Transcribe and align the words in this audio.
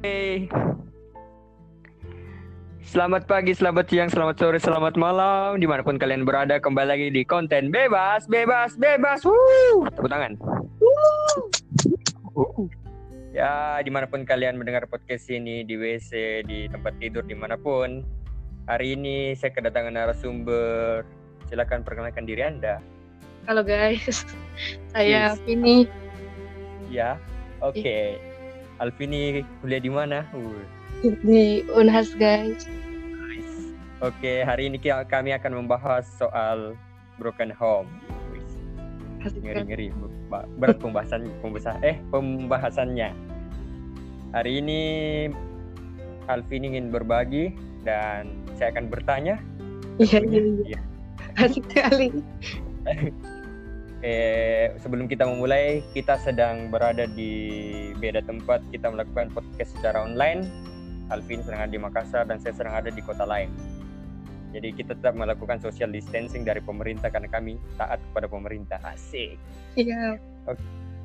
Hey. 0.00 0.48
Selamat 2.80 3.28
pagi, 3.28 3.52
selamat 3.52 3.84
siang, 3.84 4.08
selamat 4.08 4.36
sore, 4.40 4.56
selamat 4.56 4.96
malam 4.96 5.60
Di 5.60 5.68
mana 5.68 5.84
pun 5.84 6.00
kalian 6.00 6.24
berada 6.24 6.56
kembali 6.56 6.88
lagi 6.88 7.06
di 7.12 7.20
konten 7.20 7.68
Bebas, 7.68 8.24
Bebas, 8.24 8.80
Bebas 8.80 9.20
Woo! 9.28 9.84
Tepuk 9.92 10.08
tangan 10.08 10.40
Woo! 12.32 12.64
Ya, 13.36 13.76
di 13.84 13.92
mana 13.92 14.08
pun 14.08 14.24
kalian 14.24 14.56
mendengar 14.56 14.88
podcast 14.88 15.28
ini 15.28 15.68
Di 15.68 15.76
WC, 15.76 16.48
di 16.48 16.64
tempat 16.72 16.96
tidur, 16.96 17.28
di 17.28 17.36
mana 17.36 17.60
pun 17.60 18.00
Hari 18.72 18.96
ini 18.96 19.36
saya 19.36 19.52
kedatangan 19.52 20.00
narasumber 20.00 21.04
Silakan 21.52 21.84
perkenalkan 21.84 22.24
diri 22.24 22.40
Anda 22.40 22.80
Halo 23.44 23.60
guys, 23.60 24.24
saya 24.96 25.36
Yes. 25.36 25.44
Vini. 25.44 25.84
Ya, 26.88 27.20
oke 27.60 28.29
Alvini 28.80 29.44
kuliah 29.60 29.80
di 29.84 29.92
mana? 29.92 30.24
Uh. 30.32 30.56
di 31.04 31.60
Unhas 31.76 32.16
guys. 32.16 32.64
Nice. 33.12 33.76
Oke, 34.00 34.40
hari 34.40 34.72
ini 34.72 34.80
kami 34.80 35.36
akan 35.36 35.64
membahas 35.64 36.08
soal 36.16 36.72
broken 37.20 37.52
home. 37.52 37.88
Ngeri-ngeri, 39.20 39.92
Ba- 40.32 40.48
berat 40.56 40.80
pembahasan 40.80 41.28
pembahasan 41.44 41.76
eh 41.84 42.00
pembahasannya. 42.08 43.12
Hari 44.32 44.52
ini 44.64 44.80
Alvin 46.32 46.64
ingin 46.72 46.88
berbagi 46.88 47.52
dan 47.84 48.32
saya 48.56 48.72
akan 48.72 48.88
bertanya. 48.88 49.36
Iya, 50.00 50.24
iya, 50.24 50.40
iya. 50.40 50.62
Iya. 50.72 50.80
Asik 51.36 51.64
sekali. 51.68 52.08
Eh, 54.00 54.72
sebelum 54.80 55.12
kita 55.12 55.28
memulai, 55.28 55.84
kita 55.92 56.16
sedang 56.24 56.72
berada 56.72 57.04
di 57.04 57.32
beda 58.00 58.24
tempat. 58.24 58.64
Kita 58.72 58.88
melakukan 58.88 59.28
podcast 59.36 59.76
secara 59.76 60.08
online. 60.08 60.48
Alvin 61.12 61.44
sedang 61.44 61.68
ada 61.68 61.72
di 61.72 61.80
Makassar 61.80 62.24
dan 62.24 62.40
saya 62.40 62.56
sedang 62.56 62.72
ada 62.72 62.88
di 62.88 63.02
kota 63.04 63.28
lain. 63.28 63.52
Jadi 64.56 64.72
kita 64.72 64.96
tetap 64.96 65.14
melakukan 65.14 65.60
social 65.60 65.92
distancing 65.92 66.42
dari 66.42 66.64
pemerintah 66.64 67.12
karena 67.12 67.28
kami 67.28 67.60
taat 67.76 68.00
kepada 68.10 68.26
pemerintah. 68.26 68.78
Asik. 68.82 69.36
Iya, 69.76 70.16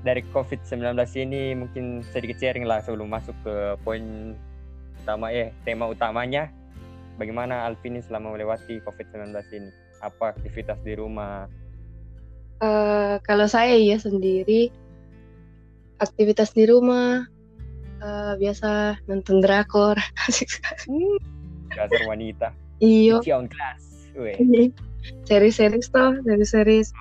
Dari 0.05 0.21
COVID-19 0.31 0.93
ini 1.25 1.57
mungkin 1.57 2.05
sedikit 2.13 2.37
sharing 2.37 2.63
lah 2.63 2.79
sebelum 2.85 3.09
masuk 3.09 3.33
ke 3.41 3.53
poin 3.81 4.37
utama 5.03 5.33
eh 5.35 5.51
tema 5.67 5.89
utamanya. 5.89 6.47
Bagaimana 7.17 7.65
Alvin 7.65 7.97
ini 7.97 8.01
selama 8.05 8.37
melewati 8.37 8.79
COVID-19 8.85 9.33
ini? 9.57 9.69
Apa 9.99 10.37
aktivitas 10.37 10.79
di 10.85 10.93
rumah? 10.93 11.49
Eh, 12.61 13.15
kalau 13.23 13.47
saya 13.49 13.75
ya 13.75 13.97
sendiri 13.99 14.71
aktivitas 15.99 16.51
di 16.51 16.67
rumah 16.67 17.23
eh, 18.03 18.33
biasa 18.39 18.99
nonton 19.07 19.39
drakor. 19.41 19.95
Sekali. 20.31 21.19
Dasar 21.71 22.03
wanita. 22.07 22.51
Iyo, 22.83 23.23
Cion 23.23 23.47
kelas. 23.47 23.83
Weh. 24.15 24.35
seri-series 25.27 25.91
toh, 25.91 26.15
seri-series. 26.23 26.91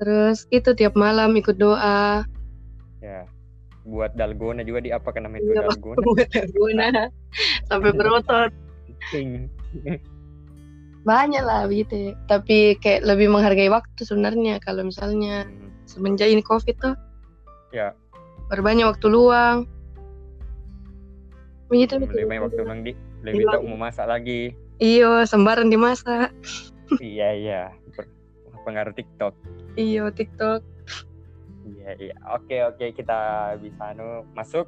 Terus 0.00 0.48
itu 0.54 0.72
tiap 0.72 0.96
malam 0.96 1.36
ikut 1.36 1.60
doa. 1.60 2.24
Ya. 3.04 3.28
Buat 3.84 4.14
dalgona 4.14 4.62
juga 4.62 4.84
di 4.84 4.92
apa 4.92 5.08
kan 5.10 5.24
namanya 5.26 5.42
itu 5.44 5.52
Iya, 5.56 5.62
dalgona? 5.66 5.98
buat 6.06 6.30
guna 6.54 6.88
sampai 7.68 7.90
berotot. 7.98 8.50
Banyak 11.00 11.40
lah 11.40 11.64
gitu. 11.66 11.94
ya. 11.94 12.12
Tapi 12.26 12.76
kayak 12.76 13.04
lebih 13.04 13.28
menghargai 13.28 13.68
waktu 13.68 14.00
sebenarnya 14.00 14.58
kalau 14.58 14.82
misalnya 14.82 15.44
Hmm, 15.44 15.70
semenjak 15.84 16.28
ini 16.28 16.40
covid 16.40 16.76
tuh 16.76 16.94
Ya. 17.70 17.94
berbanyak 18.46 18.84
waktu 18.84 19.06
luang 19.06 19.64
begitu 21.66 21.96
Lebih 21.96 22.26
banyak 22.26 22.42
waktu 22.44 22.60
bilang 22.60 22.80
di 22.82 22.92
lebih 23.22 23.46
Iya. 23.46 23.52
tahu 23.54 23.62
mau 23.64 23.78
masak 23.80 24.06
lagi. 24.06 24.50
iyo 24.76 25.22
sembarang 25.22 25.68
dimasak 25.68 26.34
iya 27.04 27.30
iya. 27.30 27.62
Pengaruh 28.60 28.92
TikTok. 28.92 29.32
iyo 29.74 30.10
tiktok 30.10 30.60
Iya 31.62 31.90
iya. 31.96 32.14
Oke 32.30 32.60
oke 32.60 32.90
kita 32.90 33.18
bisa 33.56 33.94
anu 33.94 34.26
masuk. 34.32 34.66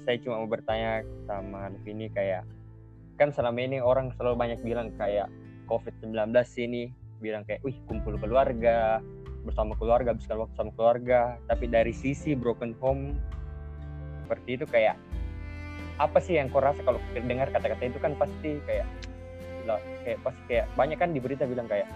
Saya 0.00 0.16
cuma 0.18 0.38
mau 0.38 0.46
bertanya 0.46 1.00
sama 1.24 1.66
Alvini 1.66 2.06
kayak 2.08 2.44
kan 3.14 3.30
selama 3.30 3.58
ini 3.62 3.78
orang 3.78 4.10
selalu 4.18 4.34
banyak 4.38 4.60
bilang 4.62 4.90
kayak 4.98 5.30
COVID-19 5.70 6.34
ini. 6.60 6.90
Bilang 7.22 7.46
kayak 7.46 7.64
wih 7.64 7.78
kumpul 7.88 8.20
keluarga 8.20 9.00
bersama 9.44 9.76
keluarga 9.76 10.12
habiskan 10.12 10.40
waktu 10.40 10.54
sama 10.56 10.72
keluarga. 10.76 11.38
Tapi 11.48 11.70
dari 11.70 11.94
sisi 11.94 12.36
broken 12.36 12.74
home 12.82 13.16
seperti 14.24 14.60
itu 14.60 14.66
kayak 14.68 14.96
apa 16.00 16.18
sih 16.18 16.34
yang 16.40 16.50
kau 16.50 16.58
rasa 16.58 16.82
kalau 16.82 16.98
dengar 17.14 17.46
kata-kata 17.54 17.86
itu 17.86 17.98
kan 18.02 18.18
pasti 18.18 18.58
kayak 18.66 18.88
lah 19.64 19.78
kayak 20.02 20.18
pasti 20.26 20.42
kayak 20.50 20.66
banyak 20.74 20.98
kan 20.98 21.14
di 21.14 21.22
berita 21.22 21.46
bilang 21.46 21.70
kayak 21.70 21.86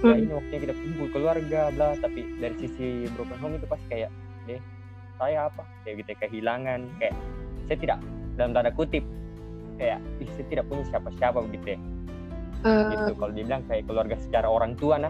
ya 0.00 0.06
Hmm. 0.06 0.16
ini 0.16 0.32
waktunya 0.32 0.60
kita 0.64 0.74
kumpul 0.78 1.06
keluarga 1.12 1.60
bla. 1.74 1.98
Tapi 1.98 2.40
dari 2.40 2.56
sisi 2.56 3.10
broken 3.12 3.38
home 3.42 3.54
itu 3.58 3.66
pasti 3.66 3.86
kayak 3.90 4.10
deh 4.46 4.62
saya 5.18 5.50
apa? 5.50 5.66
Kayak 5.84 6.06
gitu 6.06 6.10
kehilangan 6.24 6.80
kayak 7.02 7.14
saya 7.68 7.76
tidak 7.76 7.98
dalam 8.38 8.56
tanda 8.56 8.72
kutip 8.72 9.04
kayak 9.80 9.98
"Ih, 10.20 10.28
saya 10.36 10.46
tidak 10.52 10.64
punya 10.68 10.84
siapa-siapa 10.92 11.40
begitu 11.48 11.74
ya. 11.74 11.78
Eh, 12.60 12.92
gitu 12.92 13.16
kalau 13.16 13.32
dibilang 13.32 13.64
kayak 13.64 13.88
keluarga 13.88 14.20
secara 14.20 14.44
orang 14.44 14.76
tua 14.76 15.00
nah 15.00 15.08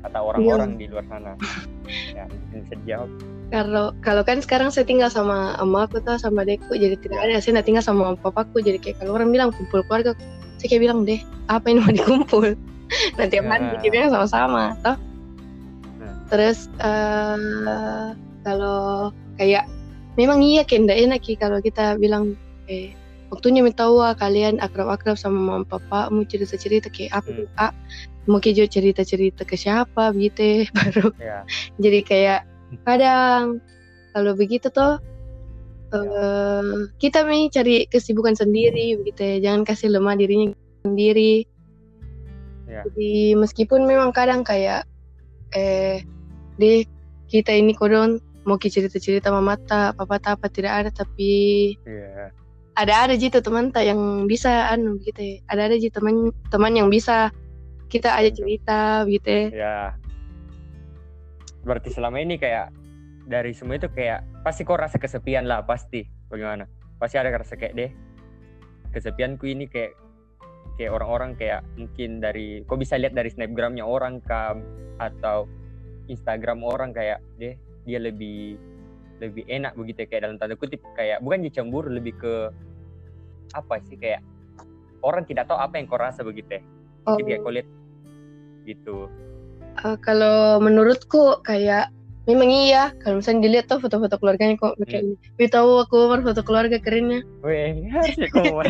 kata 0.00 0.16
orang-orang 0.16 0.80
di 0.80 0.88
luar 0.88 1.04
sana. 1.12 1.36
Ya 2.16 2.24
mungkin 2.24 2.64
bisa 2.64 2.74
dijawab. 2.80 3.10
Kalau 3.52 3.86
kalau 4.02 4.22
kan 4.24 4.38
sekarang 4.42 4.72
saya 4.72 4.88
tinggal 4.88 5.12
sama 5.12 5.54
emak 5.60 5.92
aku 5.92 6.02
tuh 6.02 6.16
sama 6.18 6.42
adekku 6.42 6.72
jadi 6.74 6.96
tidak 6.98 7.20
Ya. 7.20 7.36
ada. 7.36 7.44
Saya 7.44 7.60
tinggal 7.62 7.84
sama 7.84 8.16
papaku 8.16 8.64
jadi 8.64 8.80
kayak 8.80 9.04
kalau 9.04 9.12
orang 9.14 9.28
bilang 9.30 9.52
kumpul 9.52 9.84
keluarga 9.86 10.16
saya 10.56 10.68
kayak 10.72 10.82
bilang 10.88 11.04
deh 11.04 11.20
apa 11.52 11.68
yang 11.68 11.84
mau 11.84 11.92
dikumpul? 11.92 12.56
Nanti 13.20 13.36
hari 13.44 13.64
Ya. 13.66 13.70
bikinnya 13.76 14.08
sama-sama 14.10 14.62
toh. 14.82 14.96
Nah. 16.00 16.14
terus 16.32 16.66
eh 16.80 18.08
kalau 18.46 19.10
kayak 19.36 19.66
memang 20.16 20.40
iya 20.40 20.62
kayak 20.64 20.86
enak 20.90 21.22
kalau 21.36 21.58
kita 21.60 21.98
bilang 22.00 22.34
eh 22.66 22.94
waktunya 23.32 23.60
minta 23.62 23.86
tahu 23.86 24.02
ah, 24.02 24.14
kalian 24.14 24.62
akrab-akrab 24.62 25.18
sama 25.18 25.38
mama 25.38 25.64
papa 25.66 26.08
mau 26.12 26.22
cerita-cerita 26.22 26.88
kayak 26.90 27.12
apa 27.22 27.30
Hmm. 27.30 27.46
ah, 27.58 27.72
mau 28.26 28.42
kejo 28.42 28.66
cerita-cerita 28.66 29.46
ke 29.46 29.54
siapa 29.54 30.10
gitu 30.18 30.66
baru 30.76 31.10
ya 31.18 31.46
jadi 31.78 32.00
kayak 32.02 32.40
kadang 32.82 33.62
kalau 34.16 34.32
begitu 34.32 34.72
tuh 34.72 34.98
eh, 35.92 36.88
kita 36.98 37.22
nih 37.26 37.52
cari 37.52 37.74
kesibukan 37.86 38.34
sendiri 38.34 38.96
begitu 38.98 39.20
ya. 39.22 39.36
Jangan 39.50 39.62
kasih 39.68 39.92
lemah 39.92 40.16
dirinya 40.18 40.50
sendiri. 40.82 41.46
Ya. 42.66 42.82
jadi 42.82 43.38
meskipun 43.38 43.86
memang 43.86 44.10
kadang 44.10 44.42
kayak 44.42 44.90
eh 45.54 46.02
deh 46.58 46.82
kita 47.30 47.54
ini 47.54 47.78
kodon 47.78 48.18
mau 48.42 48.58
cerita-cerita 48.58 49.30
sama 49.30 49.54
mata 49.54 49.94
papa 49.94 50.18
tak 50.18 50.42
apa 50.42 50.46
tidak 50.50 50.72
ada 50.74 50.90
tapi 50.90 51.74
ya 51.86 52.34
ada 52.76 53.08
ada 53.08 53.14
gitu 53.16 53.40
teman 53.40 53.72
tak 53.72 53.88
yang 53.88 54.28
bisa 54.28 54.68
anu 54.68 55.00
gitu 55.00 55.16
ya. 55.16 55.36
ada 55.48 55.72
ada 55.72 55.76
gitu 55.80 55.96
teman 55.96 56.28
teman 56.52 56.76
yang 56.76 56.92
bisa 56.92 57.32
kita 57.88 58.12
aja 58.12 58.28
cerita 58.28 59.08
gitu 59.08 59.26
ya. 59.26 59.48
ya 59.50 59.76
berarti 61.64 61.90
selama 61.90 62.20
ini 62.20 62.36
kayak 62.36 62.70
dari 63.26 63.56
semua 63.56 63.80
itu 63.80 63.90
kayak 63.90 64.22
pasti 64.46 64.62
kau 64.62 64.78
rasa 64.78 65.00
kesepian 65.00 65.48
lah 65.48 65.64
pasti 65.64 66.06
bagaimana 66.30 66.68
pasti 67.00 67.16
ada 67.18 67.32
rasa 67.34 67.58
kayak 67.58 67.74
deh 67.74 67.90
kesepianku 68.94 69.50
ini 69.50 69.66
kayak 69.66 69.96
kayak 70.76 70.92
orang-orang 70.92 71.34
kayak 71.34 71.64
mungkin 71.74 72.20
dari 72.20 72.62
kau 72.68 72.78
bisa 72.78 73.00
lihat 73.00 73.16
dari 73.16 73.32
snapgramnya 73.32 73.82
orang 73.82 74.20
kam 74.22 74.62
atau 75.00 75.48
Instagram 76.06 76.62
orang 76.62 76.94
kayak 76.94 77.18
deh 77.40 77.58
dia 77.88 77.98
lebih 77.98 78.60
lebih 79.20 79.48
enak 79.48 79.72
begitu 79.74 80.04
ya, 80.04 80.06
kayak 80.06 80.22
dalam 80.28 80.36
tanda 80.36 80.54
kutip 80.54 80.80
kayak 80.94 81.18
bukan 81.24 81.42
dia 81.48 81.52
cemburu 81.60 81.88
lebih 81.88 82.14
ke 82.20 82.34
apa 83.54 83.78
sih 83.86 83.98
kayak 84.00 84.24
orang 85.04 85.22
tidak 85.28 85.46
tahu 85.46 85.58
apa 85.60 85.78
yang 85.78 85.86
kau 85.86 86.00
rasa 86.00 86.24
begitu 86.26 86.58
ya 86.58 86.62
Oh. 87.06 87.14
kayak 87.22 87.38
kau 87.46 87.54
lihat 87.54 87.70
gitu 88.66 89.06
Eh, 89.84 89.96
kalau 90.00 90.56
menurutku 90.64 91.44
kayak 91.44 91.92
memang 92.24 92.48
iya 92.48 92.96
kalau 93.04 93.20
misalnya 93.20 93.44
dilihat 93.44 93.68
tuh 93.68 93.78
foto-foto 93.78 94.16
keluarganya 94.16 94.56
kok 94.56 94.74
kayak 94.88 95.04
hmm. 95.20 95.52
tahu 95.52 95.84
aku 95.84 96.08
Umar 96.08 96.24
foto 96.24 96.40
keluarga 96.42 96.80
kerennya 96.80 97.20
Weh, 97.44 97.86
harusnya 97.92 98.26
kau 98.32 98.42
mau 98.42 98.64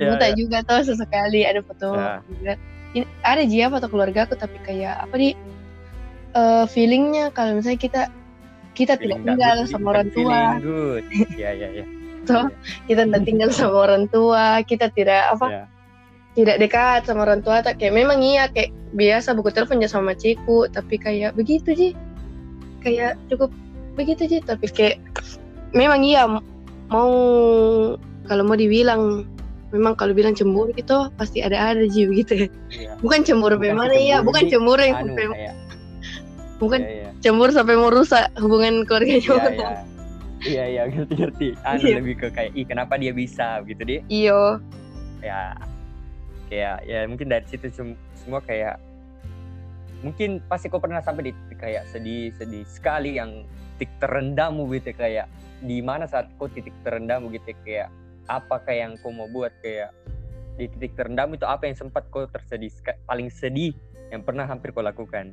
ya, 0.00 0.16
tak 0.16 0.32
juga 0.40 0.64
tuh 0.64 0.88
sesekali 0.88 1.44
ada 1.44 1.60
foto 1.62 1.94
Ya. 2.42 2.56
Ini, 2.92 3.08
ada 3.24 3.44
dia 3.48 3.72
foto 3.72 3.88
keluarga 3.88 4.28
aku 4.28 4.36
tapi 4.36 4.56
kayak 4.64 5.04
apa 5.04 5.14
di 5.20 5.30
eh, 6.32 6.64
feelingnya 6.72 7.28
kalau 7.36 7.60
misalnya 7.60 7.80
kita 7.80 8.02
kita 8.72 8.96
tidak 8.96 9.20
tinggal 9.20 9.68
sama 9.68 10.00
orang 10.00 10.08
tua 10.16 10.56
good. 10.64 11.04
Ya, 11.36 11.52
ya, 11.52 11.68
ya. 11.70 11.84
Toh, 12.22 12.46
kita 12.86 13.02
tidak 13.10 13.22
tinggal 13.26 13.50
sama 13.50 13.90
orang 13.90 14.06
tua 14.06 14.62
kita 14.62 14.86
tidak 14.94 15.34
apa 15.34 15.46
Ya. 15.50 15.64
tidak 16.32 16.56
dekat 16.62 17.00
sama 17.04 17.26
orang 17.26 17.42
tua 17.42 17.60
tak 17.60 17.76
kayak 17.82 17.92
memang 17.98 18.22
iya 18.22 18.46
kayak 18.48 18.70
biasa 18.94 19.34
buku 19.34 19.50
telepon 19.50 19.82
aja 19.82 19.98
sama 19.98 20.14
cikgu 20.14 20.70
tapi 20.70 20.96
kayak 20.96 21.34
begitu 21.34 21.74
sih 21.74 21.92
kayak 22.80 23.18
cukup 23.26 23.50
begitu 23.98 24.24
sih 24.24 24.40
tapi 24.40 24.64
kayak 24.70 25.02
memang 25.74 26.00
iya 26.00 26.24
mau 26.88 27.10
kalau 28.24 28.42
mau 28.46 28.56
dibilang 28.56 29.26
memang 29.72 29.96
kalau 29.96 30.12
bilang 30.12 30.36
cemburu 30.36 30.72
gitu 30.76 31.08
pasti 31.16 31.40
ada 31.40 31.56
ada 31.72 31.84
ji 31.88 32.04
begitu 32.04 32.46
ya. 32.46 32.48
Iya. 32.70 32.90
bukan 33.00 33.20
cemburu 33.24 33.56
Bukan 33.56 33.64
bagaimana 33.72 33.94
ya 33.96 34.20
bukan 34.20 34.42
Ji. 34.46 34.50
cemburu 34.56 34.80
yang 34.84 34.96
anu 35.00 35.12
sampai 35.12 35.24
kayak 35.32 35.54
bukan 36.62 36.80
iya, 36.80 36.92
iya. 36.92 37.08
cemburu 37.24 37.50
sampai 37.50 37.74
mau 37.76 37.90
rusak 37.90 38.24
hubungan 38.38 38.84
keluarganya 38.84 39.20
iya 39.20 39.36
iya 39.52 39.68
iya 40.44 40.64
iya 40.66 40.82
ngerti 40.86 41.14
ngerti. 41.14 41.48
Anu 41.62 41.86
Iya. 41.86 41.96
lebih 42.02 42.14
ke 42.18 42.28
kayak 42.30 42.52
ih 42.52 42.66
kenapa 42.66 42.94
dia 42.96 43.12
bisa? 43.14 43.62
Gitu. 43.62 43.82
Dia 43.82 44.00
iyo. 44.06 44.58
Ya 45.22 45.54
kayak 46.50 46.84
ya 46.84 46.98
mungkin 47.06 47.32
dari 47.32 47.46
situ 47.48 47.70
sem- 47.72 47.98
semua 48.18 48.42
kayak 48.44 48.76
mungkin 50.02 50.42
pasti 50.50 50.66
kau 50.66 50.82
pernah 50.82 50.98
sampai 51.00 51.30
di 51.30 51.32
titik 51.32 51.58
kayak 51.62 51.86
sedih 51.88 52.34
sedih 52.34 52.66
sekali 52.66 53.16
yang 53.16 53.46
titik 53.78 53.88
terendahmu 54.02 54.66
gitu 54.74 54.90
kayak 54.92 55.30
di 55.62 55.78
mana 55.78 56.10
saat 56.10 56.26
kau 56.36 56.50
titik 56.50 56.74
terendahmu 56.82 57.30
gitu 57.30 57.54
kayak 57.62 57.88
apa 58.26 58.58
kayak 58.66 58.78
yang 58.82 58.92
kau 59.00 59.14
mau 59.14 59.30
buat 59.30 59.54
kayak 59.62 59.94
di 60.58 60.68
titik 60.76 60.98
terendahmu 60.98 61.38
itu 61.38 61.46
apa 61.46 61.70
yang 61.70 61.76
sempat 61.78 62.04
kau 62.10 62.26
tersedih 62.26 62.68
paling 63.06 63.30
sedih 63.30 63.72
yang 64.12 64.20
pernah 64.20 64.44
hampir 64.44 64.74
kau 64.74 64.84
lakukan? 64.84 65.32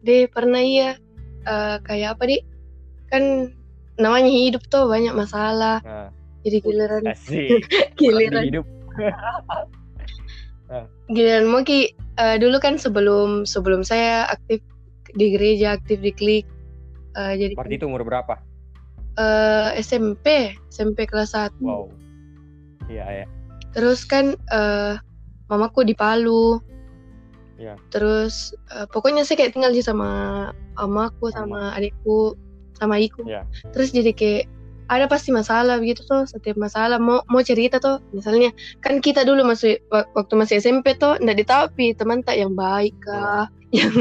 Deh 0.00 0.24
pernah 0.32 0.62
iya. 0.64 0.96
Eh, 1.44 1.76
kayak 1.84 2.16
apa 2.16 2.24
di 2.30 2.38
kan 3.10 3.52
namanya 3.98 4.30
hidup 4.30 4.62
tuh 4.68 4.86
banyak 4.86 5.12
masalah. 5.12 5.80
Nah, 5.82 6.08
jadi 6.44 6.60
giliran 6.60 7.04
asik. 7.08 7.64
giliran 8.00 8.44
hidup. 8.46 8.66
Giliran 11.10 11.50
mau 11.50 11.66
ki 11.66 11.90
eh, 12.16 12.36
dulu 12.38 12.62
kan 12.62 12.78
sebelum 12.78 13.42
sebelum 13.42 13.82
saya 13.82 14.30
aktif 14.30 14.62
di 15.18 15.34
gereja 15.34 15.74
aktif 15.74 15.98
di 15.98 16.14
klik 16.14 16.46
eh, 17.18 17.34
jadi 17.34 17.58
Berarti 17.58 17.74
itu 17.74 17.86
umur 17.90 18.06
berapa? 18.06 18.38
eh, 19.18 19.74
SMP 19.82 20.54
SMP 20.70 21.10
kelas 21.10 21.34
1 21.34 21.58
Wow. 21.60 21.90
Iya 22.86 23.04
ya. 23.22 23.26
terus 23.74 24.06
kan 24.06 24.38
eh, 24.38 24.94
mamaku 25.46 25.82
di 25.82 25.94
Palu. 25.94 26.62
Iya. 27.58 27.74
terus 27.90 28.54
eh, 28.72 28.86
pokoknya 28.88 29.26
saya 29.26 29.42
kayak 29.42 29.52
tinggal 29.52 29.74
sih 29.74 29.82
sama 29.84 30.08
mamaku 30.78 31.28
sama. 31.34 31.74
adikku 31.74 32.32
sama 32.80 32.96
iku 32.96 33.22
Iya. 33.22 33.44
terus 33.70 33.92
jadi 33.92 34.10
kayak 34.10 34.44
ada 34.90 35.06
pasti 35.06 35.30
masalah 35.30 35.78
begitu 35.78 36.02
tuh 36.02 36.26
setiap 36.26 36.56
masalah 36.56 36.98
mau 36.98 37.22
mau 37.26 37.38
cerita 37.40 37.78
tuh 37.78 38.02
misalnya 38.10 38.50
kan 38.80 38.98
kita 38.98 39.22
dulu 39.22 39.44
masih 39.44 39.78
wak- 39.86 40.10
waktu 40.10 40.34
masih 40.34 40.58
SMP 40.58 40.96
tuh 40.96 41.14
ndak 41.20 41.38
ditapi 41.38 41.94
teman 41.94 42.24
tak 42.24 42.34
yang 42.36 42.52
baik 42.52 42.96
kah 42.98 43.46
yang 43.70 43.92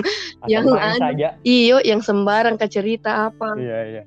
Asal 0.41 0.49
Yang 0.49 0.65
main 0.71 0.97
anu. 0.97 1.29
iyo 1.43 1.77
yang 1.83 2.01
sembarang 2.01 2.57
ke 2.57 2.65
cerita 2.65 3.29
apa 3.29 3.53
Iya 3.53 3.79
iya. 3.85 4.03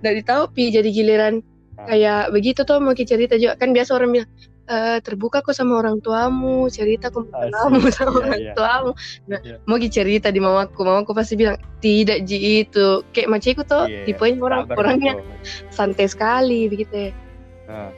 ndak 0.00 0.14
ditapi 0.22 0.64
jadi 0.70 0.86
giliran 0.86 1.34
Ah. 1.72 1.88
kayak 1.88 2.30
begitu 2.30 2.62
tuh 2.62 2.78
mau 2.78 2.92
cerita 2.92 3.34
juga 3.34 3.56
kan 3.56 3.72
biasa 3.72 3.96
orang 3.96 4.12
bilang 4.12 4.30
"Eh, 4.62 4.98
terbuka 5.02 5.42
kok 5.42 5.58
sama 5.58 5.82
orang 5.82 5.98
tuamu 5.98 6.70
cerita 6.70 7.10
kok 7.10 7.26
kamu 7.26 7.82
sama 7.98 8.14
Iya, 8.14 8.22
orang 8.22 8.38
iya. 8.38 8.52
tuamu 8.54 8.90
nah 9.26 9.40
Iya. 9.42 9.56
mau 9.66 9.76
cerita 9.82 10.30
di 10.30 10.38
mamaku 10.38 10.80
mamaku 10.86 11.10
pasti 11.18 11.34
bilang 11.34 11.58
tidak 11.82 12.22
ji 12.22 12.62
itu 12.62 13.02
kayak 13.10 13.26
maciku 13.26 13.66
tuh 13.66 13.90
Iya, 13.90 14.06
tipenya 14.06 14.38
orang 14.38 14.70
orangnya 14.70 15.18
santai 15.74 16.06
sekali 16.06 16.70
begitu 16.70 16.94
ya 16.94 17.10
Nah, 17.66 17.90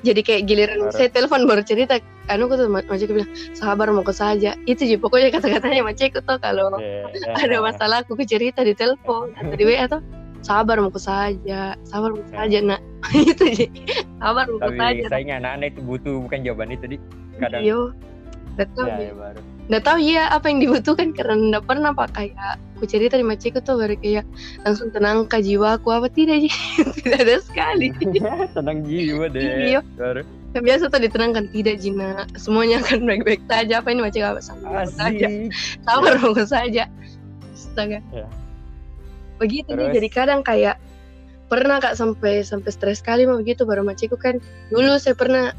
jadi 0.00 0.20
kayak 0.24 0.42
giliran 0.48 0.78
Baru. 0.80 0.92
saya 0.92 1.08
telepon 1.12 1.44
baru 1.44 1.60
cerita 1.64 2.00
anu 2.28 2.48
aku 2.48 2.56
tuh 2.56 2.68
ma- 2.68 2.84
maciku 2.84 3.16
bilang 3.16 3.30
sabar 3.52 3.88
mau 3.92 4.04
ke 4.04 4.12
saja 4.12 4.56
itu 4.64 4.82
sih 4.84 4.96
pokoknya 4.96 5.28
kata-katanya 5.32 5.84
maciku 5.84 6.20
tuh 6.20 6.36
kalau 6.40 6.72
iya, 6.80 7.04
iya. 7.16 7.32
ada 7.48 7.56
masalah 7.60 8.04
aku 8.04 8.16
cerita 8.24 8.60
di 8.60 8.72
telepon 8.76 9.32
atau 9.36 9.56
di 9.56 9.64
WA 9.64 9.88
tuh 9.88 10.00
sabar 10.40 10.76
mau 10.76 10.92
saja. 10.94 11.76
Sabar 11.84 12.10
mau 12.10 12.24
Ya. 12.28 12.44
saja 12.44 12.58
nak. 12.64 12.80
Itu 13.16 13.44
sih 13.54 13.68
sabar 14.18 14.44
mau 14.46 14.60
saja. 14.70 15.04
sayangnya 15.08 15.36
anak-anak 15.40 15.66
itu 15.72 15.80
butuh 15.82 16.14
bukan 16.20 16.38
jawaban 16.42 16.70
itu 16.70 16.84
di 16.86 16.96
kadang. 17.36 17.62
iyo 17.62 17.80
nggak 18.54 18.68
tahu 18.74 18.86
Iya, 18.86 18.98
ya. 19.00 19.12
baru. 19.14 19.40
nggak 19.70 19.82
tahu 19.86 19.98
ya 20.02 20.22
apa 20.28 20.46
yang 20.50 20.58
dibutuhkan. 20.60 21.08
Karena 21.14 21.34
nggak 21.38 21.64
pernah 21.64 21.90
pak. 21.94 22.08
Kayak 22.12 22.58
aku 22.76 22.84
cerita 22.84 23.14
di 23.14 23.24
maciku 23.24 23.58
tuh 23.60 23.78
baru 23.78 23.94
kayak 23.96 24.26
langsung 24.64 24.90
tenang 24.90 25.24
ke 25.24 25.38
jiwaku. 25.38 25.88
Apa 25.88 26.10
tidak 26.10 26.44
sih 26.44 26.52
tidak 27.00 27.18
ada 27.24 27.36
sekali. 27.40 27.88
Tenang 28.56 28.78
jiwa 28.84 29.30
deh. 29.30 29.78
Iya. 29.78 29.80
Biasa 30.50 30.90
tuh 30.90 30.98
ditenangkan 30.98 31.46
tidak 31.54 31.78
Jina 31.78 32.26
semuanya 32.34 32.82
akan 32.82 33.06
baik-baik 33.06 33.38
saja. 33.46 33.78
Apa 33.78 33.94
ini 33.94 34.02
macam 34.02 34.34
apa? 34.34 34.40
Sabar 34.42 34.86
saja. 34.90 35.26
Sabar 35.86 36.12
moga 36.18 36.42
saja. 36.44 36.84
Astaga. 37.54 38.02
Ya. 38.10 38.26
Begitu 39.40 39.72
nih 39.72 39.88
jadi 39.90 40.08
kadang 40.08 40.40
kayak 40.40 40.76
pernah 41.48 41.80
kak 41.80 41.96
sampai 41.96 42.40
sampai 42.40 42.70
stres 42.70 43.00
sekali 43.00 43.24
mah 43.24 43.34
begitu 43.34 43.64
baru 43.64 43.80
maciku 43.80 44.14
kan 44.14 44.38
dulu 44.68 44.94
saya 44.96 45.12
pernah 45.12 45.50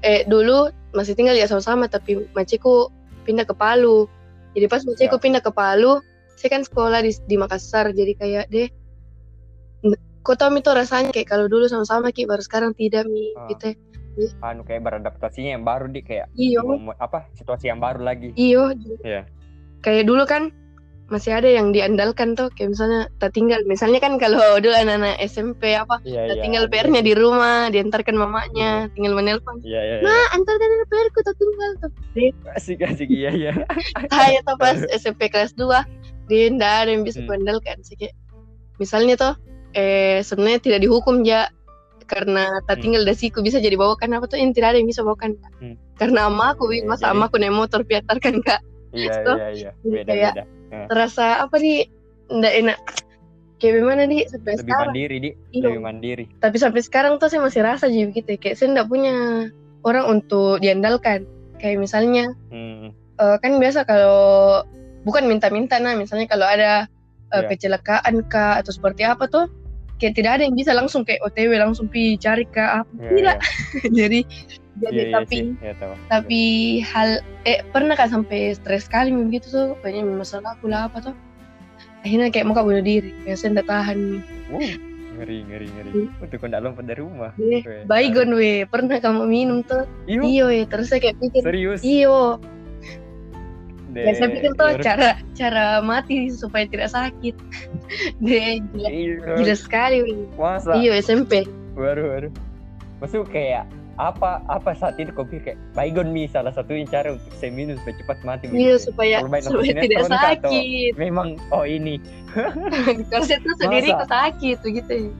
eh 0.00 0.24
dulu 0.24 0.66
masih 0.90 1.12
tinggal 1.12 1.32
ya 1.32 1.44
sama-sama 1.44 1.86
tapi 1.86 2.24
maciku 2.32 2.88
pindah 3.22 3.44
ke 3.44 3.52
Palu 3.52 4.08
jadi 4.52 4.66
pas 4.66 4.82
maciku 4.82 5.14
Ya. 5.14 5.22
pindah 5.22 5.40
ke 5.40 5.50
Palu 5.50 6.00
saya 6.34 6.50
kan 6.50 6.62
sekolah 6.62 7.00
di, 7.00 7.12
di 7.22 7.36
Makassar 7.36 7.92
jadi 7.92 8.12
kayak 8.12 8.44
deh 8.48 8.68
n- 9.82 9.96
kok 10.20 10.36
tau 10.36 10.48
mi 10.48 10.60
tuh 10.60 10.74
rasanya 10.74 11.12
kayak 11.12 11.28
kalau 11.28 11.46
dulu 11.46 11.64
sama-sama 11.66 12.10
ki 12.10 12.24
baru 12.24 12.40
sekarang 12.40 12.72
tidak 12.72 13.04
mi 13.04 13.30
Ah. 13.34 13.46
gitu 13.46 13.76
Anu 14.40 14.64
kayak 14.64 14.80
beradaptasinya 14.80 15.52
yang 15.52 15.62
baru 15.62 15.86
di 15.86 16.00
kayak 16.00 16.32
iyo 16.34 16.64
mau- 16.64 16.96
apa 16.96 17.28
situasi 17.36 17.68
yang 17.68 17.78
baru 17.78 18.00
lagi. 18.00 18.32
iyo 18.32 18.72
Iya. 19.04 19.28
kayak 19.78 20.04
dulu 20.04 20.24
kan 20.24 20.48
masih 21.06 21.38
ada 21.38 21.46
yang 21.46 21.70
diandalkan 21.70 22.34
tuh 22.34 22.50
kayak 22.50 22.74
misalnya 22.74 23.06
tak 23.16 23.30
tinggal 23.30 23.62
misalnya 23.62 24.02
kan 24.02 24.18
kalau 24.18 24.58
dulu 24.58 24.74
anak-anak 24.74 25.22
SMP 25.22 25.70
apa 25.72 26.02
Iya 26.02 26.26
tak 26.26 26.36
iya. 26.36 26.42
tinggal 26.42 26.64
PR-nya 26.66 26.98
di 26.98 27.14
rumah 27.14 27.70
diantarkan 27.70 28.14
mamanya 28.14 28.90
tinggal 28.90 29.14
menelpon 29.14 29.62
Iya 29.62 29.78
iya. 29.78 29.94
iya. 29.98 30.02
nah 30.02 30.24
antarkan 30.34 30.66
PR 30.84 31.08
ku 31.14 31.20
tak 31.22 31.36
tinggal 31.38 31.70
tuh 31.78 31.90
Asik 32.52 32.82
asik 32.82 33.06
iya 33.06 33.30
iya. 33.30 33.52
saya 34.10 34.42
tuh 34.42 34.58
pas 34.58 34.74
SMP 34.98 35.30
kelas 35.30 35.54
2 35.54 35.62
dia 36.26 36.50
ndak 36.50 36.72
ada 36.82 36.90
yang 36.90 37.06
bisa 37.06 37.22
Hmm. 37.22 37.30
kuandalkan 37.30 37.78
Sih, 37.86 37.94
kayak 37.94 38.18
misalnya 38.76 39.14
tuh 39.14 39.34
eh 39.72 40.18
sebenarnya 40.20 40.58
tidak 40.58 40.80
dihukum 40.82 41.22
ya 41.22 41.46
karena 42.02 42.50
tak 42.66 42.78
Hmm. 42.78 42.82
tinggal 42.82 43.02
dasiku 43.02 43.46
bisa 43.46 43.58
jadi 43.58 43.78
bawakan 43.78 44.10
apa 44.12 44.26
tuh 44.26 44.38
yang 44.38 44.50
tidak 44.50 44.74
ada 44.74 44.78
yang 44.82 44.90
bisa 44.90 45.06
bawakan 45.06 45.38
Hmm. 45.62 45.78
karena 45.94 46.26
amaku 46.26 46.74
Iya, 46.74 46.82
masa 46.82 47.06
jadi- 47.06 47.14
amaku 47.14 47.34
naik 47.38 47.54
motor 47.54 47.80
piatarkan 47.82 48.42
kak 48.42 48.58
Iya 48.90 49.12
iya 49.22 49.46
iya. 49.54 49.70
jadi 49.86 50.02
Beda 50.02 50.55
beda. 50.68 50.86
terasa 50.88 51.26
apa 51.40 51.56
nih 51.56 51.86
ndak 52.28 52.54
enak 52.56 52.78
kayak 53.56 53.72
gimana 53.78 54.02
nih 54.04 54.26
sampai 54.26 54.52
Lebih 54.52 54.62
sekarang 54.62 54.88
mandiri 54.90 55.16
di. 55.16 55.30
Iya. 55.50 55.64
Lebih 55.64 55.80
mandiri. 55.80 56.24
tapi 56.36 56.56
sampai 56.56 56.80
sekarang 56.80 57.12
tuh 57.16 57.26
saya 57.26 57.40
masih 57.40 57.62
rasa 57.62 57.84
jadi 57.86 58.04
begitu 58.06 58.28
ya. 58.30 58.38
kayak 58.38 58.56
saya 58.56 58.68
ndak 58.72 58.86
punya 58.86 59.14
orang 59.80 60.04
untuk 60.10 60.58
diandalkan 60.58 61.24
kayak 61.56 61.78
misalnya 61.78 62.28
Hmm. 62.48 62.92
eh, 63.16 63.36
kan 63.38 63.56
biasa 63.56 63.82
kalau 63.82 64.60
bukan 65.02 65.24
minta-minta 65.24 65.78
nah 65.78 65.94
misalnya 65.94 66.26
kalau 66.26 66.44
ada 66.44 66.84
eh, 67.26 67.38
Iya. 67.38 67.48
kecelakaan 67.48 68.26
kah 68.26 68.60
atau 68.60 68.70
seperti 68.70 69.02
apa 69.02 69.24
tuh 69.24 69.48
kayak 69.96 70.12
tidak 70.14 70.32
ada 70.36 70.42
yang 70.44 70.52
bisa 70.52 70.70
langsung 70.70 71.02
kayak 71.02 71.24
OTW 71.24 71.56
langsung 71.56 71.88
pi 71.88 72.14
cari 72.16 72.44
kah 72.44 72.82
apa 72.82 72.90
Iya, 72.92 73.10
tidak 73.14 73.36
iya. 73.38 73.88
jadi 74.04 74.20
jadi 74.76 74.92
Iya, 74.92 75.02
iya 75.08 75.14
tapi 75.14 75.36
sih. 75.36 75.44
Iya, 75.62 75.74
tapi 76.06 76.42
hal 76.84 77.08
eh 77.44 77.64
pernah 77.72 77.96
kan 77.96 78.12
sampai 78.12 78.52
stres 78.52 78.84
sekali 78.84 79.08
begitu 79.08 79.48
tuh 79.48 79.66
banyak 79.80 80.04
masalah 80.04 80.52
aku 80.52 80.68
lah 80.68 80.86
apa 80.88 81.00
tuh 81.00 81.14
akhirnya 82.04 82.28
kayak 82.30 82.46
mau 82.46 82.60
bunuh 82.60 82.84
diri 82.84 83.10
saya 83.34 83.56
ndak 83.56 83.66
tahan. 83.66 84.20
Wow, 84.52 84.62
ngeri 85.16 85.38
ngeri 85.48 85.66
ngeri. 85.74 85.90
Untuk 86.22 86.36
kau 86.38 86.46
nggak 86.46 86.62
lompat 86.62 86.84
dari 86.86 87.00
rumah. 87.02 87.32
Weh, 87.40 87.64
baygon 87.88 88.36
we 88.36 88.62
pernah 88.68 89.00
kamu 89.00 89.24
minum 89.26 89.64
tuh 89.64 89.88
Iyo, 90.06 90.22
iyo 90.22 90.44
we 90.52 90.60
terus 90.68 90.92
saya 90.92 91.00
kayak 91.02 91.18
pikir 91.18 91.42
serius. 91.42 91.80
iyo. 91.82 92.36
Deh, 93.96 94.04
ya 94.04 94.12
saya 94.12 94.28
pikir 94.28 94.52
tuh 94.60 94.76
cara 94.84 95.16
cara 95.32 95.80
mati 95.80 96.28
supaya 96.28 96.68
tidak 96.68 96.92
sakit. 96.92 97.32
Deh 98.24 98.60
gila, 98.76 98.88
Iyo, 98.92 99.12
gila 99.40 99.54
sekali 99.56 99.96
we. 100.04 100.12
Masa? 100.36 100.76
iyo 100.76 100.92
SMP. 100.92 101.48
Baru 101.72 102.12
baru. 102.12 102.28
Masuk 103.00 103.24
kayak 103.32 103.64
apa 103.96 104.44
apa 104.52 104.76
saat 104.76 105.00
itu 105.00 105.08
kau 105.16 105.24
pikir 105.24 105.56
kayak 105.56 105.58
baygon 105.72 106.12
mi 106.12 106.28
salah 106.28 106.52
satu 106.52 106.76
cara 106.84 107.16
untuk 107.16 107.32
saya 107.40 107.48
minum 107.48 107.80
supaya 107.80 107.96
cepat 107.96 108.18
mati. 108.28 108.44
iya 108.52 108.76
supaya 108.76 109.24
supaya 109.40 109.72
tidak 109.80 110.04
atau- 110.04 110.52
sakit 110.52 110.92
Memang 111.00 111.40
oh 111.48 111.64
ini. 111.64 111.96
kalau 113.10 113.24
saya 113.24 113.40
tuh 113.40 113.56
sendiri 113.56 113.88
kok 113.96 114.08
sakit 114.08 114.56
begitu 114.60 115.16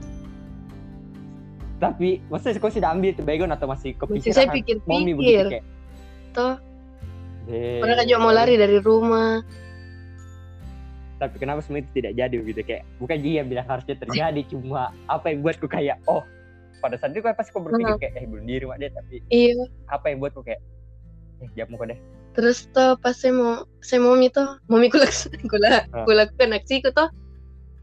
Tapi 1.77 2.21
maksudnya 2.29 2.57
kau 2.61 2.69
sudah 2.73 2.89
ambil 2.93 3.13
itu 3.13 3.21
baygon 3.25 3.49
atau 3.53 3.65
masih 3.69 3.97
kepikiran? 3.97 4.33
saya 4.33 4.47
begitu 4.53 4.81
kayak. 4.85 5.65
Toh. 6.33 6.55
Pernah 7.47 7.95
kan 7.97 8.05
juga 8.05 8.19
mau 8.21 8.33
lari 8.35 8.59
dari 8.59 8.77
rumah 8.83 9.39
Tapi 11.17 11.35
kenapa 11.41 11.65
semua 11.65 11.81
itu 11.81 11.89
tidak 11.97 12.13
jadi 12.13 12.35
begitu 12.37 12.61
kayak 12.61 12.83
bukan 13.01 13.17
dia 13.25 13.41
bilang 13.41 13.65
harusnya 13.65 13.97
terjadi 13.97 14.41
cuma 14.53 14.93
apa 15.09 15.33
yang 15.33 15.41
buatku 15.41 15.65
kayak 15.65 15.97
oh 16.05 16.21
pada 16.77 16.95
saat 16.95 17.11
itu 17.11 17.21
kan 17.21 17.33
pasti 17.33 17.49
kau 17.49 17.61
berpikir 17.61 17.97
kayak 17.97 18.13
eh 18.15 18.25
bunuh 18.25 18.45
diri 18.45 18.65
mak 18.65 18.77
deh. 18.77 18.89
Tapi 18.89 19.15
iya. 19.29 19.65
apa 19.87 20.05
yang 20.07 20.19
buatku 20.19 20.41
kayak 20.41 20.61
eh 21.41 21.49
jawab 21.53 21.69
muka 21.73 21.85
deh. 21.91 21.99
Terus 22.33 22.69
tuh 22.69 22.93
pas 22.97 23.17
saya 23.17 23.33
mau 23.33 23.53
saya 23.81 23.99
mau 23.99 24.13
itu 24.15 24.43
mau 24.67 24.77
mi 24.77 24.87
kulak 24.87 25.09
kula 25.51 25.85
Ah. 25.89 26.05
kulakukan 26.05 26.53
aksiku 26.53 26.93
tuh 26.93 27.09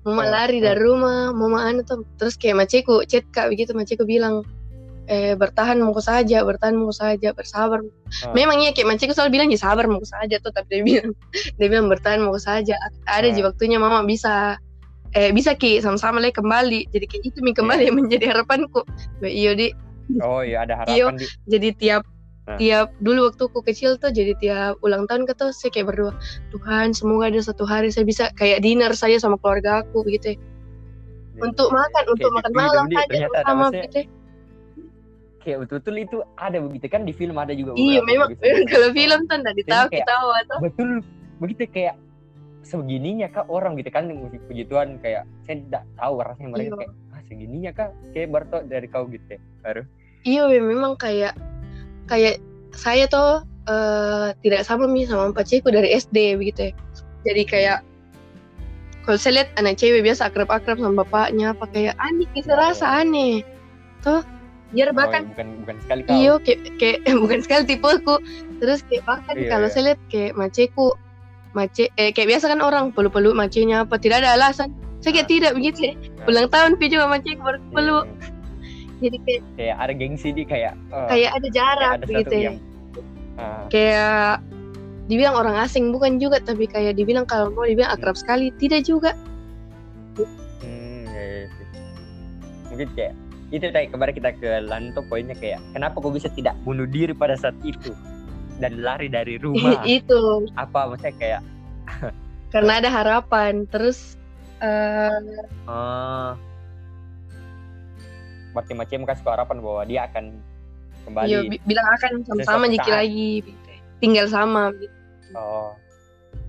mama 0.04 0.22
Oh, 0.22 0.28
lari 0.28 0.60
dari 0.60 0.78
rumah 0.78 1.32
mama 1.32 1.64
anu 1.64 1.80
tuh 1.82 2.04
terus 2.20 2.36
kayak 2.36 2.60
maceku 2.60 3.02
chat 3.08 3.24
kak 3.32 3.48
begitu 3.50 3.72
maceku 3.72 4.04
bilang 4.04 4.44
eh 5.04 5.36
bertahan 5.36 5.76
mau 5.80 5.92
saja 6.00 6.40
bertahan 6.44 6.76
mau 6.76 6.88
saja 6.88 7.32
bersabar. 7.32 7.80
Ah. 8.24 8.32
memang 8.32 8.62
iya 8.62 8.70
kayak 8.72 8.88
maceku 8.88 9.12
selalu 9.12 9.36
bilang 9.36 9.48
ya 9.52 9.58
sabar 9.58 9.84
mau 9.84 10.00
saja 10.00 10.38
tuh 10.40 10.52
tapi 10.52 10.80
dia 10.80 10.82
bilang 10.84 11.10
dia 11.58 11.66
bilang 11.68 11.86
bertahan 11.90 12.20
mau 12.22 12.36
saja. 12.38 12.76
Ada 13.10 13.32
di 13.32 13.40
Ah. 13.42 13.50
waktunya 13.50 13.76
mama 13.76 14.00
bisa 14.06 14.56
eh 15.14 15.30
bisa 15.30 15.54
ki 15.54 15.78
sama-sama 15.78 16.18
lagi 16.18 16.34
kembali 16.34 16.90
jadi 16.90 17.04
kayak 17.06 17.22
itu 17.24 17.38
mi 17.40 17.50
kembali 17.50 17.80
Iya. 17.80 17.88
yang 17.88 17.96
menjadi 17.96 18.24
harapanku 18.30 18.82
iyo 19.22 19.54
di 19.54 19.70
oh 20.20 20.40
iya 20.40 20.62
ada 20.62 20.82
Iyo. 20.86 21.08
harapan 21.08 21.16
di 21.16 21.26
jadi 21.48 21.70
tiap 21.74 22.02
Ah. 22.44 22.60
tiap 22.60 22.92
dulu 23.00 23.24
waktu 23.24 23.40
aku 23.42 23.64
kecil 23.64 23.96
tuh 23.96 24.12
jadi 24.12 24.36
tiap 24.36 24.76
ulang 24.80 25.08
tahun 25.08 25.24
ke 25.24 25.32
tuh 25.32 25.48
saya 25.48 25.72
kayak 25.72 25.88
berdoa 25.88 26.12
Tuhan 26.50 26.92
semoga 26.92 27.32
ada 27.32 27.40
satu 27.40 27.64
hari 27.64 27.88
saya 27.88 28.04
bisa 28.04 28.28
kayak 28.32 28.60
dinner 28.60 28.92
saya 28.92 29.16
sama 29.16 29.40
keluarga 29.40 29.80
aku 29.80 30.04
begitu 30.04 30.36
ya. 30.36 30.38
untuk 31.40 31.72
makan 31.72 32.04
untuk 32.04 32.28
Kayak 32.28 32.36
makan 32.36 32.44
di 32.44 32.52
film, 32.52 32.68
malam 32.68 32.84
aja 32.92 33.26
sama 33.40 33.66
begitu 33.72 33.96
ya. 33.96 34.04
kayak 35.40 35.56
betul-betul 35.60 35.94
itu 35.98 36.16
ada 36.36 36.56
begitu 36.58 36.86
kan 36.86 37.00
di 37.02 37.12
film 37.12 37.36
ada 37.36 37.52
juga 37.52 37.70
iya 37.74 38.00
memang 38.02 38.28
begitu. 38.28 38.44
kalau 38.76 38.88
film 38.92 39.20
tuh 39.24 39.36
nggak 39.40 39.54
ditahu 39.56 39.86
kita 39.88 40.04
tahu 40.04 40.28
atau 40.36 40.56
betul 40.60 40.88
begitu 41.38 41.62
kayak 41.66 41.94
sebegininya 42.64 43.28
kak 43.28 43.46
orang? 43.46 43.76
Gitu 43.76 43.88
kan 43.88 44.08
musik 44.08 44.40
begituan 44.48 44.96
kayak 44.98 45.28
saya 45.44 45.60
tidak 45.60 45.84
tahu 45.94 46.14
rasanya. 46.20 46.48
Mereka 46.50 46.66
Iya. 46.66 46.78
kayak 46.80 46.92
ah 47.12 47.20
segininya 47.24 47.70
kak 47.70 47.90
kayak 48.10 48.28
baru 48.28 48.44
tau 48.50 48.60
dari 48.64 48.86
kau 48.90 49.04
gitu 49.06 49.28
ya 49.28 49.40
baru 49.62 49.82
iya 50.24 50.42
memang 50.48 50.96
kayak 50.96 51.36
kayak 52.04 52.40
saya 52.74 53.04
tuh 53.06 53.44
eh, 53.64 54.28
tidak 54.42 54.66
sama 54.66 54.84
nih 54.84 55.06
sama 55.06 55.30
pacarku 55.30 55.68
dari 55.70 55.94
SD 55.94 56.36
begitu 56.36 56.68
ya. 56.68 56.72
Jadi 57.24 57.42
kayak 57.46 57.78
kalau 59.04 59.20
saya 59.20 59.44
lihat 59.44 59.48
anak 59.60 59.76
cewek 59.76 60.00
biasa 60.00 60.32
akrab-akrab 60.32 60.80
sama 60.80 61.04
bapaknya 61.04 61.52
apa 61.52 61.64
kayak 61.72 61.94
aneh 62.00 62.28
kita 62.32 62.52
Iya, 62.52 62.60
rasa 62.60 62.86
aneh. 63.04 63.44
Tuh 64.00 64.24
biar 64.74 64.90
Oh, 64.90 64.96
bahkan 64.96 65.28
bukan 65.32 65.48
bukan 65.64 65.76
sekali 65.84 66.00
kau. 66.02 66.12
Iya, 66.16 66.34
kayak, 66.40 66.60
kayak 66.80 66.98
bukan 67.22 67.38
sekali 67.44 67.62
tipeku. 67.68 68.16
Terus 68.64 68.80
kayak 68.88 69.04
bahkan 69.04 69.34
Iya, 69.36 69.48
kalau 69.52 69.66
iya. 69.68 69.72
saya 69.72 69.82
lihat 69.92 70.00
kayak 70.08 70.32
maceku, 70.34 70.86
mace, 71.54 71.88
eh 71.96 72.10
kayak 72.10 72.36
biasa 72.36 72.50
kan 72.50 72.60
orang 72.60 72.90
peluk-peluk 72.90 73.34
macenya 73.34 73.86
apa 73.86 73.96
tidak 73.96 74.22
ada 74.26 74.36
alasan. 74.36 74.74
Saya 75.00 75.20
kayak 75.20 75.28
tidak 75.30 75.52
begitu. 75.56 75.90
ya. 75.90 75.94
Ulang 76.26 76.48
tahun 76.50 76.80
pi 76.80 76.88
juga 76.90 77.06
maceku 77.08 77.40
baru 77.40 77.58
peluk. 77.72 78.06
Jadi 79.02 79.16
kayak, 79.26 79.42
kayak 79.58 79.76
ada 79.78 79.92
gengsi 79.92 80.28
di 80.32 80.42
kayak 80.48 80.74
eh, 80.94 81.08
kayak 81.10 81.30
ada 81.36 81.48
jarak 81.52 81.78
kayak 81.78 81.98
ada 82.00 82.06
begitu. 82.08 82.34
ya. 82.34 82.42
yang 82.42 82.56
ah, 83.36 83.62
Kayak 83.68 84.32
dibilang 85.10 85.36
orang 85.36 85.56
asing 85.60 85.92
bukan 85.92 86.16
juga 86.16 86.40
tapi 86.40 86.64
kayak 86.64 86.96
dibilang 86.96 87.28
kalau 87.28 87.52
mau 87.52 87.68
dibilang 87.68 87.92
akrab 87.92 88.16
sekali 88.16 88.48
tidak 88.56 88.88
juga. 88.88 89.12
hmm, 90.16 91.04
sih. 91.52 91.66
mungkin 92.72 92.88
kayak 92.96 93.12
itu 93.52 93.70
tadi 93.70 93.86
kemarin 93.92 94.14
kita 94.16 94.30
ke 94.40 94.50
Lanto 94.64 95.04
poinnya 95.06 95.36
kayak 95.36 95.60
kenapa 95.76 96.00
kau 96.00 96.10
bisa 96.10 96.32
tidak 96.32 96.56
bunuh 96.64 96.88
diri 96.88 97.12
pada 97.12 97.36
saat 97.36 97.54
itu 97.62 97.92
dan 98.62 98.72
lari 98.82 99.10
dari 99.10 99.38
rumah 99.38 99.82
itu 99.86 100.46
apa 100.54 100.94
maksudnya 100.94 101.14
kayak 101.18 101.40
karena 102.54 102.72
ada 102.82 102.90
harapan. 102.90 103.66
Terus 103.68 104.14
eh 104.62 105.18
ah 105.66 106.38
berarti 108.54 108.72
macam 108.78 109.02
kasih 109.02 109.26
harapan 109.26 109.58
bahwa 109.58 109.82
dia 109.82 110.00
akan 110.06 110.24
kembali 111.04 111.26
iya, 111.26 111.40
bi- 111.44 111.62
bilang 111.66 111.86
akan 111.98 112.12
sama-sama 112.22 112.64
saat. 112.70 113.02
lagi 113.02 113.42
gitu. 113.42 113.70
Tinggal 113.98 114.26
sama 114.30 114.70
gitu. 114.78 114.94
Oh. 115.34 115.74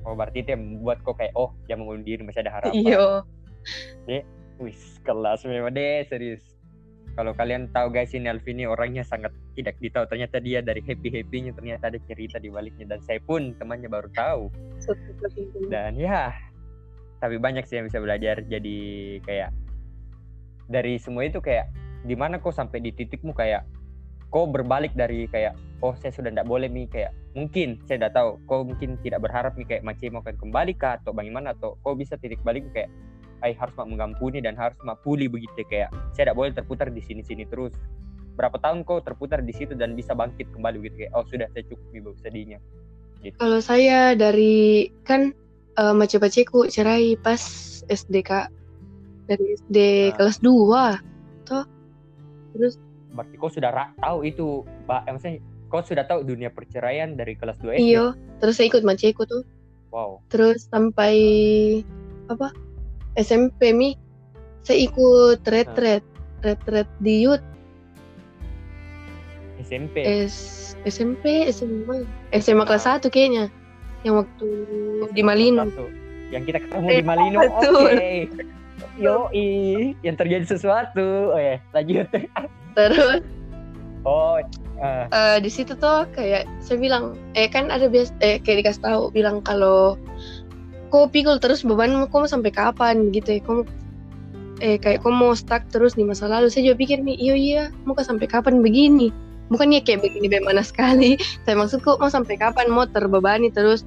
Oh 0.05 0.13
berarti 0.13 0.45
itu 0.45 0.53
yang 0.53 0.61
membuat 0.61 1.01
kok 1.01 1.17
kayak 1.17 1.33
oh 1.33 1.49
jangan 1.65 2.05
diri 2.05 2.21
masih 2.21 2.45
ada 2.45 2.61
harapan. 2.61 2.77
Iya. 2.77 3.25
Wis 4.61 5.01
kelas 5.03 5.43
memang 5.43 5.73
deh 5.73 6.05
serius. 6.07 6.54
Kalau 7.15 7.31
kalian 7.31 7.71
tahu 7.71 7.95
guys 7.95 8.11
ini 8.11 8.27
Alvini 8.27 8.67
orangnya 8.67 9.07
sangat 9.07 9.31
tidak 9.55 9.79
ditahu. 9.79 10.03
Ternyata 10.11 10.43
dia 10.43 10.59
dari 10.59 10.83
happy 10.83 11.07
happynya 11.07 11.55
ternyata 11.55 11.87
ada 11.87 11.99
cerita 12.03 12.43
di 12.43 12.51
baliknya. 12.51 12.91
Dan 12.91 12.99
saya 13.07 13.23
pun 13.23 13.55
temannya 13.55 13.87
baru 13.87 14.11
tahu. 14.11 14.51
Dan 15.71 15.95
ya 15.95 16.35
tapi 17.23 17.39
banyak 17.39 17.63
sih 17.63 17.79
yang 17.79 17.87
bisa 17.87 18.03
belajar. 18.03 18.43
Jadi 18.43 18.77
kayak 19.23 19.55
dari 20.67 20.99
semua 20.99 21.23
itu 21.23 21.39
kayak 21.39 21.71
di 22.03 22.19
mana 22.19 22.37
kok 22.43 22.51
sampai 22.51 22.83
di 22.83 22.91
titikmu 22.91 23.31
kayak 23.31 23.63
kok 24.27 24.51
berbalik 24.51 24.91
dari 24.91 25.31
kayak 25.31 25.55
oh 25.79 25.95
saya 25.95 26.11
sudah 26.11 26.27
tidak 26.35 26.51
boleh 26.51 26.67
nih 26.67 26.91
kayak 26.91 27.15
mungkin 27.31 27.79
saya 27.87 28.03
tidak 28.03 28.13
tahu. 28.19 28.43
Kau 28.43 28.67
mungkin 28.67 28.99
tidak 28.99 29.23
berharap 29.23 29.55
nih 29.55 29.63
kayak 29.63 29.87
Maci 29.87 30.11
mau 30.11 30.19
kembali 30.19 30.75
kah 30.75 30.99
atau 30.99 31.15
bagaimana 31.15 31.55
atau 31.55 31.79
kau 31.79 31.95
bisa 31.95 32.19
titik 32.19 32.43
balik 32.43 32.67
kayak 32.75 32.91
ay 33.43 33.57
harus 33.57 33.73
mak 33.75 33.87
mengampuni 33.89 34.39
dan 34.39 34.55
harus 34.55 34.77
mak 34.85 35.01
pulih 35.01 35.27
begitu. 35.27 35.65
Kayak 35.67 35.91
saya 36.15 36.31
tidak 36.31 36.37
boleh 36.37 36.51
terputar 36.55 36.87
di 36.91 37.01
sini-sini 37.03 37.43
terus. 37.49 37.73
Berapa 38.35 38.59
tahun 38.59 38.83
kau 38.83 38.99
terputar 38.99 39.43
di 39.43 39.55
situ 39.55 39.75
dan 39.75 39.95
bisa 39.95 40.11
bangkit 40.11 40.51
kembali? 40.51 40.79
Begitu 40.83 41.07
kayak 41.07 41.13
oh 41.15 41.25
sudah 41.27 41.47
saya 41.55 41.63
cukup 41.67 41.87
nih 41.95 42.01
bau 42.03 42.15
sedihnya 42.19 42.59
Kalau 43.41 43.59
saya 43.63 44.13
dari 44.13 44.91
kan 45.01 45.33
uh, 45.81 45.95
mace-maceku 45.95 46.69
cerai 46.69 47.15
pas 47.17 47.41
SD 47.87 48.21
kak. 48.21 48.51
Dari 49.25 49.57
SD 49.57 49.77
Ah. 50.13 50.21
kelas 50.21 50.37
2 50.43 51.49
toh. 51.49 51.65
Terus 52.53 52.77
berarti 53.15 53.35
kau 53.39 53.49
sudah 53.49 53.71
tahu 53.97 54.19
itu 54.27 54.61
pak. 54.85 55.09
Eh, 55.09 55.11
maksudnya 55.15 55.39
kau 55.75 55.81
sudah 55.81 56.05
tahu 56.05 56.23
dunia 56.23 56.53
perceraian 56.53 57.17
dari 57.17 57.33
kelas 57.35 57.57
2 57.59 57.75
SD 57.75 57.83
iyo 57.91 58.13
terus 58.39 58.55
saya 58.55 58.71
ikut 58.71 58.87
maceku 58.87 59.27
tuh 59.27 59.43
wow. 59.91 60.21
Terus 60.31 60.67
sampai 60.69 61.15
apa 62.31 62.55
SMP 63.15 63.71
mi 63.71 63.95
saya 64.65 64.85
ikut 64.85 65.45
retret 65.47 66.03
retret 66.41 66.89
di 66.99 67.25
youth. 67.25 67.43
SMP 69.61 70.03
S 70.03 70.35
SMP 70.85 71.47
SMA 71.49 72.05
SMA 72.35 72.63
kelas 72.67 72.85
1 72.85 73.07
kayaknya 73.09 73.49
yang 74.05 74.21
waktu 74.21 74.47
di 75.15 75.21
Malino. 75.25 75.65
Satu. 75.65 75.87
yang 76.33 76.41
kita 76.41 76.57
ketemu 76.57 76.85
Eh, 76.89 76.97
di 77.01 77.05
Malino 77.05 77.37
oke. 77.39 77.49
Betul. 77.61 77.93
yo 78.99 79.29
yang 80.01 80.15
terjadi 80.17 80.45
sesuatu. 80.45 81.33
Oh 81.33 81.39
ya 81.39 81.57
lanjut. 81.73 82.05
Terus? 82.77 83.21
Oh 84.05 84.37
eh, 84.81 85.05
eh, 85.09 85.37
di 85.41 85.49
situ 85.49 85.73
tuh 85.73 86.05
kayak 86.13 86.45
saya 86.61 86.77
bilang 86.77 87.17
eh 87.33 87.49
kan 87.49 87.73
ada 87.73 87.89
bias 87.89 88.13
eh 88.21 88.37
kayak 88.37 88.61
dikasih 88.65 88.83
tahu 88.85 89.09
bilang 89.09 89.41
kalau 89.41 89.97
kok 90.89 91.11
pikul 91.11 91.37
terus 91.41 91.65
bebanmu 91.65 92.09
kok 92.09 92.19
mau 92.25 92.29
sampai 92.29 92.51
kapan? 92.53 93.09
Gitu 93.11 93.39
ya 93.39 93.41
kok 93.43 93.67
eh 94.63 94.79
kayak 94.79 95.03
kok 95.03 95.11
mau 95.11 95.35
stuck 95.35 95.63
terus 95.69 95.93
di 95.97 96.03
masa 96.07 96.29
lalu? 96.29 96.47
Saya 96.47 96.71
juga 96.71 96.77
pikir 96.81 97.03
nih 97.03 97.17
iya 97.19 97.35
iya 97.35 97.63
mau 97.83 97.97
sampai 97.97 98.25
kapan 98.29 98.63
begini? 98.63 99.09
Bukan 99.53 99.73
ya 99.73 99.81
kayak 99.83 100.01
begini 100.01 100.25
bagaimana 100.25 100.65
sekali 100.65 101.21
saya 101.45 101.55
maksud 101.57 101.85
kok 101.85 102.01
mau 102.01 102.09
sampai 102.09 102.35
kapan? 102.39 102.71
Mau 102.71 102.87
terbebani 102.89 103.51
terus. 103.51 103.85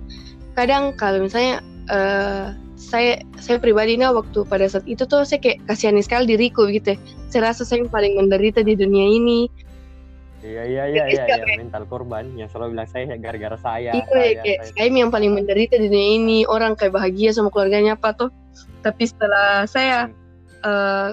Kadang 0.55 0.95
kalau 0.99 1.25
misalnya 1.25 1.63
eh 1.89 2.53
saya 2.79 3.19
saya 3.43 3.59
pribadi 3.59 3.99
nah 3.99 4.15
waktu 4.15 4.47
pada 4.47 4.71
saat 4.71 4.87
itu 4.87 5.03
tuh 5.03 5.27
saya 5.27 5.43
kayak 5.43 5.67
kasihani 5.67 5.99
sekali 5.99 6.31
diriku 6.31 6.71
gitu 6.71 6.95
ya. 6.95 6.99
Saya 7.27 7.51
rasa 7.51 7.67
saya 7.67 7.83
yang 7.83 7.91
paling 7.91 8.15
menderita 8.15 8.63
di 8.63 8.79
dunia 8.79 9.07
ini. 9.19 9.51
Iya 10.39 10.63
iya 10.65 10.85
iya 10.87 11.05
iya 11.11 11.23
iya, 11.27 11.57
mental 11.59 11.83
korban 11.91 12.31
yang 12.39 12.47
selalu 12.47 12.79
bilang 12.79 12.87
saya 12.87 13.11
gara-gara 13.19 13.59
saya 13.59 13.91
Iya, 13.91 14.05
saya, 14.07 14.31
kayak 14.43 14.61
saya. 14.71 14.73
saya 14.79 14.89
yang 14.95 15.11
paling 15.11 15.33
menderita 15.35 15.75
di 15.77 15.91
dunia 15.91 16.09
ini. 16.21 16.39
Orang 16.47 16.79
kayak 16.79 16.95
bahagia 16.95 17.35
sama 17.35 17.51
keluarganya 17.51 17.99
apa 17.99 18.15
tuh. 18.15 18.31
Tapi 18.87 19.03
setelah 19.03 19.67
saya 19.67 20.07
eh, 20.63 21.11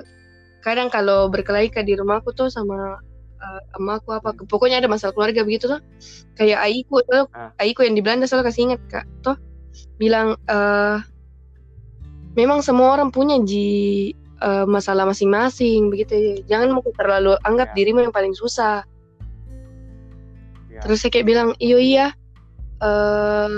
kadang 0.62 0.90
kalau 0.90 1.30
berkelahi 1.30 1.70
ke 1.70 1.82
di 1.82 1.98
rumahku 1.98 2.34
tuh 2.34 2.54
sama 2.54 3.02
eh, 3.42 3.62
emakku 3.78 4.14
apa 4.14 4.34
pokoknya 4.46 4.82
ada 4.82 4.90
masalah 4.90 5.14
keluarga 5.18 5.42
begitu 5.42 5.70
tuh. 5.74 5.82
Kayak 6.38 6.62
aiku 6.66 7.02
tuh, 7.06 7.26
Ah. 7.34 7.50
aiku 7.58 7.82
yang 7.82 7.98
di 7.98 8.02
Belanda 8.06 8.30
selalu 8.30 8.50
kasih 8.50 8.62
ingat 8.74 8.82
kak 8.90 9.06
tuh 9.22 9.38
bilang 9.98 10.38
eh 10.46 10.98
memang 12.36 12.60
semua 12.62 12.94
orang 13.00 13.10
punya 13.10 13.40
ji 13.42 14.12
eh, 14.38 14.66
masalah 14.70 15.08
masing-masing 15.10 15.90
begitu. 15.90 16.44
Jangan 16.46 16.76
mau 16.78 16.86
terlalu 16.94 17.34
anggap 17.42 17.74
Ya. 17.74 17.76
dirimu 17.82 18.06
yang 18.06 18.14
paling 18.14 18.36
susah. 18.36 18.84
Ya. 20.76 20.84
Terus 20.84 21.00
saya 21.00 21.12
kayak 21.16 21.28
bilang, 21.28 21.50
iyo 21.64 21.80
iya, 21.80 22.12
eh 22.84 23.52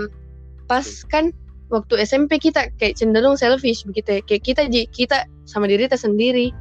pas 0.69 0.85
kan 1.09 1.33
waktu 1.73 1.97
SMP 2.05 2.37
kita 2.37 2.69
kayak 2.77 2.93
cenderung 2.93 3.33
selfish 3.33 3.81
begitu 3.89 4.19
ya. 4.19 4.21
Kayak 4.21 4.43
kita 4.45 4.61
kita 4.93 5.17
sama 5.49 5.65
diri 5.65 5.89
kita 5.89 5.97
sendiri. 5.97 6.53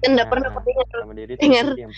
Kan 0.00 0.16
nggak 0.16 0.28
pernah 0.32 0.48
Nah, 0.48 0.56
kepengen 0.64 0.86
sama 0.88 1.12
diri 1.12 1.32
itu 1.36 1.40
dengar. 1.44 1.64
orang 1.76 1.92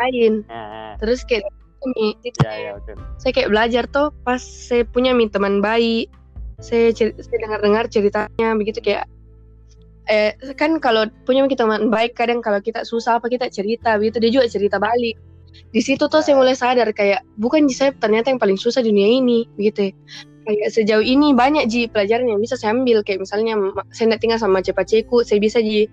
lain. 0.00 0.32
nah, 0.48 0.96
Terus 0.96 1.20
kayak 1.28 1.44
ini, 1.84 2.16
itu 2.26 2.38
ya 2.42 2.54
ya 2.58 2.70
betul 2.74 2.98
saya 3.22 3.32
kayak 3.36 3.50
belajar 3.54 3.84
tuh 3.86 4.08
pas 4.26 4.40
saya 4.42 4.82
punya 4.88 5.12
mi 5.12 5.28
teman 5.28 5.60
bayi. 5.60 6.08
Saya, 6.58 6.90
cer- 6.90 7.14
saya 7.22 7.38
dengar-dengar 7.38 7.86
ceritanya 7.86 8.48
begitu 8.58 8.82
kayak 8.82 9.06
eh 10.08 10.32
kan 10.56 10.80
kalau 10.80 11.04
punya 11.28 11.44
kita 11.46 11.68
teman 11.68 11.92
baik 11.92 12.16
kadang 12.16 12.40
kalau 12.40 12.58
kita 12.64 12.82
susah 12.82 13.20
apa 13.20 13.28
kita 13.28 13.46
cerita 13.52 13.94
begitu 14.00 14.16
dia 14.18 14.32
juga 14.32 14.48
cerita 14.48 14.80
balik 14.80 15.14
di 15.74 15.80
situ 15.84 16.08
tuh 16.08 16.20
saya 16.24 16.34
Ya. 16.34 16.40
mulai 16.40 16.56
sadar 16.56 16.88
kayak 16.94 17.20
bukan 17.36 17.68
Ji, 17.68 17.74
saya 17.76 17.90
ternyata 17.96 18.30
yang 18.32 18.40
paling 18.40 18.56
susah 18.56 18.80
di 18.80 18.90
dunia 18.94 19.08
ini 19.20 19.44
begitu 19.58 19.90
ya. 19.90 19.92
kayak 20.48 20.68
sejauh 20.72 21.04
ini 21.04 21.36
banyak 21.36 21.68
ji 21.68 21.92
pelajaran 21.92 22.24
yang 22.24 22.40
bisa 22.40 22.56
saya 22.56 22.72
ambil. 22.72 23.04
Kayak 23.04 23.28
misalnya 23.28 23.52
saya 23.92 24.08
tidak 24.08 24.20
tinggal 24.24 24.40
sama 24.40 24.64
cepaceku 24.64 25.20
saya 25.20 25.38
bisa 25.44 25.60
ji 25.60 25.84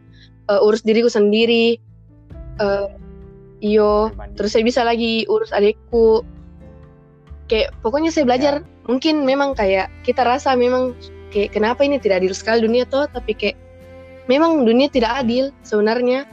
eh, 0.48 0.66
urus 0.66 0.80
diriku 0.88 1.12
sendiri. 1.12 1.76
Eh 2.64 2.88
iyo 3.64 4.12
Mandiri. 4.16 4.36
terus 4.40 4.52
saya 4.56 4.64
bisa 4.64 4.82
lagi 4.88 5.28
urus 5.28 5.52
adikku. 5.52 6.24
Kayak 7.52 7.76
pokoknya 7.84 8.16
saya 8.16 8.24
belajar. 8.24 8.54
Mungkin 8.88 9.26
memang 9.28 9.58
kayak 9.58 9.90
kita 10.08 10.24
rasa 10.24 10.54
memang 10.56 10.96
kayak 11.36 11.52
kenapa 11.52 11.84
ini 11.84 12.00
tidak 12.00 12.24
adil 12.24 12.32
sekali 12.32 12.64
dunia 12.64 12.88
tuh 12.88 13.12
tapi 13.12 13.36
kayak 13.36 13.58
memang 14.32 14.64
dunia 14.64 14.88
tidak 14.88 15.20
adil 15.20 15.52
sebenarnya 15.68 16.24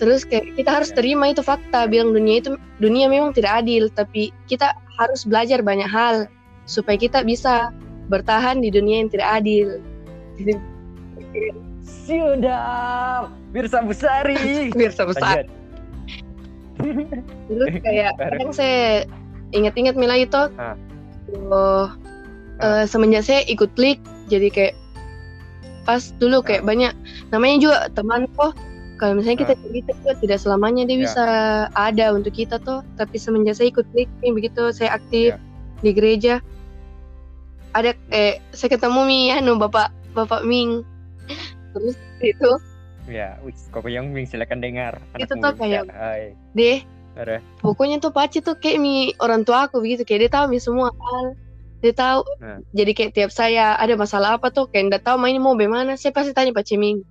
terus 0.00 0.24
kayak 0.24 0.56
kita 0.56 0.70
harus 0.80 0.88
Ya. 0.90 0.96
terima 0.96 1.28
itu 1.28 1.44
fakta 1.44 1.84
bilang 1.84 2.16
dunia 2.16 2.40
itu 2.40 2.56
dunia 2.80 3.04
memang 3.12 3.36
tidak 3.36 3.60
adil 3.60 3.92
tapi 3.92 4.32
kita 4.48 4.72
harus 4.96 5.28
belajar 5.28 5.60
banyak 5.60 5.84
hal 5.84 6.24
supaya 6.64 6.96
kita 6.96 7.20
bisa 7.20 7.68
bertahan 8.08 8.64
di 8.64 8.72
dunia 8.72 9.04
yang 9.04 9.10
tidak 9.12 9.28
adil 9.44 9.68
Sudah, 11.80 13.30
Mirsa 13.54 13.82
Busari. 13.84 14.70
Mirsa 14.78 15.04
besar 15.06 15.44
Lanjut. 16.80 17.06
terus 17.52 17.74
kayak 17.84 18.16
kadang 18.20 18.50
saya 18.56 19.04
ingat-ingat 19.52 20.00
Mila 20.00 20.16
itu 20.16 20.48
oh, 21.52 21.92
eh, 22.64 22.84
semenjak 22.88 23.28
saya 23.28 23.44
ikut 23.46 23.68
klik 23.76 24.00
jadi 24.32 24.48
kayak 24.48 24.74
pas 25.84 26.08
dulu 26.16 26.40
kayak 26.40 26.64
banyak 26.64 26.96
namanya 27.34 27.56
juga 27.60 27.78
teman 27.92 28.24
kok 28.38 28.56
kalau 29.00 29.16
misalnya 29.16 29.40
kita 29.40 29.54
cerita 29.58 29.90
juga 29.96 30.12
tidak 30.20 30.38
selamanya 30.38 30.84
dia 30.84 30.94
Ya. 30.94 31.02
bisa 31.02 31.24
ada 31.72 32.06
untuk 32.12 32.30
kita 32.30 32.60
tuh 32.60 32.84
tapi 32.94 33.16
semenjak 33.16 33.56
saya 33.56 33.72
ikut 33.72 33.88
nih 33.90 34.04
begitu 34.30 34.68
saya 34.70 34.94
aktif 34.94 35.34
Ya. 35.34 35.40
di 35.80 35.90
gereja 35.90 36.34
ada 37.72 37.90
eh 38.08 38.38
saya 38.50 38.68
ketemu 38.70 39.00
mi 39.02 39.20
anu 39.30 39.56
bapak 39.56 39.88
bapak 40.12 40.42
Ming 40.42 40.84
terus 41.72 41.96
itu 42.20 42.52
Ya, 43.08 43.42
Koko 43.72 43.90
Yang 43.90 44.06
Ming 44.06 44.22
silakan 44.24 44.62
dengar. 44.62 45.02
Itu 45.16 45.34
tuh 45.34 45.50
kayak- 45.52 45.90
deh 46.52 46.78
Ada. 47.16 47.42
pokoknya 47.58 47.98
tuh 47.98 48.14
Paci 48.14 48.38
tuh 48.38 48.54
kayak 48.54 48.78
mi 48.78 48.94
orang 49.18 49.42
tua 49.42 49.66
aku 49.66 49.82
begitu 49.82 50.04
kayak 50.04 50.20
dia 50.20 50.32
tahu 50.32 50.46
mi 50.46 50.62
semua 50.62 50.94
hal 50.94 51.34
dia 51.80 51.90
tahu 51.90 52.22
Nah. 52.38 52.62
jadi 52.70 52.92
kayak 52.92 53.12
tiap 53.12 53.30
saya 53.30 53.74
ada 53.74 53.98
masalah 53.98 54.38
apa 54.38 54.48
tuh 54.48 54.68
kayak 54.68 54.84
nggak 54.88 55.02
tahu 55.02 55.16
main 55.16 55.34
mau 55.36 55.52
bagaimana 55.52 55.96
saya 55.96 56.12
pasti 56.12 56.30
tanya 56.30 56.52
Pak 56.52 56.62
Ceming 56.62 57.02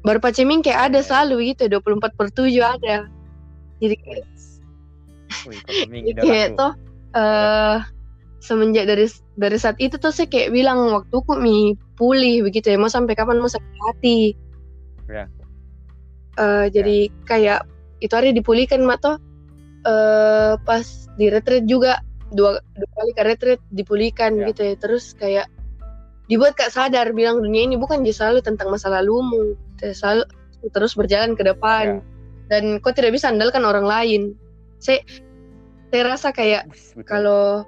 baru 0.00 0.18
Pak 0.18 0.32
Ceming 0.32 0.60
kayak 0.60 0.90
ada 0.92 1.00
Ya. 1.00 1.06
selalu 1.06 1.52
gitu 1.52 1.68
24 1.68 2.16
per 2.16 2.28
7 2.32 2.48
ada 2.60 3.06
jadi 3.80 3.96
kayak, 3.96 4.26
Wih, 5.48 5.60
kayak 5.64 6.50
idolaku. 6.50 6.56
tuh 6.60 6.72
eh 7.10 7.76
semenjak 8.40 8.88
dari 8.88 9.04
dari 9.36 9.58
saat 9.60 9.76
itu 9.76 10.00
tuh 10.00 10.08
saya 10.08 10.24
kayak 10.24 10.48
bilang 10.50 10.88
waktuku 10.88 11.36
mi 11.36 11.76
pulih 11.94 12.40
begitu 12.40 12.72
ya 12.72 12.80
mau 12.80 12.88
sampai 12.88 13.12
kapan 13.12 13.36
mau 13.36 13.50
sakit 13.50 13.74
hati 13.88 14.20
Ya. 15.10 15.26
Eh, 16.38 16.66
jadi 16.70 17.10
kayak 17.26 17.66
itu 17.98 18.12
hari 18.14 18.30
dipulihkan 18.30 18.86
mak 18.86 19.02
toh 19.02 19.16
eh 19.82 20.54
pas 20.62 20.86
di 21.18 21.26
retreat 21.28 21.66
juga 21.66 21.98
dua, 22.30 22.62
dua 22.78 22.88
kali 22.94 23.10
ke 23.12 23.22
retreat 23.26 23.60
dipulihkan 23.74 24.38
Ya. 24.38 24.54
gitu 24.54 24.60
ya 24.62 24.74
terus 24.78 25.12
kayak 25.12 25.50
dibuat 26.30 26.54
kak 26.54 26.70
sadar 26.70 27.10
bilang 27.10 27.42
dunia 27.42 27.66
ini 27.66 27.74
bukan 27.74 28.06
selalu 28.06 28.38
tentang 28.40 28.70
masa 28.70 28.86
lalumu 28.88 29.58
selalu 29.80 30.24
terus 30.70 30.92
berjalan 30.92 31.32
ke 31.34 31.42
depan 31.42 32.04
Ya. 32.50 32.58
dan 32.58 32.82
kau 32.82 32.92
tidak 32.92 33.16
bisa 33.16 33.30
andalkan 33.32 33.64
orang 33.64 33.86
lain 33.86 34.34
saya 34.82 35.00
saya 35.90 36.02
rasa 36.06 36.28
kayak 36.34 36.66
kalau 37.08 37.64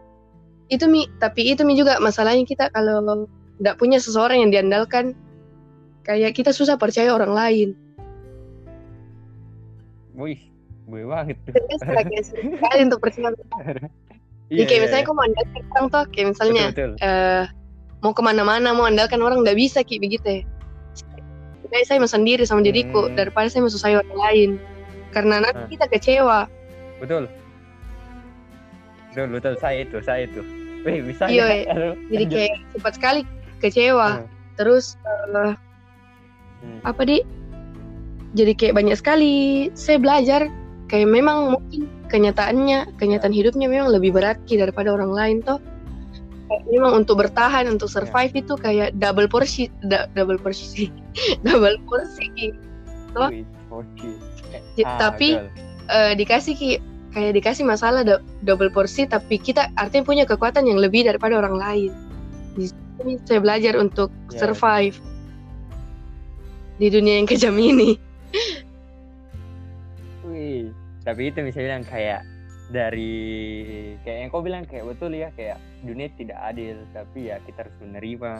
itu 0.69 0.85
mi 0.87 1.09
tapi 1.23 1.54
itu 1.54 1.62
mi 1.64 1.78
juga 1.78 1.97
masalahnya 2.02 2.45
kita 2.45 2.69
kalau 2.75 3.25
tidak 3.59 3.78
punya 3.78 3.99
seseorang 4.02 4.42
yang 4.45 4.50
diandalkan 4.52 5.14
kayak 6.02 6.35
kita 6.35 6.50
susah 6.50 6.76
percaya 6.76 7.15
orang 7.15 7.32
lain 7.32 7.69
Wih, 10.13 10.36
gue 10.84 11.02
banget 11.08 11.41
tuh. 11.49 11.56
sekali 11.80 12.80
untuk 12.84 13.00
percaya. 13.00 13.32
Iya, 14.52 14.69
kayak 14.69 14.76
iya, 14.76 14.84
misalnya 14.84 15.00
iya. 15.00 15.08
kau 15.08 15.17
mau 15.17 15.25
andalkan 15.25 15.63
orang 15.73 15.86
tuh 15.89 16.02
kayak 16.13 16.26
misalnya 16.36 16.65
betul, 16.69 16.91
betul. 16.93 17.08
eh 17.08 17.43
mau 18.04 18.13
ke 18.13 18.21
mana-mana 18.21 18.69
mau 18.76 18.84
andalkan 18.84 19.21
orang 19.25 19.41
nggak 19.41 19.56
bisa 19.56 19.80
kayak 19.80 20.04
begitu 20.04 20.26
ya 20.28 20.41
Kayak 21.73 21.87
saya 21.89 22.04
sendiri 22.04 22.45
sama 22.45 22.61
diriku 22.61 23.08
Hmm. 23.08 23.17
daripada 23.17 23.49
saya 23.49 23.65
susah 23.65 23.97
orang 23.99 24.19
lain 24.28 24.50
karena 25.11 25.41
nanti 25.41 25.63
Ah. 25.65 25.69
kita 25.73 25.87
kecewa 25.89 26.39
Betul. 27.00 27.26
Betul, 29.11 29.28
betul. 29.28 29.54
Saya 29.58 29.82
itu, 29.85 29.97
saya 30.00 30.25
itu. 30.25 30.41
Wih, 30.87 31.02
bisa 31.04 31.26
Iya, 31.26 31.45
ya? 31.47 31.56
iya. 31.75 31.91
Jadi 32.15 32.25
kayak 32.30 32.54
cepat 32.76 32.93
sekali 32.97 33.21
kecewa 33.58 34.08
Hmm. 34.23 34.28
terus 34.54 34.95
eh, 35.02 35.52
Hmm. 36.63 36.78
apa 36.85 37.02
di 37.02 37.19
jadi 38.32 38.52
kayak 38.54 38.75
banyak 38.78 38.97
sekali 38.97 39.32
saya 39.75 39.99
belajar 39.99 40.47
kayak 40.87 41.08
memang 41.08 41.56
mungkin 41.58 41.89
kenyataannya 42.08 42.97
kenyataan 43.00 43.32
hidupnya 43.32 43.67
memang 43.67 43.91
lebih 43.91 44.13
berat 44.13 44.37
Ki, 44.45 44.61
daripada 44.61 44.93
orang 44.93 45.13
lain 45.13 45.37
toh 45.41 45.58
memang 46.69 47.04
untuk 47.04 47.21
bertahan 47.23 47.65
untuk 47.69 47.88
survive 47.88 48.32
itu 48.34 48.54
kayak 48.56 48.93
double 49.00 49.26
porsi 49.26 49.73
da- 49.84 50.08
double 50.12 50.36
porsi 50.41 50.93
double 51.47 51.80
porsi. 51.80 52.49
Eh, 54.52 54.60
J- 54.76 54.84
ah, 54.84 54.99
tapi. 54.99 55.38
Eh, 55.93 56.15
dikasih 56.15 56.54
Ki, 56.56 56.71
kayak 57.12 57.36
dikasih 57.36 57.65
masalah 57.69 58.00
do- 58.00 58.25
double 58.41 58.73
porsi 58.73 59.04
tapi 59.04 59.36
kita 59.36 59.69
artinya 59.76 60.04
punya 60.06 60.25
kekuatan 60.25 60.65
yang 60.65 60.80
lebih 60.80 61.04
daripada 61.04 61.36
orang 61.36 61.56
lain 61.60 61.93
di 62.56 62.73
sini 62.73 63.21
saya 63.28 63.41
belajar 63.45 63.76
untuk 63.76 64.08
Ya. 64.32 64.41
survive 64.41 64.97
di 66.80 66.88
dunia 66.88 67.21
yang 67.21 67.28
kejam 67.28 67.52
ini 67.60 68.00
Wih, 70.25 70.73
tapi 71.04 71.28
itu 71.28 71.45
bisa 71.45 71.60
bilang 71.60 71.84
kayak 71.84 72.25
dari 72.73 73.13
kayak 74.02 74.19
yang 74.26 74.30
kau 74.32 74.41
bilang 74.41 74.65
kayak 74.65 74.89
betul 74.89 75.13
ya 75.13 75.28
kayak 75.37 75.61
dunia 75.85 76.08
tidak 76.17 76.41
adil 76.41 76.80
tapi 76.97 77.28
ya 77.28 77.37
kita 77.45 77.69
harus 77.69 77.76
menerima. 77.85 78.32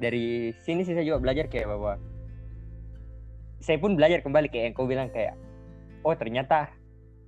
Dari 0.00 0.50
sini 0.64 0.82
sih 0.82 0.96
saya 0.96 1.06
juga 1.06 1.22
belajar 1.22 1.46
kayak 1.46 1.70
bahwa 1.70 1.94
saya 3.60 3.76
pun 3.76 3.94
belajar 3.94 4.24
kembali 4.24 4.48
kayak 4.50 4.64
yang 4.72 4.74
kau 4.74 4.88
bilang 4.88 5.08
kayak 5.14 5.38
oh 6.02 6.12
ternyata 6.18 6.66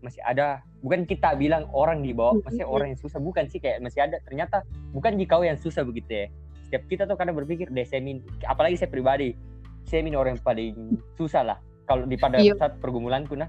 masih 0.02 0.18
ada. 0.26 0.66
Bukan 0.82 1.06
kita 1.06 1.38
bilang 1.38 1.70
orang 1.70 2.02
di 2.02 2.10
bawah 2.10 2.42
masih 2.42 2.66
orang 2.66 2.90
yang 2.90 2.98
susah 2.98 3.22
bukan 3.22 3.46
sih 3.46 3.62
kayak 3.62 3.78
masih 3.78 4.02
ada. 4.02 4.18
Ternyata 4.26 4.66
bukan 4.90 5.14
di 5.14 5.24
kau 5.30 5.46
yang 5.46 5.54
susah 5.54 5.86
begitu 5.86 6.10
ya. 6.10 6.26
Setiap 6.66 6.82
kita 6.90 7.02
tuh 7.06 7.14
kadang 7.14 7.38
berpikir 7.38 7.70
deh 7.70 7.86
saya 7.86 8.02
min 8.02 8.18
apalagi 8.48 8.74
saya 8.74 8.90
pribadi 8.90 9.38
saya 9.86 10.02
min 10.02 10.18
orang 10.18 10.34
yang 10.34 10.42
paling 10.42 10.74
susah 11.14 11.46
lah. 11.46 11.58
Kalau 11.86 12.08
di 12.08 12.18
pada 12.18 12.40
Iya. 12.42 12.58
saat 12.58 12.82
pergumulanku 12.82 13.38
nah 13.38 13.46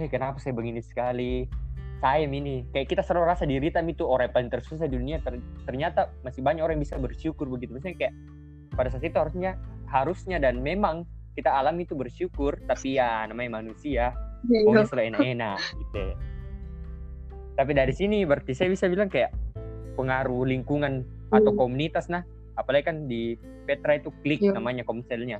eh 0.00 0.08
kenapa 0.08 0.40
saya 0.40 0.56
begini 0.56 0.80
sekali 0.80 1.44
saya 2.02 2.26
ini. 2.26 2.66
Kayak 2.74 2.86
kita 2.90 3.02
selalu 3.06 3.24
rasa 3.30 3.46
diri 3.46 3.70
kami 3.70 3.94
itu 3.94 4.02
orang 4.02 4.26
yang 4.26 4.34
paling 4.34 4.50
tersusah 4.50 4.90
di 4.90 4.98
dunia. 4.98 5.22
Ter- 5.22 5.38
ternyata 5.62 6.10
masih 6.26 6.42
banyak 6.42 6.66
orang 6.66 6.76
yang 6.76 6.84
bisa 6.84 6.98
bersyukur 6.98 7.46
begitu. 7.46 7.78
Maksudnya 7.78 7.94
kayak 7.94 8.14
pada 8.74 8.90
saat 8.90 9.06
itu 9.06 9.14
harusnya 9.14 9.54
harusnya 9.86 10.42
dan 10.42 10.58
memang 10.58 11.06
kita 11.38 11.48
alami 11.48 11.86
itu 11.86 11.94
bersyukur 11.94 12.58
tapi 12.66 12.98
ya 13.00 13.24
namanya 13.24 13.62
manusia 13.62 14.12
maunya 14.44 14.84
selalu 14.84 15.14
enak-enak 15.14 15.58
gitu. 15.78 16.04
Tapi 17.54 17.70
dari 17.76 17.94
sini 17.94 18.24
berarti 18.26 18.52
saya 18.56 18.72
bisa 18.72 18.88
bilang 18.90 19.06
kayak 19.12 19.30
pengaruh 19.94 20.48
lingkungan 20.48 21.04
atau 21.30 21.52
Hmm. 21.54 21.60
komunitas 21.60 22.08
nah. 22.10 22.24
Apalagi 22.56 22.84
kan 22.84 22.96
di 23.08 23.36
Petra 23.64 23.96
itu 23.96 24.10
klik 24.20 24.42
Iya. 24.42 24.58
namanya 24.58 24.82
komselnya. 24.84 25.38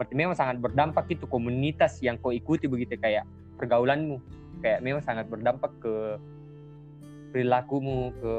Berarti 0.00 0.14
memang 0.16 0.34
sangat 0.34 0.58
berdampak 0.58 1.06
itu 1.12 1.28
komunitas 1.28 2.00
yang 2.00 2.16
kau 2.18 2.32
ikuti 2.32 2.66
begitu 2.66 2.96
kayak 2.96 3.28
pergaulanmu. 3.60 4.18
Kayak 4.62 4.80
memang 4.84 5.02
sangat 5.02 5.26
berdampak 5.26 5.72
ke 5.82 6.20
perilakumu 7.32 8.12
ke 8.20 8.34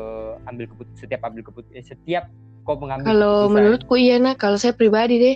ambil 0.45 0.65
keputusan 0.69 0.97
setiap 1.01 1.25
ambil 1.25 1.41
keputusan 1.49 1.81
setiap 1.81 2.29
kau 2.61 2.77
mengambil 2.77 3.09
kalau 3.09 3.33
keputusan. 3.33 3.53
menurutku 3.57 3.93
iya 3.97 4.15
nah 4.21 4.37
kalau 4.37 4.55
saya 4.55 4.77
pribadi 4.77 5.17
deh 5.17 5.35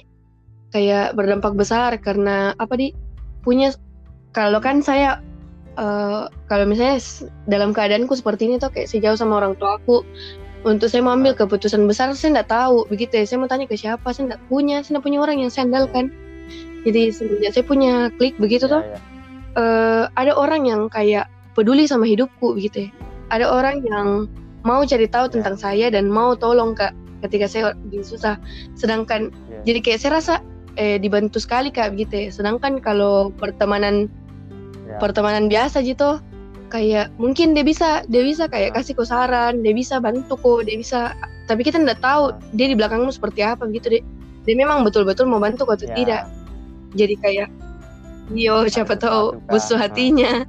kayak 0.70 1.18
berdampak 1.18 1.58
besar 1.58 1.98
karena 1.98 2.54
apa 2.62 2.78
di 2.78 2.94
punya 3.42 3.74
kalau 4.30 4.62
kan 4.62 4.86
saya 4.86 5.26
eh, 5.74 6.30
kalau 6.46 6.66
misalnya 6.70 7.02
dalam 7.50 7.74
keadaanku 7.74 8.14
seperti 8.14 8.46
ini 8.46 8.62
tuh 8.62 8.70
kayak 8.70 8.94
sejauh 8.94 9.18
sama 9.18 9.42
orang 9.42 9.58
tua 9.58 9.82
aku 9.82 10.06
untuk 10.66 10.92
saya 10.92 11.06
mau 11.06 11.14
ambil 11.14 11.38
keputusan 11.38 11.86
besar 11.86 12.12
saya 12.18 12.42
nggak 12.42 12.50
tahu. 12.50 12.90
Begitu 12.90 13.22
ya 13.22 13.26
saya 13.30 13.38
mau 13.40 13.50
tanya 13.52 13.70
ke 13.70 13.78
siapa 13.78 14.08
saya 14.12 14.34
nggak 14.34 14.42
punya 14.52 14.82
saya 14.82 14.98
nggak 14.98 15.06
punya 15.06 15.20
orang 15.24 15.38
yang 15.40 15.52
saya 15.54 15.70
andalkan. 15.70 16.10
Jadi 16.84 17.12
semenjak 17.16 17.52
saya 17.56 17.66
punya 17.68 17.94
klik 18.20 18.36
begitu 18.40 18.66
Ya, 18.68 18.72
tuh 18.80 18.82
ya. 18.84 19.00
Eh, 19.58 20.04
ada 20.14 20.32
orang 20.38 20.70
yang 20.70 20.82
kayak 20.88 21.26
peduli 21.58 21.90
sama 21.90 22.06
hidupku 22.06 22.54
gitu 22.62 22.88
ya. 22.88 22.92
Ada 23.34 23.50
orang 23.50 23.84
yang 23.84 24.08
mau 24.62 24.86
cari 24.86 25.10
tahu 25.10 25.34
tentang 25.34 25.58
saya 25.58 25.90
dan 25.90 26.08
mau 26.08 26.38
tolong 26.38 26.78
kak 26.78 26.94
ketika 27.26 27.50
saya 27.50 27.64
lagi 27.74 28.06
susah. 28.06 28.38
Sedangkan 28.78 29.34
Ya. 29.50 29.74
jadi 29.74 29.80
kayak 29.82 30.00
saya 30.00 30.12
rasa 30.22 30.36
eh, 30.78 31.02
dibantu 31.02 31.42
sekali 31.42 31.74
kak 31.74 31.98
gitu 31.98 32.14
ya. 32.14 32.30
Sedangkan 32.30 32.78
kalau 32.78 33.34
pertemanan 33.34 34.06
Ya. 34.86 34.96
Ya. 34.96 34.98
pertemanan 35.02 35.50
biasa 35.50 35.84
gitu 35.84 36.22
kayak 36.70 37.12
mungkin 37.18 37.52
dia 37.56 37.64
bisa 37.64 38.04
dia 38.08 38.24
bisa 38.24 38.48
kayak 38.48 38.76
Ah. 38.76 38.80
kasih 38.80 38.94
kau 38.96 39.08
saran 39.08 39.64
dia 39.64 39.72
bisa 39.72 40.00
bantu 40.00 40.36
kok 40.36 40.68
dia 40.68 40.76
bisa 40.80 41.12
tapi 41.48 41.64
kita 41.64 41.80
nggak 41.80 42.00
tahu 42.00 42.32
Ah. 42.32 42.40
dia 42.56 42.68
di 42.72 42.76
belakangmu 42.76 43.08
seperti 43.12 43.40
apa 43.44 43.68
gitu 43.72 43.88
deh 43.88 44.04
dia 44.44 44.56
memang 44.56 44.84
betul-betul 44.84 45.28
mau 45.28 45.40
bantu 45.40 45.64
kau 45.68 45.76
atau 45.76 45.88
Ya. 45.92 45.96
tidak 45.96 46.22
jadi 46.96 47.16
kayak 47.20 47.48
yo 48.30 48.68
siapa 48.68 48.96
tahu 48.96 49.40
busuk 49.46 49.78
hatinya 49.78 50.44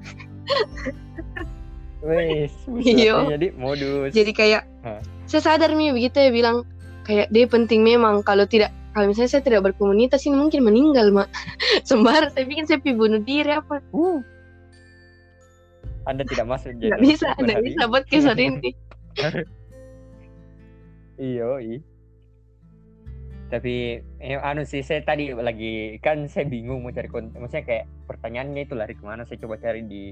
Wes, 1.99 2.55
Iya. 2.71 3.27
jadi 3.29 3.51
modus. 3.53 4.15
jadi 4.15 4.31
kayak 4.31 4.63
Ah. 4.81 5.03
saya 5.27 5.43
sadar 5.45 5.75
nih 5.75 5.91
begitu 5.91 6.15
ya 6.17 6.31
bilang 6.31 6.63
kayak 7.03 7.27
dia 7.29 7.45
penting 7.45 7.83
memang 7.83 8.23
kalau 8.23 8.45
tidak 8.45 8.71
kalau 8.95 9.11
misalnya 9.11 9.29
saya 9.29 9.43
tidak 9.43 9.63
berkomunitas 9.65 10.23
ini 10.25 10.39
mungkin 10.39 10.63
meninggal 10.63 11.11
mak 11.11 11.27
sembar 11.89 12.31
saya 12.31 12.47
bikin 12.47 12.65
saya 12.65 12.79
pi 12.79 12.95
bunuh 12.95 13.19
diri 13.19 13.51
apa 13.51 13.83
Uh. 13.91 14.23
Anda 16.07 16.25
tidak 16.25 16.49
masuk 16.49 16.73
jadi. 16.75 16.89
nggak 16.89 17.01
bisa 17.05 17.27
hari. 17.35 17.61
bisa 17.67 17.83
buat 17.85 18.05
kisah 18.07 18.35
ini 18.35 18.71
Iyo, 21.21 21.59
i. 21.59 21.83
Tapi 23.49 23.97
eh, 24.21 24.37
anu 24.37 24.61
sih 24.69 24.85
saya 24.85 25.01
tadi 25.01 25.33
lagi 25.33 25.97
kan 26.05 26.29
saya 26.29 26.45
bingung 26.45 26.85
mau 26.85 26.93
cari 26.93 27.09
konten. 27.09 27.41
Maksudnya 27.41 27.65
kayak 27.65 27.85
pertanyaannya 28.05 28.69
itu 28.69 28.77
lari 28.77 28.93
ke 28.93 29.05
mana? 29.05 29.25
Saya 29.25 29.41
coba 29.41 29.57
cari 29.57 29.89
di 29.89 30.03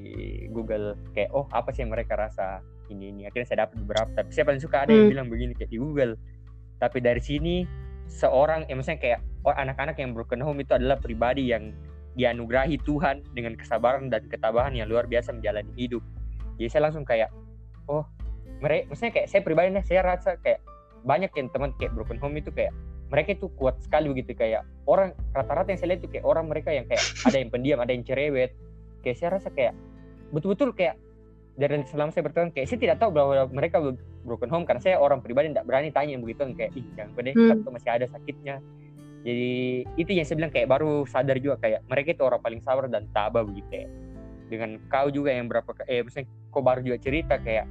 Google 0.49 0.96
kayak 1.12 1.37
oh 1.37 1.44
apa 1.53 1.68
sih 1.77 1.85
yang 1.85 1.92
mereka 1.92 2.16
rasa 2.16 2.64
ini 2.88 3.12
ini. 3.12 3.22
Akhirnya 3.29 3.46
saya 3.53 3.59
dapat 3.68 3.77
beberapa. 3.85 4.09
Tapi 4.16 4.31
saya 4.33 4.49
paling 4.49 4.62
suka 4.64 4.88
ada 4.88 4.92
yang 4.96 5.05
Hmm. 5.05 5.12
bilang 5.12 5.29
begini 5.29 5.53
kayak 5.53 5.68
di 5.68 5.77
Google. 5.77 6.16
Tapi 6.81 6.99
dari 7.05 7.20
sini 7.20 7.55
seorang, 8.09 8.64
ya 8.68 8.75
maksudnya 8.77 9.01
kayak 9.05 9.20
oh, 9.44 9.53
anak-anak 9.53 9.96
yang 10.01 10.16
broken 10.16 10.40
home 10.40 10.61
itu 10.64 10.72
adalah 10.72 10.96
pribadi 10.96 11.53
yang 11.53 11.77
dianugerahi 12.16 12.81
Tuhan 12.88 13.20
dengan 13.37 13.53
kesabaran 13.61 14.09
dan 14.09 14.25
ketabahan 14.33 14.72
yang 14.72 14.88
luar 14.88 15.05
biasa 15.05 15.37
menjalani 15.37 15.68
hidup. 15.77 16.01
Jadi 16.57 16.68
saya 16.72 16.88
langsung 16.88 17.05
kayak 17.05 17.29
oh 17.92 18.09
mereka, 18.64 18.88
maksudnya 18.88 19.12
kayak 19.12 19.29
saya 19.29 19.40
pribadi 19.44 19.68
nih, 19.77 19.85
saya 19.85 20.01
rasa 20.01 20.40
kayak 20.40 20.64
banyak 21.05 21.29
yang 21.37 21.53
teman 21.53 21.77
kayak 21.77 21.92
broken 21.92 22.16
home 22.16 22.40
itu 22.40 22.49
kayak 22.49 22.72
mereka 23.07 23.38
itu 23.38 23.47
kuat 23.55 23.79
sekali 23.83 24.11
begitu 24.11 24.35
kayak 24.35 24.66
orang 24.87 25.14
rata-rata 25.31 25.71
yang 25.71 25.79
saya 25.79 25.88
lihat 25.95 26.01
itu 26.03 26.09
kayak 26.19 26.27
orang 26.27 26.47
mereka 26.51 26.71
yang 26.75 26.87
kayak 26.90 27.03
ada 27.29 27.37
yang 27.38 27.51
pendiam 27.51 27.79
ada 27.79 27.92
yang 27.95 28.03
cerewet 28.03 28.51
kayak 29.03 29.16
saya 29.19 29.38
rasa 29.38 29.49
kayak 29.55 29.75
betul-betul 30.35 30.75
kayak 30.75 30.99
dari 31.57 31.81
selama 31.88 32.12
saya 32.12 32.25
berteman 32.29 32.53
kayak 32.53 32.69
saya 32.69 32.79
tidak 32.83 32.97
tahu 33.01 33.11
bahwa 33.16 33.49
mereka 33.49 33.81
broken 34.27 34.51
home 34.53 34.66
karena 34.69 34.83
saya 34.83 34.97
orang 35.01 35.25
pribadi 35.25 35.55
tidak 35.55 35.64
berani 35.64 35.88
tanya 35.88 36.21
begitu 36.21 36.45
kayak 36.53 36.73
ih 36.77 36.85
jangan 36.99 37.11
pede 37.16 37.33
Hmm. 37.33 37.64
masih 37.73 37.90
ada 37.90 38.07
sakitnya 38.11 38.61
jadi 39.25 39.83
itu 39.97 40.11
yang 40.12 40.27
saya 40.29 40.37
bilang 40.38 40.53
kayak 40.53 40.69
baru 40.69 41.03
sadar 41.09 41.40
juga 41.40 41.57
kayak 41.59 41.81
mereka 41.88 42.12
itu 42.12 42.23
orang 42.23 42.42
paling 42.42 42.61
sabar 42.61 42.87
dan 42.87 43.09
tabah 43.11 43.42
begitu 43.47 43.87
ya 43.87 43.88
dengan 44.47 44.79
kau 44.87 45.11
juga 45.11 45.35
yang 45.35 45.51
berapa 45.51 45.66
eh 45.90 46.05
maksudnya 46.07 46.29
kau 46.55 46.62
baru 46.62 46.85
juga 46.85 46.99
cerita 47.03 47.35
kayak 47.40 47.66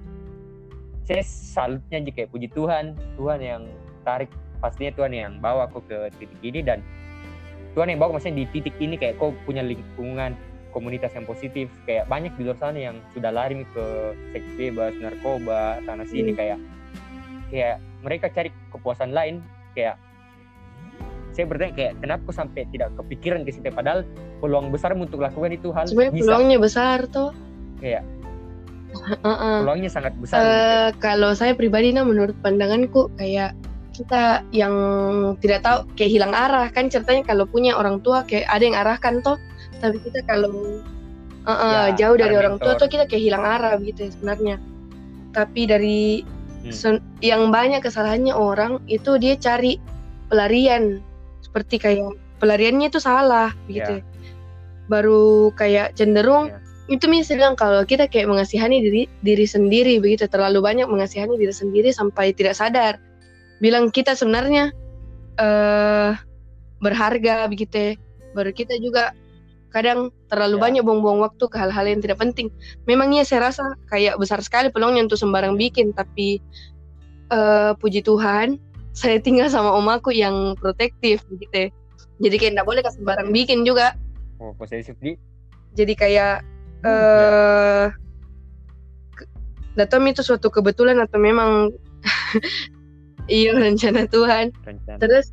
saya 1.06 1.22
salutnya 1.24 2.02
aja 2.02 2.12
kayak 2.12 2.30
puji 2.34 2.48
Tuhan 2.52 2.98
Tuhan 3.16 3.40
yang 3.40 3.64
tarik 4.04 4.32
pastinya 4.60 4.92
Tuhan 4.96 5.12
yang 5.14 5.32
bawa 5.40 5.68
aku 5.68 5.84
ke 5.86 6.10
titik 6.20 6.40
ini 6.42 6.60
dan 6.64 6.80
Tuhan 7.76 7.92
yang 7.92 8.00
bawa 8.00 8.18
maksudnya 8.18 8.44
di 8.44 8.46
titik 8.56 8.76
ini 8.80 8.96
kayak 8.96 9.20
kau 9.20 9.36
punya 9.44 9.60
lingkungan 9.62 10.36
komunitas 10.72 11.16
yang 11.16 11.24
positif 11.24 11.72
kayak 11.88 12.08
banyak 12.12 12.36
di 12.36 12.44
luar 12.48 12.60
sana 12.60 12.76
yang 12.76 13.00
sudah 13.16 13.32
lari 13.32 13.64
ke 13.72 13.86
seks 14.36 14.50
bebas 14.60 14.92
narkoba 15.00 15.80
sana 15.88 16.04
sini 16.04 16.36
Hmm. 16.36 16.40
kayak 16.40 16.60
kayak 17.48 17.76
mereka 18.04 18.28
cari 18.32 18.50
kepuasan 18.72 19.16
lain 19.16 19.40
kayak 19.72 19.96
saya 21.32 21.46
bertanya 21.52 21.74
kayak 21.76 21.94
kenapa 22.00 22.22
kok 22.32 22.36
sampai 22.40 22.64
tidak 22.72 22.90
kepikiran 22.96 23.44
ke 23.44 23.52
situ 23.52 23.68
padahal 23.72 24.08
peluang 24.40 24.72
besar 24.72 24.96
untuk 24.96 25.20
lakukan 25.20 25.52
itu 25.52 25.72
hal 25.76 25.84
sebenarnya 25.88 26.16
bisa 26.16 26.24
peluangnya 26.32 26.58
besar 26.60 26.98
tuh 27.12 27.30
kayak 27.80 28.04
Heeh. 28.96 29.58
peluangnya 29.64 29.92
sangat 29.92 30.16
besar 30.16 30.40
gitu. 30.40 30.48
Eh, 30.48 30.90
kalau 31.04 31.36
saya 31.36 31.52
pribadi 31.52 31.92
nah 31.92 32.08
menurut 32.08 32.36
pandanganku 32.40 33.12
kayak 33.20 33.52
kita 33.96 34.44
yang 34.52 34.76
tidak 35.40 35.64
tahu 35.64 35.78
kayak 35.96 36.12
hilang 36.12 36.34
arah. 36.36 36.68
Kan 36.70 36.92
ceritanya 36.92 37.24
kalau 37.24 37.48
punya 37.48 37.80
orang 37.80 38.04
tua 38.04 38.28
kayak 38.28 38.46
ada 38.52 38.64
yang 38.64 38.76
arahkan 38.76 39.24
toh. 39.24 39.40
Tapi 39.80 39.98
kita 40.04 40.20
kalau 40.28 40.84
eh, 41.48 41.52
eh, 41.52 41.88
Ya, 41.96 42.08
jauh 42.08 42.18
dari 42.20 42.36
orang 42.36 42.60
tua 42.60 42.76
tuh 42.76 42.92
kita 42.92 43.08
kayak 43.08 43.24
hilang 43.24 43.46
arah 43.48 43.80
gitu 43.80 44.06
ya 44.06 44.12
sebenarnya. 44.12 44.56
Tapi 45.32 45.62
dari 45.66 46.02
Hmm. 46.66 46.98
yang 47.22 47.54
banyak 47.54 47.86
kesalahannya 47.86 48.34
orang 48.34 48.82
itu 48.90 49.22
dia 49.22 49.38
cari 49.38 49.78
pelarian. 50.34 50.98
Seperti 51.46 51.78
kayak 51.78 52.18
pelariannya 52.42 52.90
itu 52.90 52.98
salah 52.98 53.54
begitu 53.70 54.02
ya. 54.02 54.04
baru 54.86 55.50
kayak 55.58 55.98
cenderung 55.98 56.54
Ya. 56.54 56.62
itu 56.94 57.10
misalnya 57.10 57.38
bilang 57.42 57.56
kalau 57.58 57.82
kita 57.86 58.06
kayak 58.06 58.30
mengasihani 58.30 58.82
diri 58.82 59.02
diri 59.22 59.46
sendiri 59.46 60.02
begitu. 60.02 60.26
Terlalu 60.26 60.58
banyak 60.62 60.90
mengasihani 60.90 61.38
diri 61.38 61.54
sendiri 61.54 61.94
sampai 61.94 62.34
tidak 62.34 62.58
sadar 62.58 62.98
bilang 63.60 63.90
kita 63.90 64.16
sebenarnya 64.16 64.72
eh 65.36 66.12
berharga 66.80 67.48
begitu 67.48 67.76
ya. 67.76 67.92
baru 68.36 68.52
kita 68.52 68.76
juga 68.80 69.16
kadang 69.72 70.08
terlalu 70.32 70.56
Ya. 70.56 70.64
banyak 70.64 70.84
buang-buang 70.88 71.20
waktu 71.20 71.44
ke 71.52 71.56
hal-hal 71.60 71.84
yang 71.88 72.00
tidak 72.00 72.20
penting 72.20 72.48
memangnya 72.88 73.28
saya 73.28 73.52
rasa 73.52 73.76
kayak 73.92 74.16
besar 74.16 74.40
sekali 74.40 74.72
peluangnya 74.72 75.08
untuk 75.08 75.20
sembarang 75.20 75.56
bikin 75.56 75.92
tapi 75.92 76.40
eh 77.32 77.72
puji 77.80 78.00
Tuhan 78.04 78.56
saya 78.96 79.20
tinggal 79.20 79.52
sama 79.52 79.76
omaku 79.76 80.16
yang 80.16 80.56
protektif 80.56 81.24
begitu 81.28 81.68
ya. 81.68 81.70
jadi 82.24 82.36
kayak 82.40 82.52
tidak 82.56 82.68
boleh 82.68 82.82
ke 82.84 82.92
sembarang 82.96 83.30
bikin 83.36 83.68
juga 83.68 83.96
oh 84.40 84.56
posesif 84.56 84.96
di 85.00 85.16
jadi 85.76 85.94
kayak 85.96 86.36
Hmm, 86.86 86.92
eh 86.92 87.86
datang 89.74 90.06
itu 90.08 90.22
suatu 90.22 90.48
kebetulan 90.48 91.02
atau 91.02 91.18
memang 91.20 91.74
iya 93.28 93.52
rencana 93.54 94.06
Tuhan 94.08 94.54
rencana 94.64 95.00
terus. 95.02 95.26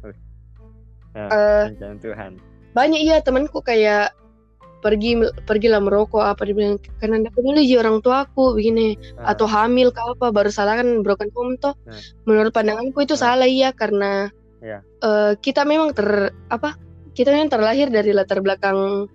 Nah, 1.13 1.29
eh, 1.29 1.65
rencana 1.73 1.97
Tuhan 2.01 2.33
banyak 2.73 3.01
iya 3.05 3.21
temanku 3.21 3.61
kayak 3.61 4.17
pergi 4.83 5.15
pergilah 5.47 5.79
merokok 5.79 6.27
apa 6.27 6.43
dibilang 6.43 6.75
karena 6.99 7.23
tidak 7.23 7.39
peduli 7.39 7.63
orang 7.79 8.03
tuaku 8.03 8.59
begini 8.59 8.99
Ah, 9.15 9.31
atau 9.31 9.47
hamil 9.47 9.95
ke 9.95 10.01
apa 10.03 10.35
baru 10.35 10.51
salah 10.51 10.75
kan 10.83 11.07
broken 11.07 11.31
home 11.39 11.55
toh 11.63 11.79
Hmm. 11.87 12.03
menurut 12.27 12.51
pandanganku 12.51 12.99
itu 13.07 13.15
Hmm. 13.15 13.23
salah 13.23 13.47
iya 13.47 13.71
karena 13.71 14.35
Iya. 14.59 14.83
eh, 14.83 15.33
kita 15.39 15.63
memang 15.63 15.95
ter 15.95 16.35
apa 16.51 16.75
kita 17.15 17.31
memang 17.31 17.53
terlahir 17.53 17.95
dari 17.95 18.11
latar 18.11 18.43
belakang 18.43 19.07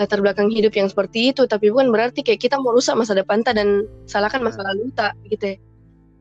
latar 0.00 0.24
belakang 0.24 0.48
hidup 0.48 0.72
yang 0.72 0.88
seperti 0.88 1.36
itu 1.36 1.44
tapi 1.44 1.68
bukan 1.68 1.92
berarti 1.92 2.24
kayak 2.24 2.40
kita 2.40 2.56
mau 2.56 2.72
rusak 2.72 2.96
masa 2.96 3.12
depan 3.12 3.44
ta 3.44 3.52
dan 3.52 3.84
salahkan 4.08 4.40
masa 4.40 4.64
lalu 4.64 4.88
tak 4.96 5.12
gitu 5.28 5.52
ya 5.52 5.56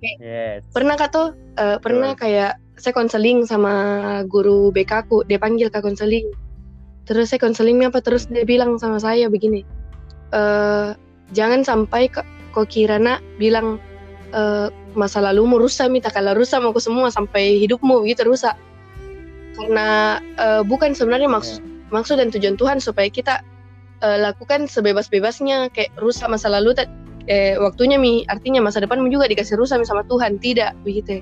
yes. 0.02 0.64
pernah 0.72 0.96
kak 0.96 1.12
tuh 1.12 1.36
eh, 1.60 1.78
pernah 1.80 2.16
kayak 2.16 2.58
saya 2.80 2.96
konseling 2.96 3.44
sama 3.44 3.74
guru 4.24 4.72
BK 4.72 5.12
ku 5.12 5.22
dia 5.28 5.38
panggil 5.38 5.68
kak 5.68 5.84
konseling. 5.84 6.32
Terus 7.04 7.34
saya 7.34 7.42
konselingnya 7.42 7.90
apa 7.90 8.06
terus 8.06 8.30
dia 8.30 8.46
bilang 8.46 8.78
sama 8.78 9.02
saya 9.02 9.28
begini 9.28 9.66
eh 10.30 10.94
jangan 11.34 11.66
sampai 11.66 12.06
kok 12.06 12.26
kok 12.54 12.70
kira 12.70 13.02
nak 13.02 13.22
bilang 13.42 13.82
eh 14.30 14.70
masa 14.94 15.22
lalumu 15.22 15.62
rusak 15.62 15.90
minta 15.90 16.10
kalau 16.10 16.34
rusak 16.38 16.62
mau 16.62 16.74
semua 16.78 17.10
sampai 17.10 17.60
hidupmu 17.62 18.06
gitu 18.08 18.26
rusak. 18.30 18.56
Karena 19.58 20.22
eh, 20.40 20.62
bukan 20.64 20.96
sebenarnya 20.96 21.28
maksud 21.28 21.60
maksud 21.90 22.22
dan 22.22 22.30
tujuan 22.30 22.56
Tuhan 22.56 22.78
supaya 22.80 23.10
kita 23.10 23.42
eh, 24.06 24.18
lakukan 24.22 24.70
sebebas-bebasnya 24.70 25.74
kayak 25.74 25.92
rusak 26.00 26.30
masa 26.30 26.48
lalu 26.48 26.78
eh, 27.30 27.56
waktunya 27.56 27.96
mi. 27.96 28.26
Artinya 28.26 28.60
masa 28.60 28.82
depanmu 28.82 29.08
juga 29.08 29.30
dikasih 29.30 29.56
rusak 29.56 29.80
mi 29.80 29.86
sama 29.86 30.02
Tuhan. 30.04 30.42
Tidak 30.42 30.82
begitu. 30.82 31.22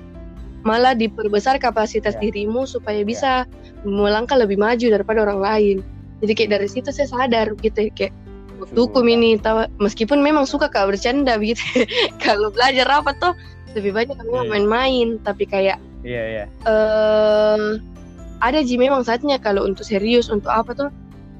Malah 0.64 0.96
diperbesar 0.96 1.60
kapasitas 1.60 2.18
Ya. 2.18 2.20
dirimu 2.26 2.64
supaya 2.64 3.04
bisa 3.04 3.44
melangkah 3.84 4.34
lebih 4.34 4.58
maju 4.58 4.88
daripada 4.88 5.22
orang 5.22 5.38
lain. 5.38 5.76
Jadi 6.18 6.32
kayak 6.34 6.50
dari 6.58 6.68
situ 6.68 6.90
saya 6.90 7.06
sadar 7.06 7.54
gitu 7.60 7.92
kayak 7.94 8.10
waktuku 8.58 9.06
ini 9.06 9.38
tahu 9.38 9.70
meskipun 9.78 10.18
memang 10.18 10.42
suka 10.42 10.66
kak 10.66 10.90
bercanda 10.90 11.38
begitu. 11.38 11.62
Kalau 12.24 12.50
belajar 12.50 12.90
apa 12.90 13.14
tuh 13.14 13.32
lebih 13.78 13.94
banyak 13.94 14.16
kami 14.18 14.32
Iya. 14.34 14.50
main-main. 14.50 15.08
Tapi 15.22 15.44
kayak 15.46 15.78
iya 16.02 16.22
iya. 16.26 16.44
eh 16.66 17.78
ada 18.38 18.58
ji 18.62 18.78
memang 18.78 19.02
saatnya 19.02 19.34
kalau 19.38 19.66
untuk 19.66 19.82
serius 19.82 20.30
untuk 20.30 20.50
apa 20.50 20.70
tuh 20.70 20.88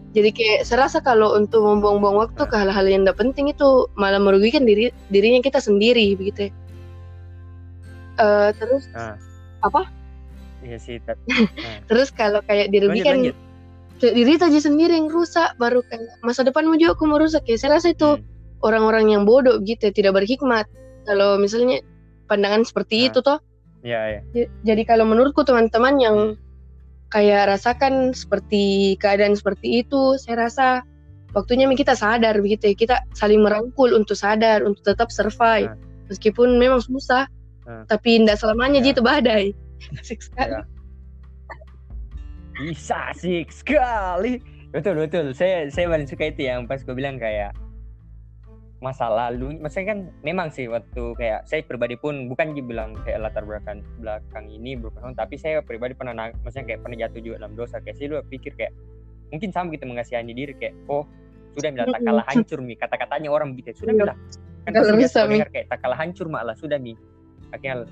jadi 0.09 0.31
kayak 0.33 0.61
serasa 0.65 0.99
kalau 0.99 1.37
untuk 1.37 1.61
membuang-buang 1.61 2.17
waktu 2.17 2.43
ke 2.43 2.57
hal-hal 2.57 2.87
yang 2.89 3.05
tidak 3.05 3.19
penting 3.19 3.47
itu 3.49 3.69
malah 3.95 4.17
merugikan 4.17 4.65
diri 4.65 4.89
dirinya 5.09 5.41
kita 5.41 5.59
sendiri 5.59 6.17
begitu 6.17 6.49
Eh 8.19 8.51
terus 8.59 8.89
Ah. 8.93 9.15
Apa? 9.63 9.87
iya 10.59 10.75
sih 10.75 10.99
tapi 10.99 11.23
terus 11.89 12.11
kalau 12.11 12.43
kayak 12.43 12.67
lanjut 12.67 12.75
dirugikan 12.75 13.15
lanjut 13.23 13.37
kayak 13.99 14.15
diri 14.15 14.33
aja 14.35 14.59
sendiri 14.59 14.91
yang 14.95 15.07
rusak 15.07 15.55
baru 15.55 15.87
kayak 15.87 16.19
masa 16.21 16.43
depanmu 16.43 16.75
juga 16.75 16.99
aku 16.99 17.07
merusak 17.07 17.47
ya 17.47 17.55
saya 17.55 17.79
rasa 17.79 17.95
itu 17.95 18.19
Hmm. 18.19 18.27
orang-orang 18.59 19.15
yang 19.15 19.23
bodoh 19.23 19.63
gitu 19.63 19.87
ya, 19.87 19.93
tidak 19.95 20.19
berhikmat 20.19 20.67
kalau 21.07 21.39
misalnya 21.39 21.79
pandangan 22.27 22.67
seperti 22.67 23.07
Ah. 23.07 23.07
itu 23.07 23.19
toh 23.23 23.39
iya 23.87 24.19
iya 24.35 24.51
Jadi 24.67 24.83
kalau 24.83 25.07
menurutku 25.07 25.47
teman-teman 25.47 25.95
yang 26.03 26.17
Hmm. 26.35 26.48
Kayak 27.09 27.49
rasakan 27.57 28.13
seperti 28.13 28.97
keadaan 29.01 29.35
seperti 29.37 29.83
itu, 29.85 30.17
saya 30.21 30.49
rasa 30.49 30.67
waktunya 31.33 31.69
kita 31.73 31.97
sadar 31.97 32.37
begitu 32.41 32.73
ya. 32.73 32.75
Kita 32.77 32.97
saling 33.17 33.41
merangkul 33.45 33.93
untuk 33.93 34.17
sadar, 34.17 34.65
untuk 34.65 34.85
tetap 34.85 35.09
survive. 35.13 35.73
Nah. 35.73 35.79
Meskipun 36.09 36.57
memang 36.57 36.81
susah, 36.81 37.29
Nah. 37.69 37.85
tapi 37.85 38.17
tidak 38.21 38.41
selamanya 38.41 38.81
Ya. 38.81 38.93
gitu 38.93 39.01
badai. 39.05 39.53
Asik 40.01 40.25
sekali. 40.25 40.57
Ya. 40.57 40.63
Bisa 42.59 43.15
asik 43.15 43.55
sekali. 43.55 44.43
Betul 44.75 44.99
betul. 44.99 45.31
Saya 45.31 45.71
saya 45.71 45.87
paling 45.87 46.11
suka 46.11 46.27
itu 46.27 46.43
yang 46.51 46.67
pas 46.67 46.83
gue 46.83 46.91
bilang 46.91 47.15
kayak 47.15 47.55
masa 48.79 49.11
lalu. 49.11 49.59
Maksudnya 49.59 49.87
kan 49.95 49.99
memang 50.23 50.49
sih 50.55 50.71
waktu 50.71 51.15
kayak 51.19 51.47
saya 51.51 51.67
pribadi 51.67 51.99
pun 51.99 52.31
bukan 52.31 52.55
dibilang 52.55 52.95
kayak 53.03 53.27
latar 53.27 53.43
belakang 53.43 53.83
belakang 53.99 54.47
ini 54.47 54.79
home, 54.79 55.19
tapi 55.19 55.35
saya 55.35 55.59
pribadi 55.63 55.99
pernah 55.99 56.15
maksudnya 56.15 56.75
kayak 56.75 56.81
pernah 56.87 56.97
jatuh 57.07 57.21
juga 57.23 57.37
dalam 57.43 57.55
dosa. 57.59 57.83
Kayak 57.83 57.97
saya 57.99 58.07
dulu 58.15 58.23
pikir 58.31 58.53
kayak 58.55 58.73
mungkin 59.29 59.51
sama 59.53 59.69
gitu 59.75 59.85
mengasihani 59.85 60.33
diri 60.33 60.55
kayak 60.57 60.75
oh 60.89 61.05
sudah 61.57 61.69
mi 61.75 61.79
lah, 61.83 61.87
tak 61.91 62.01
kalah 62.07 62.25
hancur 62.31 62.59
mi 62.63 62.75
kata-katanya 62.79 63.29
orang 63.29 63.53
gitu 63.59 63.85
sudah 63.85 63.95
Iya. 63.95 64.07
lah 64.15 64.17
kan 64.69 64.71
Kalau 64.77 65.01
bisa, 65.01 65.19
Mi. 65.25 65.41
dengar 65.41 65.51
kayak 65.53 65.67
tak 65.73 65.79
kalah 65.81 65.99
hancur 65.99 66.27
malah 66.29 66.57
sudah 66.57 66.79
mi 66.81 66.93
akhirnya 67.51 67.89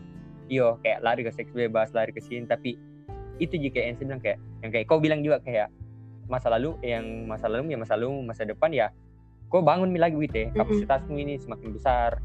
iyo 0.46 0.76
kayak 0.84 1.00
lari 1.02 1.24
ke 1.24 1.32
seks 1.32 1.50
bebas 1.50 1.90
lari 1.96 2.12
ke 2.12 2.20
sini 2.20 2.46
tapi 2.46 2.76
itu 3.42 3.56
juga 3.58 3.80
yang 3.84 3.96
saya 3.98 4.06
bilang 4.08 4.22
kayak 4.22 4.38
yang 4.64 4.70
kayak 4.72 4.86
kau 4.88 5.00
bilang 5.00 5.20
juga 5.24 5.42
kayak 5.42 5.68
masa 6.30 6.48
lalu 6.52 6.76
yang 6.84 7.04
masa 7.28 7.46
lalu 7.50 7.74
ya 7.74 7.78
masa 7.80 7.94
lalu 7.98 8.10
masa 8.24 8.42
depan 8.46 8.70
ya 8.72 8.86
kau 9.46 9.62
bangun 9.62 9.90
mi 9.94 10.02
lagi 10.02 10.18
gitu 10.18 10.36
ya 10.36 10.48
kapasitasmu 10.54 11.16
ini 11.16 11.38
semakin 11.38 11.68
besar. 11.74 12.18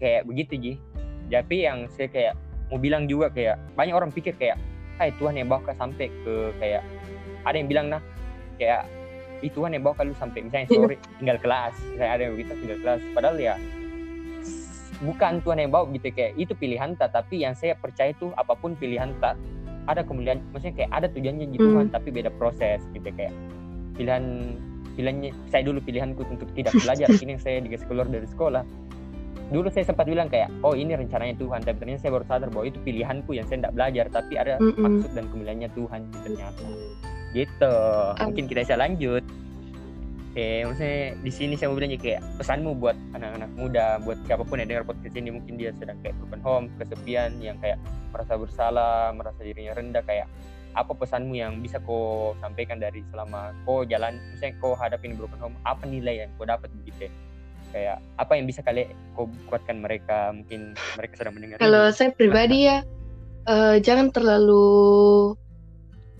Kayak 0.00 0.26
begitu 0.26 0.52
ji. 0.58 0.72
Tapi 1.30 1.62
yang 1.62 1.86
saya 1.92 2.10
kayak 2.10 2.34
mau 2.72 2.78
bilang 2.78 3.06
juga 3.06 3.30
kayak 3.30 3.58
banyak 3.78 3.94
orang 3.94 4.10
pikir 4.10 4.34
kayak 4.34 4.58
hai 4.98 5.14
Tuhan 5.16 5.38
yang 5.38 5.48
bawa 5.48 5.72
sampai 5.74 6.10
ke 6.10 6.34
kayak 6.58 6.82
ada 7.46 7.56
yang 7.56 7.68
bilang 7.70 7.86
nah 7.88 8.02
kayak 8.60 8.84
Ih, 9.40 9.48
Tuhan 9.48 9.72
yang 9.72 9.80
bawa 9.80 10.04
lu 10.04 10.12
sampai. 10.12 10.44
Misalnya 10.44 10.68
sore 10.68 10.96
tinggal 11.16 11.40
kelas. 11.40 11.74
Kayak 11.96 12.12
ada 12.12 12.22
yang 12.28 12.32
begitu 12.36 12.52
tinggal 12.60 12.78
kelas. 12.84 13.00
Padahal 13.16 13.36
ya 13.40 13.54
bukan 15.00 15.32
Tuhan 15.40 15.58
yang 15.64 15.72
bawa 15.72 15.84
gitu. 15.96 16.08
Kayak 16.12 16.32
itu 16.36 16.52
pilihan 16.52 16.92
tak. 17.00 17.16
Tapi 17.16 17.40
yang 17.40 17.56
saya 17.56 17.72
percaya 17.72 18.12
itu 18.12 18.28
apa 18.36 18.52
pun 18.52 18.76
pilihan 18.76 19.16
tak 19.18 19.40
ada 19.88 20.04
kemudian 20.04 20.44
maksudnya 20.52 20.76
kayak 20.76 20.90
ada 20.92 21.06
tujuannya 21.08 21.56
Tuhan. 21.56 21.88
Hmm. 21.88 21.94
tapi 21.94 22.08
beda 22.12 22.30
proses 22.36 22.84
gitu. 22.92 23.08
Kayak 23.16 23.32
pilihan 23.96 24.24
pilihannya 25.00 25.32
saya 25.48 25.62
dulu 25.64 25.80
pilihanku 25.80 26.20
untuk 26.28 26.52
tidak 26.52 26.76
belajar. 26.76 27.08
Ini 27.24 27.40
yang 27.40 27.42
saya 27.42 27.56
dikasih 27.64 27.88
keluar 27.88 28.06
dari 28.06 28.28
sekolah. 28.28 28.62
Dulu 29.50 29.66
saya 29.72 29.82
sempat 29.88 30.06
bilang 30.06 30.30
kayak 30.30 30.46
oh 30.62 30.78
ini 30.78 30.94
rencananya 30.94 31.34
Tuhan. 31.34 31.66
Tapi 31.66 31.74
ternyata 31.82 32.06
saya 32.06 32.12
baru 32.14 32.26
sadar 32.30 32.48
bahwa 32.54 32.70
itu 32.70 32.78
pilihanku 32.86 33.34
yang 33.34 33.50
saya 33.50 33.66
tidak 33.66 33.74
belajar 33.74 34.04
tapi 34.06 34.38
ada 34.38 34.62
Mm-mm. 34.62 34.78
maksud 34.78 35.10
dan 35.10 35.26
kemuliaannya 35.26 35.70
Tuhan 35.74 36.00
ternyata. 36.22 36.64
Gitu. 37.34 37.74
Mungkin 38.22 38.44
kita 38.46 38.60
bisa 38.62 38.78
lanjut. 38.78 39.26
Oke, 40.30 40.62
maksudnya 40.62 41.18
di 41.26 41.32
sini 41.34 41.58
saya 41.58 41.74
mau 41.74 41.82
bilang 41.82 41.90
ya 41.90 41.98
kayak 41.98 42.22
pesanmu 42.38 42.78
buat 42.78 42.94
anak-anak 43.18 43.50
muda, 43.58 43.98
buat 44.06 44.14
siapa 44.30 44.46
pun 44.46 44.62
yang 44.62 44.70
dengar 44.70 44.86
podcast 44.86 45.18
ini 45.18 45.34
mungkin 45.34 45.58
dia 45.58 45.74
sedang 45.74 45.98
kayak 46.06 46.14
broken 46.22 46.38
home, 46.46 46.64
kesepian, 46.78 47.42
yang 47.42 47.58
kayak 47.58 47.82
merasa 48.14 48.38
bersalah, 48.38 49.10
merasa 49.10 49.42
dirinya 49.42 49.74
rendah, 49.74 50.06
kayak 50.06 50.30
apa 50.74 50.92
pesanmu 50.94 51.34
yang 51.34 51.58
bisa 51.58 51.82
kau 51.82 52.32
sampaikan 52.38 52.78
dari 52.78 53.02
selama 53.10 53.50
kau 53.66 53.82
jalan, 53.82 54.16
misalnya 54.30 54.54
kau 54.62 54.78
hadapin 54.78 55.18
broken 55.18 55.40
home, 55.42 55.56
apa 55.66 55.82
nilai 55.86 56.26
yang 56.26 56.30
kau 56.38 56.46
dapat 56.46 56.70
begitu 56.82 57.10
ya? 57.10 57.12
Kayak 57.70 57.96
apa 58.18 58.32
yang 58.38 58.46
bisa 58.50 58.60
kalian 58.62 58.90
kau 59.14 59.26
kuatkan 59.46 59.82
mereka, 59.82 60.30
mungkin 60.34 60.74
mereka 60.98 61.14
sedang 61.18 61.34
mendengar 61.38 61.58
Kalau 61.58 61.84
ini. 61.90 61.94
saya 61.94 62.10
pribadi 62.14 62.58
ya, 62.66 62.78
eh, 63.46 63.76
jangan 63.82 64.10
terlalu, 64.14 65.34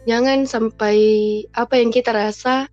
jangan 0.06 0.46
sampai 0.46 0.96
apa 1.54 1.74
yang 1.78 1.90
kita 1.94 2.10
rasa 2.10 2.66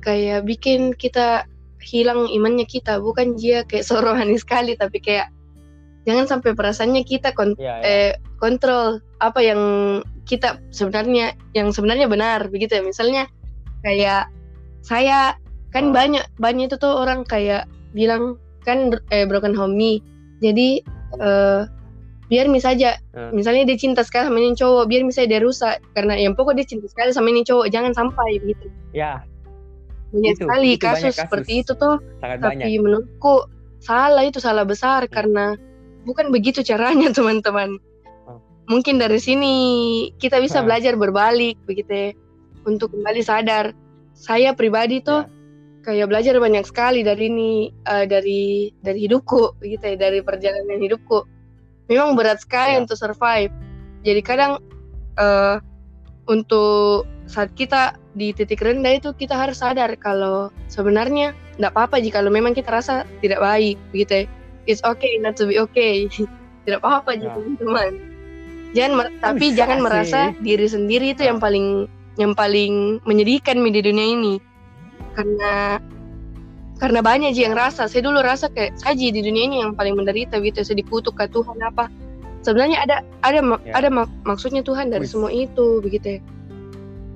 kayak 0.00 0.48
bikin 0.48 0.96
kita 0.96 1.44
hilang 1.80 2.28
imannya 2.28 2.64
kita. 2.64 3.00
Bukan 3.00 3.36
dia 3.36 3.64
kayak 3.68 3.84
so 3.88 4.00
rohani 4.00 4.36
sekali, 4.40 4.76
tapi 4.76 5.00
kayak 5.00 5.28
jangan 6.08 6.24
sampai 6.28 6.56
perasaannya 6.56 7.04
kita 7.04 7.36
kon- 7.36 7.56
Ya, 7.60 7.76
ya. 7.80 7.84
eh, 7.84 8.12
kontrol 8.40 8.98
apa 9.18 9.38
yang 9.38 9.60
kita 10.24 10.58
sebenarnya 10.70 11.36
yang 11.52 11.70
sebenarnya 11.70 12.08
benar 12.08 12.48
begitu 12.48 12.74
ya. 12.74 12.82
Misalnya 12.82 13.28
kayak 13.80 14.32
saya 14.80 15.36
kan 15.70 15.90
Oh. 15.90 15.94
banyak 15.94 16.24
banyak 16.36 16.66
itu 16.66 16.76
tuh 16.76 16.96
orang 16.96 17.22
kayak 17.22 17.68
bilang 17.92 18.34
kan 18.62 18.90
eh, 19.08 19.24
broken 19.24 19.52
home 19.52 19.72
me. 19.72 20.00
Jadi 20.40 20.80
eh, 21.16 21.60
biar 22.26 22.46
mi 22.46 22.58
saja 22.58 22.94
Hmm. 23.10 23.34
misalnya 23.34 23.66
dia 23.66 23.74
cinta 23.76 24.06
sekali 24.06 24.24
sama 24.24 24.38
ini 24.38 24.54
cowok 24.54 24.86
biar 24.86 25.02
misalnya 25.02 25.28
dia 25.28 25.40
rusak 25.42 25.82
karena 25.92 26.14
yang 26.14 26.32
pokok 26.32 26.54
dia 26.54 26.62
cinta 26.62 26.86
sekali 26.86 27.10
sama 27.10 27.26
ini 27.26 27.42
cowok 27.42 27.66
jangan 27.68 27.90
sampai 27.90 28.38
begitu 28.38 28.70
ya, 28.94 29.18
banyak 30.14 30.38
Itu- 30.38 30.46
sekali 30.46 30.68
itu 30.70 30.78
banyak 30.78 30.94
kasus, 30.94 31.02
kasus. 31.10 31.18
seperti 31.18 31.52
itu 31.58 31.72
tuh 31.74 31.98
sangat 32.22 32.38
tapi 32.38 32.54
banyak. 32.62 32.78
menurutku 32.78 33.34
salah 33.82 34.22
itu 34.22 34.38
salah 34.38 34.62
besar 34.62 35.04
Hmm. 35.04 35.12
karena 35.12 35.44
bukan 36.06 36.30
begitu 36.30 36.62
caranya 36.62 37.10
teman-teman. 37.18 37.82
Mungkin 38.70 39.02
dari 39.02 39.18
sini 39.18 39.54
kita 40.22 40.38
bisa 40.38 40.62
Hmm. 40.62 40.70
belajar 40.70 40.94
berbalik 40.94 41.58
begitu 41.66 41.90
ya 41.90 42.08
untuk 42.62 42.94
kembali 42.94 43.20
sadar 43.20 43.74
saya 44.14 44.54
pribadi 44.54 45.02
tuh 45.02 45.26
Ya. 45.26 45.32
kayak 45.90 46.06
belajar 46.12 46.38
banyak 46.38 46.62
sekali 46.62 47.02
dari 47.02 47.26
ini 47.26 47.52
eh, 47.84 48.06
dari 48.06 48.70
dari 48.78 49.10
hidupku 49.10 49.58
begitu 49.58 49.82
ya 49.90 49.96
dari 49.98 50.22
perjalanan 50.22 50.78
hidupku 50.78 51.26
memang 51.90 52.14
berat 52.14 52.38
sekali 52.38 52.78
Ya. 52.78 52.80
untuk 52.80 52.94
survive 52.94 53.50
jadi 54.06 54.20
kadang 54.22 54.62
eh, 55.18 55.56
untuk 56.30 57.10
saat 57.26 57.50
kita 57.58 57.98
di 58.14 58.30
titik 58.30 58.62
rendah 58.62 58.98
itu 58.98 59.10
kita 59.14 59.34
harus 59.34 59.62
sadar 59.62 59.98
kalau 59.98 60.50
sebenarnya 60.66 61.34
tidak 61.58 61.74
apa-apa 61.74 61.98
jika 61.98 62.22
kalau 62.22 62.30
memang 62.30 62.54
kita 62.54 62.70
rasa 62.70 63.02
tidak 63.18 63.42
baik 63.42 63.74
begitu 63.90 64.12
ya 64.14 64.24
it's 64.66 64.82
okay 64.86 65.18
not 65.18 65.34
to 65.34 65.46
be 65.50 65.58
okay 65.58 66.06
tidak 66.66 66.78
apa-apa 66.86 67.18
Ya. 67.18 67.34
gitu 67.34 67.58
teman 67.58 67.92
jangan 68.72 69.10
tapi 69.18 69.50
Bisa 69.50 69.56
jangan 69.64 69.78
sih. 69.78 69.84
merasa 69.84 70.20
diri 70.38 70.66
sendiri 70.66 71.06
itu 71.10 71.22
Ya. 71.22 71.34
yang 71.34 71.38
paling 71.38 71.66
yang 72.16 72.32
paling 72.34 73.00
menyedihkan 73.02 73.58
di 73.60 73.80
dunia 73.80 74.06
ini 74.08 74.34
karena 75.14 75.80
karena 76.76 77.00
banyak 77.00 77.34
Ji 77.34 77.44
yang 77.44 77.52
rasa 77.54 77.84
saya 77.86 78.00
dulu 78.00 78.20
rasa 78.20 78.48
kayak 78.48 78.76
saya 78.76 78.94
Ji 78.94 79.10
di 79.10 79.20
dunia 79.20 79.44
ini 79.44 79.56
yang 79.60 79.74
paling 79.74 79.96
menderita 79.96 80.38
gitu 80.38 80.60
saya 80.60 80.78
dikutuk 80.78 81.12
ke 81.12 81.26
Tuhan 81.28 81.58
apa 81.60 81.90
sebenarnya 82.40 82.78
ada 82.80 82.96
ada 83.20 83.40
Ya. 83.64 83.72
ada 83.74 83.88
mak- 83.90 84.12
maksudnya 84.24 84.62
Tuhan 84.62 84.88
dari 84.88 85.04
Wis. 85.04 85.12
semua 85.12 85.28
itu 85.28 85.82
begitu 85.82 86.16
ya 86.16 86.20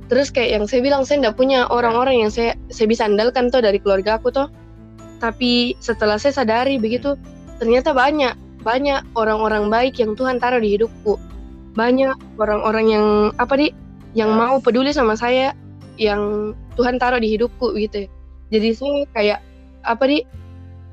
terus 0.05 0.29
kayak 0.29 0.61
yang 0.61 0.65
saya 0.69 0.81
bilang 0.85 1.03
saya 1.09 1.25
tidak 1.25 1.37
punya 1.37 1.65
orang-orang 1.71 2.27
yang 2.27 2.31
saya 2.31 2.53
saya 2.69 2.87
bisa 2.87 3.09
andalkan 3.09 3.49
tuh 3.49 3.65
dari 3.65 3.81
keluarga 3.81 4.21
aku 4.21 4.29
tuh 4.29 4.53
tapi 5.17 5.73
setelah 5.81 6.21
saya 6.21 6.35
sadari 6.35 6.77
begitu 6.77 7.17
ternyata 7.57 7.97
banyak 7.97 8.37
banyak 8.61 9.01
orang-orang 9.17 9.73
baik 9.73 9.97
yang 9.97 10.13
Tuhan 10.13 10.37
taruh 10.37 10.61
di 10.61 10.77
hidupku 10.77 11.17
banyak 11.75 12.15
orang-orang 12.39 12.87
yang 12.89 13.07
apa 13.37 13.55
di 13.55 13.69
yang 14.15 14.31
Ya. 14.31 14.39
mau 14.39 14.57
peduli 14.59 14.95
sama 14.95 15.19
saya 15.19 15.53
yang 15.99 16.55
Tuhan 16.75 16.99
taruh 16.99 17.19
di 17.19 17.35
hidupku 17.35 17.75
gitu 17.75 18.07
ya. 18.07 18.09
jadi 18.51 18.69
saya 18.75 18.99
kayak 19.11 19.39
apa 19.83 20.05
di 20.07 20.19
Ya. 20.23 20.27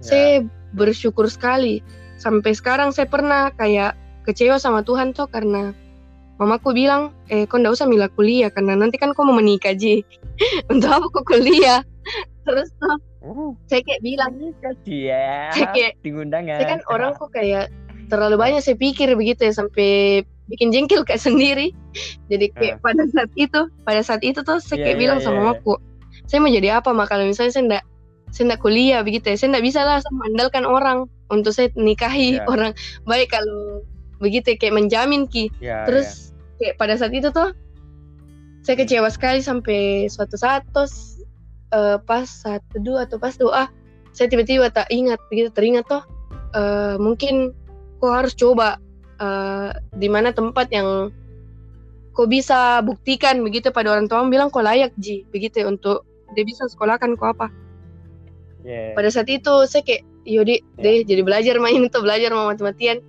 saya 0.01 0.29
bersyukur 0.73 1.29
sekali 1.29 1.85
sampai 2.17 2.53
sekarang 2.53 2.89
saya 2.89 3.05
pernah 3.05 3.53
kayak 3.53 3.93
kecewa 4.25 4.57
sama 4.57 4.81
Tuhan 4.81 5.13
tuh 5.13 5.25
karena 5.25 5.73
mamaku 6.37 6.73
bilang 6.73 7.13
eh 7.27 7.45
kau 7.45 7.61
ndak 7.61 7.77
usah 7.77 7.85
mila 7.85 8.09
kuliah 8.09 8.49
karena 8.49 8.73
nanti 8.73 8.97
kan 8.97 9.13
kau 9.13 9.21
mau 9.21 9.37
menikah 9.37 9.77
ji 9.77 10.01
untuk 10.73 10.89
apa 10.89 11.05
kau 11.09 11.23
kuliah 11.25 11.85
terus 12.43 12.69
tuh 12.77 12.97
Uh, 13.21 13.53
saya 13.69 13.85
kayak 13.85 14.01
bilang 14.01 14.33
Iya. 14.81 15.53
saya 15.53 15.67
kayak 15.77 15.93
di 16.01 16.09
undangan. 16.09 16.57
saya 16.57 16.73
kan 16.73 16.81
orang 16.89 17.13
kok 17.13 17.29
kayak 17.29 17.69
terlalu 18.09 18.33
banyak 18.33 18.65
saya 18.65 18.73
pikir 18.73 19.13
begitu 19.13 19.45
ya 19.45 19.53
sampai 19.53 20.25
bikin 20.49 20.73
jengkel 20.73 21.05
kayak 21.05 21.21
sendiri. 21.21 21.75
Jadi 22.31 22.49
kayak 22.57 22.81
pada 22.81 23.03
saat 23.11 23.29
itu 23.37 23.59
pada 23.85 24.01
saat 24.01 24.21
itu 24.25 24.41
tuh 24.41 24.57
saya 24.57 24.81
Iya, 24.81 24.83
kayak 24.87 24.95
iya, 24.97 25.01
bilang 25.03 25.17
iya, 25.21 25.25
sama 25.25 25.37
iya. 25.37 25.43
mamaku 25.53 25.75
saya 26.27 26.39
mau 26.43 26.51
jadi 26.51 26.69
apa? 26.79 26.89
Mak 26.95 27.07
kalau 27.11 27.27
misalnya 27.27 27.51
saya 27.51 27.63
enggak 27.67 27.83
saya 28.31 28.43
enggak 28.47 28.61
kuliah 28.63 28.99
begitu 29.03 29.25
ya 29.31 29.35
saya 29.35 29.47
enggak 29.51 29.65
bisa 29.67 29.79
lah 29.83 29.97
saya 29.99 30.13
mengandalkan 30.15 30.63
orang 30.63 30.97
untuk 31.27 31.51
saya 31.51 31.67
nikahi 31.75 32.39
Iya. 32.39 32.47
orang. 32.51 32.71
Baik 33.03 33.35
kalau 33.35 33.83
begitu 34.23 34.55
ya, 34.55 34.57
kayak 34.59 34.75
menjamin 34.79 35.27
ki. 35.27 35.51
Ya, 35.59 35.83
terus 35.83 36.31
kayak 36.61 36.79
pada 36.79 36.95
saat 36.95 37.11
itu 37.11 37.27
tuh 37.35 37.51
saya 38.61 38.77
kecewa 38.77 39.09
sekali 39.09 39.41
sampai 39.41 40.05
suatu 40.07 40.37
saat 40.37 40.63
terus 40.71 41.19
eh, 41.73 41.97
pas 42.05 42.23
saat 42.29 42.61
teduh 42.71 43.01
atau 43.01 43.17
pas 43.17 43.33
doa 43.35 43.67
saya 44.13 44.27
tiba-tiba 44.29 44.69
tak 44.69 44.85
ingat 44.93 45.17
begitu 45.33 45.49
teringat 45.51 45.83
tuh 45.89 46.03
eh, 46.53 46.95
mungkin 47.01 47.51
kau 47.97 48.13
harus 48.13 48.37
coba 48.37 48.77
eh, 49.21 49.69
di 49.95 50.07
mana 50.09 50.33
tempat 50.33 50.67
yang 50.73 51.13
kau 52.11 52.27
bisa 52.27 52.83
buktikan 52.83 53.39
begitu 53.39 53.71
pada 53.71 53.95
orang 53.95 54.11
tua 54.11 54.25
bilang 54.27 54.51
kau 54.51 54.59
layak 54.59 54.91
ji 54.99 55.23
begitu 55.31 55.63
ya, 55.63 55.71
untuk 55.71 56.03
dia 56.35 56.43
bisa 56.43 56.67
sekolahkan 56.67 57.15
kau 57.15 57.31
apa. 57.31 57.47
Ya. 58.61 58.93
pada 58.93 59.09
saat 59.09 59.25
itu 59.25 59.65
saya 59.65 59.81
kayak 59.81 60.05
yaudah 60.21 60.61
deh 60.77 61.01
jadi 61.01 61.25
belajar 61.25 61.57
main 61.57 61.81
itu 61.81 61.97
belajar 61.97 62.29
sama 62.29 62.53
mati-matian. 62.53 63.01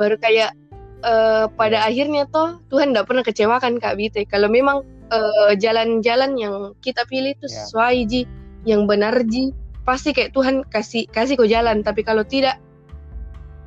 Baru 0.00 0.16
kayak 0.16 0.56
eh, 1.04 1.44
pada 1.52 1.84
Ya. 1.84 1.88
akhirnya 1.92 2.24
toh 2.32 2.60
Tuhan 2.72 2.92
tidak 2.96 3.04
pernah 3.08 3.24
kecewakan 3.24 3.76
kak 3.76 3.96
Bite 4.00 4.24
kalau 4.24 4.48
memang 4.48 4.80
eh, 5.12 5.52
jalan-jalan 5.60 6.32
yang 6.40 6.54
kita 6.80 7.04
pilih 7.12 7.36
itu 7.36 7.46
sesuai 7.48 7.96
ji 8.08 8.22
yang 8.64 8.88
benar 8.88 9.20
ji 9.28 9.52
pasti 9.86 10.10
kayak 10.10 10.32
Tuhan 10.32 10.64
kasih 10.72 11.06
kasih 11.12 11.36
kau 11.36 11.46
jalan. 11.46 11.84
Tapi 11.84 12.00
kalau 12.00 12.24
tidak 12.24 12.56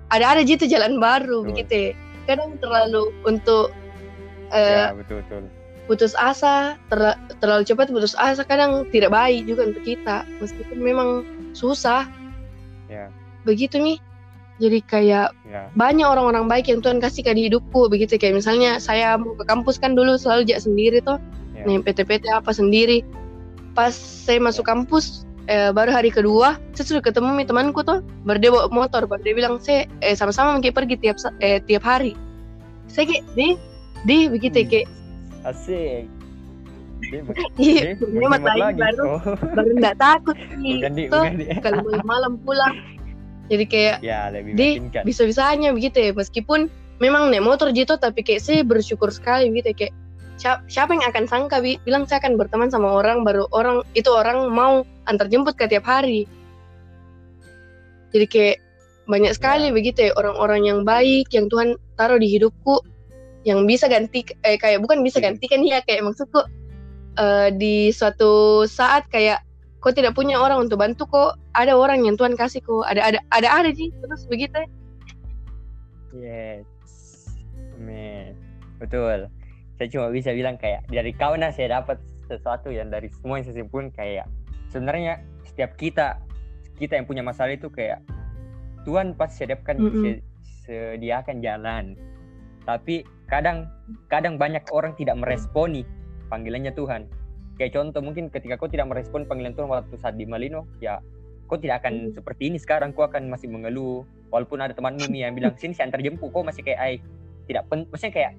ada 0.09 0.25
ada 0.35 0.41
ji 0.41 0.57
itu 0.57 0.65
jalan 0.65 0.97
baru 0.97 1.41
Betul. 1.41 1.47
begitu 1.53 1.73
ya. 1.73 1.91
kadang 2.25 2.57
terlalu 2.61 3.09
untuk 3.25 3.73
eh, 4.49 4.89
ya 4.89 4.93
betul 4.93 5.21
betul. 5.25 5.43
putus 5.85 6.13
asa 6.13 6.77
terla- 6.89 7.17
terlalu 7.41 7.65
cepat 7.65 7.89
putus 7.89 8.13
asa 8.13 8.45
kadang 8.45 8.85
tidak 8.93 9.09
baik 9.09 9.45
juga 9.45 9.69
untuk 9.73 9.81
kita. 9.81 10.21
Meskipun 10.37 10.77
memang 10.77 11.09
susah. 11.53 12.05
Ya. 12.85 13.09
begitu 13.41 13.77
nih. 13.81 13.97
Jadi 14.59 14.83
kayak 14.83 15.31
ya. 15.47 15.71
banyak 15.73 16.03
orang-orang 16.03 16.45
baik 16.45 16.67
yang 16.67 16.83
Tuhan 16.83 16.99
kasih 16.99 17.23
ke 17.23 17.31
di 17.33 17.47
hidupku 17.49 17.87
begitu. 17.87 18.19
Kayak 18.19 18.43
misalnya 18.43 18.77
saya 18.77 19.15
mau 19.15 19.33
ke 19.33 19.47
kampus 19.47 19.79
kan 19.79 19.95
dulu 19.95 20.19
selalu 20.19 20.45
jak 20.45 20.61
sendiri 20.61 20.99
tuh 21.01 21.17
Ya. 21.55 21.65
nih 21.67 21.81
PT-PT 21.83 22.23
apa 22.29 22.51
sendiri. 22.53 23.01
Pas 23.73 23.91
saya 23.91 24.37
masuk 24.39 24.63
kampus 24.63 25.25
eh, 25.45 25.71
baru 25.71 25.93
hari 25.93 26.09
kedua 26.09 26.59
saya 26.73 26.85
sudah 26.89 27.03
ketemu 27.03 27.31
sama 27.31 27.43
temanku 27.45 27.79
tuh. 27.81 27.99
Baru 28.25 28.37
dia 28.37 28.51
bawa 28.51 28.67
motor 28.67 29.05
baru 29.05 29.21
dia 29.21 29.33
bilang 29.33 29.61
saya 29.61 29.87
eh, 30.01 30.13
sama-sama 30.13 30.57
mungkin 30.57 30.73
pergi 30.73 30.95
tiap 30.97 31.15
eh, 31.39 31.63
tiap 31.63 31.83
hari. 31.83 32.17
Saya 32.89 33.05
kayak 33.05 33.23
di 33.33 33.47
di 34.03 34.17
begitu 34.27 34.55
ya, 34.55 34.65
Hmm. 34.65 34.71
kayak. 34.71 34.87
Asik. 35.45 36.03
Dia 37.09 37.23
iya 37.55 37.95
dia 37.95 38.27
lagi 38.59 38.75
baru. 38.75 39.03
oh 39.07 39.21
baru 39.55 39.71
nggak 39.79 39.97
takut 39.97 40.35
nih 40.59 40.83
bukan 40.83 40.91
di 40.93 41.03
tuh 41.07 41.23
bukan 41.23 41.33
di. 41.39 41.45
Kalau 41.63 41.79
malam-malam 41.81 42.33
pulang. 42.43 42.75
Jadi 43.47 43.65
kayak 43.65 43.97
ya 44.03 44.27
lebih 44.29 44.51
Di- 44.53 44.77
meyakinkan. 44.83 45.03
bisa-bisanya 45.07 45.69
begitu 45.71 45.97
ya. 45.97 46.11
Meskipun 46.11 46.67
memang 46.99 47.31
naik 47.31 47.41
motor 47.41 47.71
gitu 47.71 47.95
tapi 47.95 48.19
kayak 48.21 48.43
saya 48.43 48.61
bersyukur 48.61 49.09
sekali 49.09 49.47
gitu 49.49 49.71
ya, 49.71 49.75
kayak 49.79 49.93
siapa, 50.39 50.95
yang 50.95 51.03
akan 51.11 51.27
sangka 51.27 51.59
Bi, 51.59 51.75
bilang 51.83 52.07
saya 52.07 52.23
akan 52.23 52.39
berteman 52.39 52.71
sama 52.71 52.87
orang 53.03 53.27
baru 53.27 53.45
orang 53.51 53.83
itu 53.93 54.07
orang 54.07 54.47
mau 54.49 54.87
antar 55.11 55.27
jemput 55.27 55.59
ke 55.59 55.67
tiap 55.67 55.83
hari 55.83 56.23
jadi 58.15 58.25
kayak 58.25 58.57
banyak 59.09 59.33
sekali 59.35 59.69
Ya. 59.69 59.75
begitu 59.75 59.99
ya 60.09 60.11
orang-orang 60.15 60.61
yang 60.65 60.79
baik 60.87 61.27
yang 61.33 61.49
Tuhan 61.49 61.75
taruh 61.97 62.21
di 62.21 62.29
hidupku 62.29 62.79
yang 63.43 63.65
bisa 63.65 63.89
ganti 63.89 64.21
eh 64.45 64.55
kayak 64.55 64.79
bukan 64.85 65.01
bisa 65.01 65.17
Hmm. 65.19 65.33
gantikan 65.33 65.65
ya 65.65 65.81
kayak 65.83 66.05
maksudku 66.05 66.45
eh, 67.17 67.49
di 67.57 67.89
suatu 67.89 68.63
saat 68.69 69.09
kayak 69.09 69.41
kau 69.79 69.95
tidak 69.95 70.13
punya 70.13 70.37
orang 70.37 70.67
untuk 70.67 70.77
bantu 70.79 71.07
kok 71.07 71.31
ada 71.55 71.73
orang 71.73 72.03
yang 72.05 72.19
Tuhan 72.19 72.35
kasih 72.35 72.61
kok 72.61 72.83
ada 72.85 73.01
ada 73.01 73.19
ada 73.31 73.47
ada 73.49 73.69
sih 73.73 73.89
terus 74.03 74.27
begitu 74.27 74.55
ya. 74.55 74.67
yes 76.13 76.67
man 77.79 78.35
betul 78.77 79.25
saya 79.79 79.87
cuma 79.87 80.11
bisa 80.11 80.35
bilang 80.35 80.59
kayak 80.59 80.83
dari 80.91 81.15
kau 81.15 81.39
nah 81.39 81.55
saya 81.55 81.79
dapat 81.79 81.95
sesuatu 82.27 82.67
yang 82.67 82.91
dari 82.91 83.07
semua 83.07 83.39
yang 83.39 83.47
saya 83.47 83.63
simpulkan 83.63 83.89
kayak 83.95 84.27
sebenarnya 84.69 85.23
setiap 85.47 85.79
kita 85.79 86.19
kita 86.75 86.99
yang 86.99 87.07
punya 87.07 87.23
masalah 87.23 87.55
itu 87.55 87.71
kayak 87.71 88.03
Tuhan 88.83 89.15
pasti 89.15 89.47
sediakan 89.47 89.75
Mm-mm. 89.79 90.03
se- 90.03 90.23
sediakan 90.67 91.39
jalan 91.39 91.95
tapi 92.67 93.07
kadang 93.31 93.71
kadang 94.11 94.35
banyak 94.35 94.61
orang 94.75 94.93
tidak 94.99 95.15
meresponi 95.15 95.87
panggilannya 96.27 96.75
Tuhan 96.75 97.07
kayak 97.55 97.71
contoh 97.71 98.03
mungkin 98.03 98.27
ketika 98.27 98.59
kau 98.59 98.67
tidak 98.67 98.91
merespon 98.91 99.23
panggilan 99.23 99.55
Tuhan 99.55 99.71
waktu 99.71 99.95
saat 99.95 100.19
di 100.19 100.27
Malino 100.27 100.67
ya 100.83 100.99
kau 101.47 101.57
tidak 101.57 101.81
akan 101.81 102.11
Mm. 102.11 102.13
seperti 102.13 102.51
ini 102.51 102.57
sekarang 102.61 102.91
kau 102.93 103.07
akan 103.07 103.31
masih 103.31 103.49
mengeluh 103.49 104.03
walaupun 104.29 104.61
ada 104.61 104.75
temanmu 104.75 105.09
yang 105.09 105.33
bilang 105.33 105.57
sini 105.57 105.73
saya 105.73 105.89
antar 105.89 106.03
jemput 106.03 106.29
kau 106.29 106.45
masih 106.45 106.61
kayak 106.61 106.77
ay 106.77 106.93
tidak 107.49 107.65
pen 107.71 107.89
maksudnya 107.89 108.13
kayak 108.13 108.31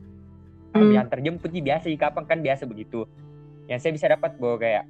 ah, 0.70 0.78
Hmm. 0.78 0.96
antar 0.96 1.18
jemput 1.20 1.50
sih 1.50 1.62
biasa 1.62 1.90
kapan 1.94 2.24
kan 2.26 2.38
biasa 2.40 2.64
begitu 2.64 3.06
yang 3.66 3.78
saya 3.78 3.94
bisa 3.94 4.06
dapat 4.06 4.34
bahwa 4.38 4.56
kayak 4.58 4.84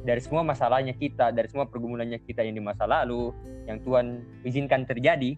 dari 0.00 0.20
semua 0.22 0.40
masalahnya 0.40 0.96
kita 0.96 1.28
dari 1.30 1.46
semua 1.50 1.68
pergumulannya 1.68 2.18
kita 2.24 2.40
yang 2.40 2.56
di 2.56 2.62
masa 2.62 2.88
lalu 2.88 3.34
yang 3.68 3.78
Tuhan 3.84 4.06
izinkan 4.42 4.88
terjadi 4.88 5.36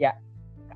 ya 0.00 0.16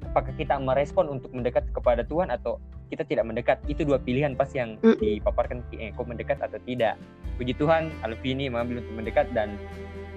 apakah 0.05 0.35
kita 0.37 0.61
merespon 0.61 1.09
untuk 1.09 1.33
mendekat 1.33 1.65
kepada 1.73 2.05
Tuhan 2.05 2.29
atau 2.29 2.61
kita 2.93 3.09
tidak 3.09 3.25
mendekat 3.25 3.59
itu 3.65 3.81
dua 3.83 3.97
pilihan 3.97 4.37
pas 4.37 4.51
yang 4.53 4.77
Mm. 4.85 5.01
dipaparkan 5.01 5.65
eh, 5.73 5.91
kau 5.97 6.05
mendekat 6.05 6.37
atau 6.37 6.61
tidak 6.63 7.01
puji 7.41 7.57
Tuhan 7.57 7.89
Alvini 8.05 8.53
mengambil 8.53 8.85
untuk 8.85 8.95
mendekat 8.95 9.27
dan 9.33 9.57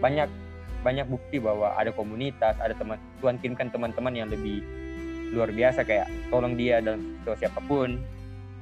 banyak 0.03 0.27
banyak 0.83 1.07
bukti 1.09 1.39
bahwa 1.41 1.73
ada 1.73 1.89
komunitas 1.89 2.53
ada 2.59 2.75
teman 2.75 2.99
Tuhan 3.23 3.39
kirimkan 3.41 3.71
teman-teman 3.71 4.13
yang 4.13 4.29
lebih 4.29 4.61
luar 5.31 5.49
biasa 5.49 5.83
kayak 5.83 6.11
tolong 6.29 6.59
dia 6.59 6.83
dalam 6.83 7.17
situasi 7.23 7.47
apa 7.49 7.61
pun 7.65 7.97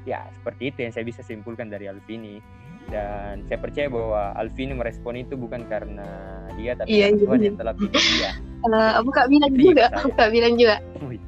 ya 0.06 0.22
seperti 0.32 0.70
itu 0.70 0.78
yang 0.80 0.94
saya 0.94 1.04
bisa 1.04 1.22
simpulkan 1.22 1.68
dari 1.68 1.86
Alvini 1.86 2.38
dan 2.86 3.42
saya 3.44 3.58
percaya 3.58 3.90
bahwa 3.90 4.38
Alvini 4.38 4.74
merespon 4.74 5.18
itu 5.18 5.34
bukan 5.34 5.66
karena 5.66 6.06
dia 6.54 6.78
tapi 6.78 6.94
Iya, 6.94 7.10
karena 7.10 7.18
iya, 7.18 7.24
Tuhan 7.26 7.36
iya. 7.36 7.46
yang 7.46 7.58
telah 7.58 7.74
pilih 7.74 8.04
dia 8.12 8.32
Eh, 8.66 8.92
Abu 8.98 9.10
Kak 9.10 9.30
bilang 9.30 9.52
Iya, 9.52 9.62
juga, 9.62 9.86
saya. 9.88 10.02
Abu 10.02 10.14
Kak 10.16 10.30
bilang 10.32 10.54
juga. 10.58 10.76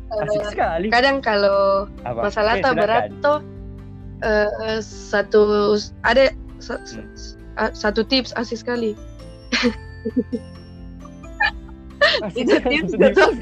Asik 0.10 0.46
sekali 0.50 0.88
Kadang 0.90 1.22
kalau 1.22 1.86
Apa? 2.02 2.26
masalah 2.26 2.54
Eh, 2.54 2.62
atau 2.62 2.72
berat 2.74 3.06
tuh 3.20 3.40
eh, 4.20 4.80
satu 4.82 5.42
ada 6.02 6.34
sa- 6.58 6.82
Hmm. 6.82 7.74
satu 7.74 8.02
tips 8.02 8.34
asik 8.34 8.58
sekali. 8.58 8.98
Asik 12.24 12.46
itu 12.46 12.58
tips 12.94 12.94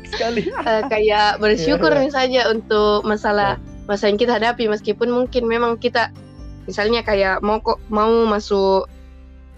sekali 0.10 0.42
Eh, 0.48 0.82
kayak 0.88 1.38
bersyukur 1.44 1.92
misalnya 1.94 2.48
untuk 2.48 3.04
masalah 3.04 3.56
masa 3.86 4.10
yang 4.10 4.18
kita 4.18 4.38
hadapi 4.38 4.66
meskipun 4.70 5.10
mungkin 5.10 5.46
memang 5.46 5.78
kita 5.78 6.10
misalnya 6.66 7.06
kayak 7.06 7.42
mau 7.46 7.62
kok 7.62 7.78
mau 7.94 8.26
masuk 8.26 8.90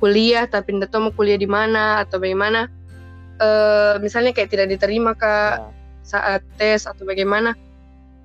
kuliah 0.04 0.46
tapi 0.46 0.76
tidak 0.78 0.92
tahu 0.92 1.10
mau 1.10 1.13
kuliah 1.16 1.40
di 1.40 1.48
mana 1.48 2.04
atau 2.04 2.20
bagaimana 2.20 2.68
eh 3.40 3.96
misalnya 4.04 4.36
kayak 4.36 4.52
tidak 4.52 4.68
diterima 4.72 5.16
kak 5.16 5.62
Ya, 5.62 5.72
saat 6.08 6.42
tes 6.56 6.88
atau 6.88 7.04
bagaimana 7.04 7.52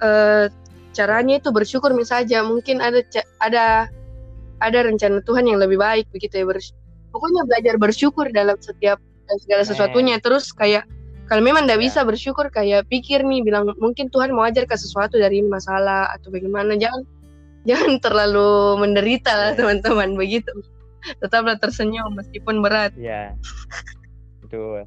eh 0.02 0.46
caranya 0.94 1.40
itu 1.42 1.50
bersyukur 1.50 1.90
misalnya 1.96 2.46
mungkin 2.46 2.78
ada 2.78 3.02
ada 3.42 3.90
ada 4.62 4.78
rencana 4.86 5.18
Tuhan 5.26 5.50
yang 5.50 5.58
lebih 5.58 5.82
baik 5.82 6.06
begitu 6.14 6.42
ya 6.42 6.46
bers- 6.46 6.74
pokoknya 7.10 7.42
belajar 7.46 7.74
bersyukur 7.76 8.30
dalam 8.30 8.56
setiap 8.58 9.02
segala 9.40 9.62
Men. 9.62 9.68
sesuatunya. 9.68 10.16
Terus 10.22 10.50
kayak 10.52 10.88
kalau 11.32 11.40
memang 11.40 11.64
tidak 11.64 11.80
Ya. 11.80 11.84
bisa 11.88 12.00
bersyukur 12.04 12.52
kayak 12.52 12.92
pikir 12.92 13.24
nih 13.24 13.40
bilang 13.40 13.64
mungkin 13.80 14.12
Tuhan 14.12 14.36
mau 14.36 14.44
ajar 14.44 14.68
ke 14.68 14.76
sesuatu 14.76 15.16
dari 15.16 15.40
masalah 15.40 16.12
atau 16.12 16.28
bagaimana. 16.28 16.76
Jangan 16.76 17.08
jangan 17.64 17.96
terlalu 18.04 18.76
menderita 18.76 19.32
lah 19.32 19.50
Ya. 19.56 19.64
teman-teman 19.64 20.12
begitu. 20.12 20.52
Tetaplah 21.24 21.56
tersenyum 21.56 22.12
meskipun 22.12 22.60
berat. 22.60 22.92
Ya 23.00 23.32
betul. 24.44 24.84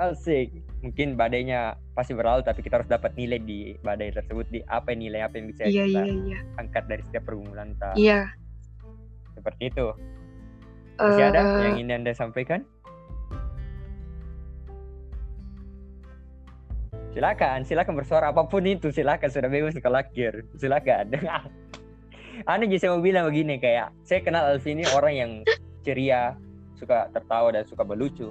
Asik. 0.00 0.56
Mungkin 0.80 1.20
badainya 1.20 1.76
pasti 1.92 2.16
berlalu 2.16 2.46
tapi 2.46 2.64
kita 2.64 2.80
harus 2.80 2.88
dapat 2.88 3.12
nilai 3.18 3.42
di 3.42 3.76
badai 3.84 4.14
tersebut 4.14 4.46
di 4.48 4.64
apa 4.72 4.94
nilai 4.96 5.20
apa 5.20 5.36
yang 5.36 5.50
bisa 5.50 5.66
iya 5.66 5.84
kita 5.84 6.00
iya 6.06 6.14
iya. 6.32 6.38
angkat 6.56 6.88
dari 6.88 7.02
setiap 7.04 7.28
pergumulan 7.28 7.76
kita. 7.76 7.90
Iya. 7.92 8.20
Seperti 9.36 9.62
itu. 9.68 9.86
Masih 10.96 11.24
ada 11.28 11.38
Eh, 11.44 11.50
yang 11.66 11.76
ingin 11.76 11.98
anda 12.02 12.12
sampaikan 12.16 12.64
silakan 17.12 17.64
silakan 17.64 17.94
bersuara 17.96 18.30
apa 18.30 18.44
pun 18.46 18.62
itu 18.64 18.92
silakan. 18.92 19.28
Sudah 19.28 19.50
bebas 19.50 19.76
kalau 19.80 20.00
akhir 20.00 20.44
silakan. 20.56 21.14
Anu 22.46 22.70
jadi 22.70 22.78
saya 22.78 22.90
mau 22.94 23.02
bilang 23.02 23.26
begini 23.26 23.58
kayak 23.58 23.90
saya 24.06 24.22
kenal 24.22 24.46
Alvin 24.46 24.78
ini 24.78 24.86
orang 24.94 25.14
yang 25.14 25.30
ceria 25.82 26.38
suka 26.78 27.10
tertawa 27.10 27.50
dan 27.50 27.66
suka 27.66 27.82
berlucu. 27.82 28.30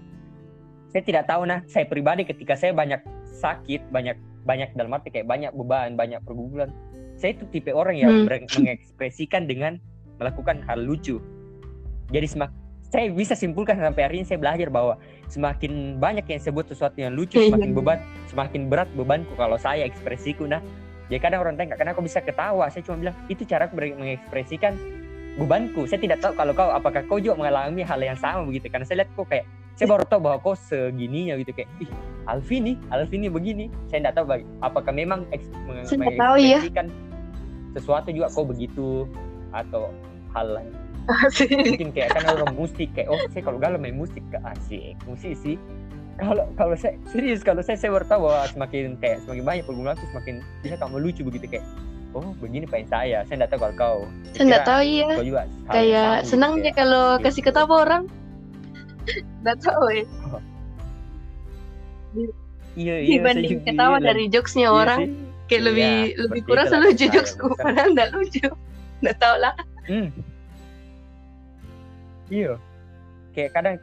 Saya 0.96 1.04
tidak 1.04 1.28
tahu 1.28 1.44
nah 1.44 1.60
saya 1.68 1.84
pribadi 1.84 2.24
ketika 2.24 2.56
saya 2.56 2.72
banyak 2.72 3.04
sakit 3.28 3.92
banyak 3.92 4.16
banyak 4.48 4.72
dalam 4.80 4.96
arti 4.96 5.12
kayak 5.12 5.28
banyak 5.28 5.52
beban 5.52 6.00
banyak 6.00 6.24
pergumulan 6.24 6.72
saya 7.18 7.34
itu 7.34 7.50
tipe 7.50 7.74
orang 7.74 7.98
yang 7.98 8.14
Hmm. 8.24 8.40
mengekspresikan 8.40 9.50
dengan 9.50 9.82
melakukan 10.22 10.62
hal 10.64 10.80
lucu. 10.80 11.20
Jadi 12.14 12.28
semak 12.30 12.54
saya 12.88 13.12
bisa 13.12 13.36
simpulkan 13.36 13.76
sampai 13.76 14.02
hari 14.08 14.16
ini 14.24 14.26
saya 14.30 14.40
belajar 14.40 14.72
bahwa 14.72 14.96
semakin 15.28 16.00
banyak 16.00 16.24
yang 16.26 16.40
sebut 16.40 16.72
sesuatu 16.72 16.96
yang 16.98 17.12
lucu 17.12 17.38
Iya, 17.38 17.52
semakin 17.52 17.70
iya. 17.72 17.76
beban 17.76 18.00
semakin 18.32 18.62
berat 18.72 18.90
bebanku 18.96 19.34
kalau 19.36 19.60
saya 19.60 19.84
ekspresiku. 19.84 20.48
Nah 20.48 20.64
jadi 21.08 21.20
kadang 21.24 21.40
orang 21.44 21.56
tanya 21.56 21.76
kenapa 21.80 22.00
kau 22.00 22.04
bisa 22.04 22.20
ketawa? 22.20 22.68
Saya 22.68 22.84
cuma 22.84 23.00
bilang 23.00 23.16
itu 23.28 23.44
cara 23.44 23.68
aku 23.68 23.80
mengekspresikan 23.80 24.76
bebanku. 25.40 25.88
Saya 25.88 26.00
tidak 26.00 26.20
tahu 26.20 26.36
kalau 26.36 26.52
kau 26.52 26.70
apakah 26.72 27.04
kau 27.08 27.20
juga 27.20 27.40
mengalami 27.40 27.84
hal 27.84 28.00
yang 28.00 28.20
sama 28.20 28.44
begitu? 28.44 28.68
Karena 28.68 28.84
saya 28.84 29.04
lihat 29.04 29.12
kok 29.16 29.28
kayak 29.28 29.46
saya 29.78 29.88
baru 29.88 30.04
tahu 30.04 30.20
bahwa 30.26 30.38
kau 30.42 30.56
segininya 30.58 31.38
gitu 31.38 31.54
kayak 31.54 31.70
ih 31.80 31.90
Alfi 32.28 32.60
nih 32.60 32.76
Alfi 32.92 33.16
nih 33.20 33.32
begini. 33.32 33.66
Saya 33.88 34.04
tidak 34.04 34.14
tahu 34.20 34.26
bagi- 34.28 34.48
apakah 34.60 34.92
memang 34.92 35.20
eks, 35.32 35.48
tahu 35.48 36.36
ya. 36.40 36.60
mengekspresikan 36.60 36.88
sesuatu 37.72 38.10
juga 38.12 38.28
kau 38.34 38.44
begitu 38.44 39.06
atau 39.54 39.92
hal 40.36 40.60
lain 40.60 40.72
asik. 41.28 41.50
mungkin 41.52 41.90
kayak 41.96 42.10
kan 42.16 42.24
orang 42.28 42.52
musik 42.56 42.90
kayak 42.96 43.08
oh 43.08 43.20
saya 43.32 43.44
kalau 43.44 43.60
galau 43.60 43.80
main 43.80 43.96
musik 43.96 44.24
ke 44.28 44.38
asik 44.56 44.96
musisi 45.08 45.56
kalau 46.18 46.50
kalau 46.58 46.74
saya 46.74 46.98
serius 47.08 47.46
kalau 47.46 47.62
saya 47.62 47.78
saya 47.78 47.94
baru 47.94 48.06
tahu 48.10 48.22
bahwa 48.28 48.44
semakin 48.50 48.98
kayak 48.98 49.22
semakin 49.24 49.44
banyak 49.46 49.64
pergumulan 49.64 49.96
semakin 50.12 50.36
bisa 50.66 50.76
kamu 50.82 50.98
lucu 51.00 51.22
begitu 51.22 51.46
kayak 51.48 51.66
oh 52.18 52.34
begini 52.42 52.66
pengen 52.66 52.88
saya 52.90 53.22
saya 53.30 53.46
tidak 53.46 53.50
tahu 53.54 53.60
kalau 53.62 53.76
kau 53.78 54.00
Saya 54.34 54.44
nggak 54.50 54.66
tahu 54.66 54.82
iya. 54.82 55.08
kau 55.14 55.26
juga 55.26 55.42
Kayak 55.70 56.10
gitu, 56.24 56.28
senangnya 56.34 56.72
kayak, 56.72 56.78
kalau 56.80 57.06
gitu. 57.18 57.24
kasih 57.30 57.44
ketawa 57.46 57.76
orang. 57.84 58.04
Nggak 59.44 59.58
tahu 59.64 59.84
ya. 59.88 60.06
iya 62.78 62.96
iya 63.00 63.18
saya 63.22 63.22
Dibanding 63.22 63.52
juga 63.56 63.66
ketawa 63.72 63.98
dari 64.02 64.24
jokesnya 64.28 64.68
Iya 64.68 64.72
orang, 64.74 65.00
sih. 65.00 65.12
kayak 65.48 65.62
Iya, 65.62 65.68
lebih 65.70 65.94
lebih 66.28 66.42
kurang 66.44 66.68
lucu 66.68 67.06
saya, 67.06 67.12
jokesku. 67.14 67.48
Padahal 67.56 67.90
nggak 67.96 68.10
lucu. 68.16 68.48
Nggak 69.06 69.18
tahu 69.22 69.36
lah. 69.40 69.56
Hmm. 69.88 70.10
Iya. 72.28 72.54
Kayak 73.32 73.52
kadang 73.54 73.76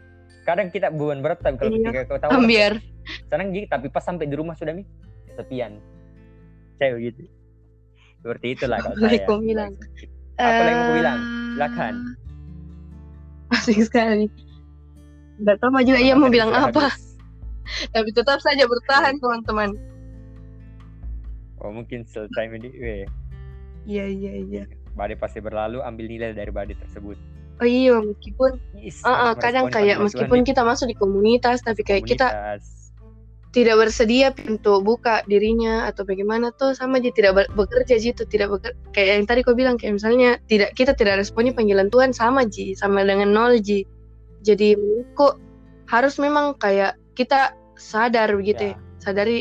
kadang 0.44 0.68
kita 0.68 0.88
bukan 0.92 1.24
berat 1.24 1.40
tapi 1.40 1.56
kalau 1.56 1.72
Iya. 1.72 1.88
ketika 1.88 2.02
kau 2.06 2.18
tahu 2.24 2.30
Ambiar. 2.36 2.74
senang 3.28 3.52
gitu 3.52 3.68
tapi 3.68 3.86
pas 3.88 4.00
sampai 4.00 4.24
di 4.24 4.36
rumah 4.36 4.56
sudah 4.56 4.72
mi 4.72 4.84
kesepian. 5.28 5.76
Saya 6.76 6.96
gitu. 6.98 7.24
Seperti 8.20 8.46
itulah 8.56 8.78
kalau 8.80 8.96
saya. 8.98 9.20
kau 9.24 9.38
bilang. 9.38 9.72
Apa 10.34 10.62
lagi 10.62 10.74
mau 10.74 10.84
kau 10.84 10.94
bilang? 10.96 11.18
Eh, 11.18 11.52
Silakan. 11.54 11.94
Asik 13.52 13.78
sekali. 13.84 14.26
Nggak 15.38 15.56
tahu 15.60 15.78
juga 15.82 16.00
iya 16.00 16.14
mau 16.16 16.32
bilang 16.32 16.50
apa. 16.50 16.88
Tapi 17.94 18.08
tetap 18.12 18.40
saja 18.40 18.64
bertahan 18.64 19.16
teman-teman. 19.18 19.70
Oh 21.60 21.72
mungkin 21.72 22.04
selesai 22.04 22.52
ini. 22.52 22.68
Iya 23.84 24.04
iya 24.08 24.32
iya. 24.40 24.64
badai 24.94 25.18
pasti 25.18 25.42
berlalu, 25.42 25.82
ambil 25.82 26.06
nilai 26.06 26.30
dari 26.32 26.48
badai 26.48 26.78
tersebut. 26.78 27.18
Oh 27.62 27.68
iya 27.68 28.02
meskipun 28.02 28.58
Yes, 28.74 29.00
ah, 29.06 29.32
harus 29.32 29.40
kadang 29.40 29.66
kayak 29.70 29.96
meskipun 30.02 30.42
kita 30.42 30.60
masuk 30.66 30.90
di 30.90 30.96
komunitas 30.98 31.62
tapi 31.62 31.86
kayak 31.86 32.04
kita 32.04 32.28
komunitas. 32.28 32.92
tidak 33.54 33.74
bersedia 33.78 34.28
untuk 34.50 34.82
buka 34.82 35.22
dirinya 35.30 35.86
atau 35.86 36.02
bagaimana 36.02 36.50
tuh 36.58 36.74
sama 36.74 36.98
aja 36.98 37.14
tidak 37.14 37.46
bekerja 37.54 37.94
gitu 37.96 38.26
tidak 38.26 38.58
beker- 38.58 38.76
kayak 38.90 39.22
yang 39.22 39.24
tadi 39.30 39.40
kau 39.46 39.54
bilang 39.54 39.78
kayak 39.78 39.96
misalnya 39.96 40.36
tidak 40.50 40.74
kita 40.74 40.92
tidak 40.92 41.22
responi 41.22 41.54
panggilan 41.54 41.88
Tuhan 41.88 42.10
sama 42.10 42.42
ji 42.44 42.74
sama 42.74 43.06
dengan 43.06 43.30
nol 43.30 43.62
ji 43.62 43.86
jadi 44.42 44.74
kok 45.14 45.38
harus 45.88 46.18
memang 46.18 46.58
kayak 46.58 46.98
kita 47.14 47.54
sadar 47.78 48.34
begitu 48.34 48.74
ya. 48.74 48.74
Ya. 48.74 48.76
sadari 48.98 49.38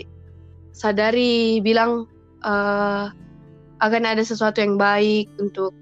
sadari 0.72 1.60
bilang 1.66 2.06
eh 2.46 3.06
akan 3.84 4.04
ada 4.08 4.24
sesuatu 4.24 4.64
yang 4.64 4.80
baik 4.80 5.28
untuk 5.44 5.76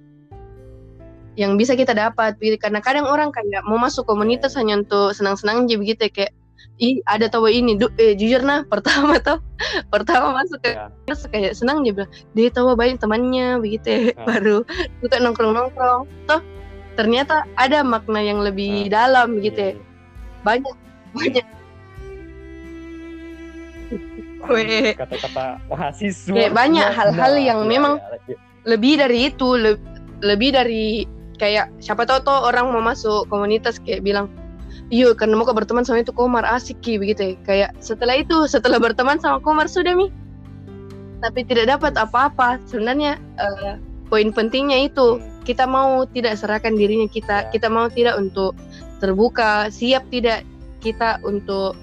yang 1.39 1.55
bisa 1.55 1.73
kita 1.73 1.95
dapat 1.95 2.35
gitu. 2.37 2.59
karena 2.59 2.83
kadang 2.83 3.07
orang 3.07 3.31
kayak 3.31 3.63
mau 3.63 3.79
masuk 3.79 4.03
komunitas 4.03 4.55
hanya 4.59 4.83
untuk 4.83 5.15
senang-senang 5.15 5.63
aja 5.67 5.75
begitu 5.79 6.01
ya. 6.07 6.11
kayak 6.11 6.33
ih 6.81 6.97
ada 7.05 7.29
tahu 7.29 7.45
ini 7.47 7.77
Du, 7.77 7.87
eh, 7.95 8.17
jujur 8.17 8.41
nah 8.41 8.65
pertama 8.71 9.15
tuh 9.21 9.39
pertama 9.87 10.43
masuk 10.43 10.59
ke 10.59 10.71
Ya. 10.75 10.89
kayak 11.29 11.53
senang 11.55 11.83
dia 11.85 11.93
bilang 11.93 12.11
dia 12.33 12.49
tahu 12.49 12.73
banyak 12.73 12.97
temannya 12.97 13.59
begitu 13.61 13.87
ya. 13.87 13.99
Ah. 14.17 14.25
baru 14.27 14.63
suka 14.99 15.17
nongkrong-nongkrong 15.19 16.03
toh 16.25 16.41
ternyata 16.95 17.47
ada 17.55 17.83
makna 17.85 18.19
yang 18.19 18.43
lebih 18.43 18.89
dalam 18.91 19.39
gitu 19.39 19.59
ya 19.59 19.73
Iya. 19.75 19.83
banyak 20.41 20.75
banyak 21.13 21.45
kata-kata 24.97 25.61
mahasiswa 25.69 26.49
banyak 26.51 26.87
hal-hal 26.91 27.33
nah, 27.37 27.41
yang 27.41 27.59
iya, 27.63 27.69
memang 27.69 27.93
iya, 28.01 28.17
iya. 28.33 28.37
lebih 28.65 28.93
dari 28.99 29.19
itu 29.29 29.47
le- 29.53 29.81
lebih 30.21 30.49
dari 30.53 31.05
kayak 31.41 31.73
siapa 31.81 32.05
tahu 32.05 32.21
tuh 32.21 32.37
orang 32.45 32.69
mau 32.69 32.85
masuk 32.85 33.25
komunitas 33.33 33.81
kayak 33.81 34.05
bilang 34.05 34.29
iya 34.93 35.09
karena 35.17 35.33
mau 35.33 35.49
berteman 35.49 35.81
sama 35.81 36.05
itu 36.05 36.13
Komar 36.13 36.45
asik 36.45 36.77
ki 36.85 37.01
begitu 37.01 37.33
ya 37.33 37.35
kayak 37.43 37.69
setelah 37.81 38.21
itu 38.21 38.45
setelah 38.45 38.77
berteman 38.77 39.17
sama 39.17 39.41
Komar 39.41 39.65
sudah 39.65 39.97
mi 39.97 40.13
tapi 41.25 41.41
tidak 41.41 41.73
dapat 41.77 41.97
apa-apa 41.97 42.61
sebenarnya 42.69 43.17
eh, 43.41 43.81
poin 44.13 44.29
pentingnya 44.29 44.85
itu 44.85 45.17
Hmm. 45.17 45.41
kita 45.49 45.65
mau 45.65 46.05
tidak 46.05 46.37
serahkan 46.37 46.77
dirinya 46.77 47.09
kita 47.09 47.49
Ya. 47.49 47.49
kita 47.49 47.65
mau 47.65 47.89
tidak 47.89 48.21
untuk 48.21 48.53
terbuka 49.01 49.73
siap 49.73 50.05
tidak 50.13 50.45
kita 50.77 51.17
untuk 51.25 51.73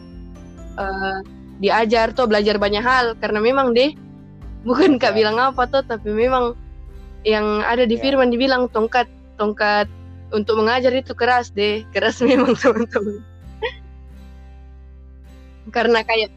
eh, 0.79 1.19
diajar 1.59 2.15
tuh 2.15 2.31
belajar 2.31 2.55
banyak 2.63 2.87
hal 2.87 3.19
karena 3.19 3.43
memang 3.43 3.75
deh 3.75 3.91
bukan 4.63 4.95
kak 5.03 5.11
Ya. 5.11 5.27
bilang 5.27 5.43
apa 5.43 5.67
tuh 5.67 5.83
tapi 5.83 6.15
memang 6.15 6.55
yang 7.27 7.67
ada 7.67 7.83
di 7.83 7.99
Ya. 7.99 8.03
firman 8.07 8.31
dibilang 8.31 8.71
tongkat 8.71 9.11
tongkat 9.39 9.87
untuk 10.35 10.59
mengajar 10.59 10.93
itu 10.93 11.15
keras 11.15 11.55
deh. 11.55 11.87
Keras 11.95 12.21
memang 12.27 12.59
teman-teman. 12.59 13.23
Karena 15.71 16.01
kayak 16.03 16.33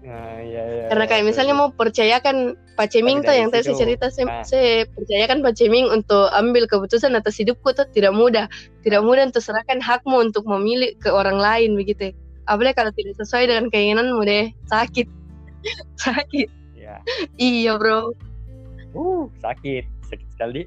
Nah, 0.00 0.40
iya, 0.40 0.62
iya, 0.64 0.84
karena 0.88 1.04
iya, 1.04 1.10
kayak 1.12 1.24
betul, 1.28 1.30
misalnya 1.36 1.54
mau 1.60 1.68
percayakan 1.76 2.36
Pak 2.72 2.88
Ceming 2.88 3.20
tuh 3.20 3.36
yang 3.36 3.52
tadi 3.52 3.68
saya 3.68 3.76
cerita 3.76 4.08
saya, 4.08 4.26
ah. 4.32 4.44
saya 4.48 4.88
percayakan 4.96 5.44
Pak 5.44 5.52
Ceming 5.60 5.92
untuk 5.92 6.32
ambil 6.32 6.64
keputusan 6.64 7.12
atas 7.12 7.36
hidupku 7.36 7.76
tuh 7.76 7.84
tidak 7.92 8.16
mudah. 8.16 8.48
Tidak 8.80 9.04
mudah 9.04 9.28
untuk 9.28 9.44
serahkan 9.44 9.76
hakmu 9.84 10.32
untuk 10.32 10.48
memilih 10.48 10.96
ke 10.96 11.12
orang 11.12 11.36
lain 11.36 11.76
begitu. 11.76 12.16
Apalagi 12.48 12.80
kalau 12.80 12.92
tidak 12.96 13.12
sesuai 13.20 13.52
dengan 13.52 13.68
keinginanmu 13.68 14.24
deh. 14.24 14.48
Sakit. 14.72 15.04
Sakit. 16.00 16.48
Ya 16.80 17.04
iya 17.36 17.76
bro. 17.76 18.16
Uh 18.96 19.28
sakit. 19.44 19.84
Sakit 20.08 20.28
sekali 20.32 20.64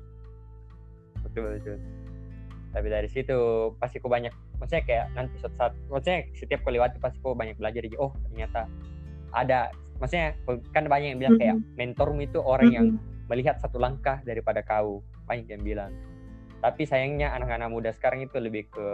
betul 1.23 1.57
betul. 1.57 1.77
Tapi 2.73 2.87
dari 2.89 3.09
situ 3.09 3.37
pasti 3.77 4.01
kau 4.01 4.09
banyak 4.09 4.33
maksudnya 4.57 4.83
kayak 4.85 5.05
nanti 5.13 5.37
suatu 5.37 5.55
saat 5.61 5.73
maksudnya 5.93 6.25
setiap 6.33 6.65
kau 6.65 6.73
lewati 6.73 6.97
pasti 6.97 7.21
kau 7.21 7.37
banyak 7.37 7.53
belajar 7.57 7.85
jadi 7.85 7.97
oh 8.01 8.13
ternyata 8.29 8.65
ada. 9.33 9.69
Maksudnya 10.01 10.35
kan 10.73 10.89
banyak 10.89 11.15
yang 11.15 11.19
bilang 11.21 11.35
kayak 11.37 11.57
mentormu 11.77 12.25
itu 12.25 12.41
orang 12.41 12.69
yang 12.73 12.87
melihat 13.29 13.61
satu 13.61 13.77
langkah 13.77 14.19
daripada 14.25 14.65
kau. 14.65 15.05
Banyak 15.29 15.47
yang 15.47 15.63
bilang. 15.63 15.91
Tapi 16.59 16.83
sayangnya 16.83 17.31
anak-anak 17.37 17.69
muda 17.71 17.89
sekarang 17.93 18.25
itu 18.25 18.35
lebih 18.41 18.67
ke 18.73 18.87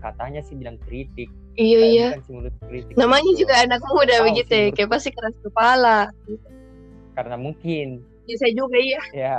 katanya 0.00 0.40
sih 0.40 0.54
bilang 0.54 0.78
kritik. 0.86 1.28
Iya 1.58 1.78
iya. 1.90 2.08
mulut 2.30 2.54
kritik. 2.70 2.94
Namanya 2.94 3.30
gitu. 3.34 3.40
juga 3.44 3.54
anak 3.66 3.82
muda 3.90 4.14
Tahu 4.22 4.26
begitu 4.30 4.52
ya 4.52 4.68
kayak 4.70 4.90
pasti 4.94 5.10
keras 5.10 5.36
kepala. 5.42 5.98
Karena 7.18 7.36
mungkin. 7.36 8.00
Ya, 8.24 8.34
saya 8.40 8.52
juga 8.56 8.78
iya. 8.80 9.00
Ya 9.12 9.38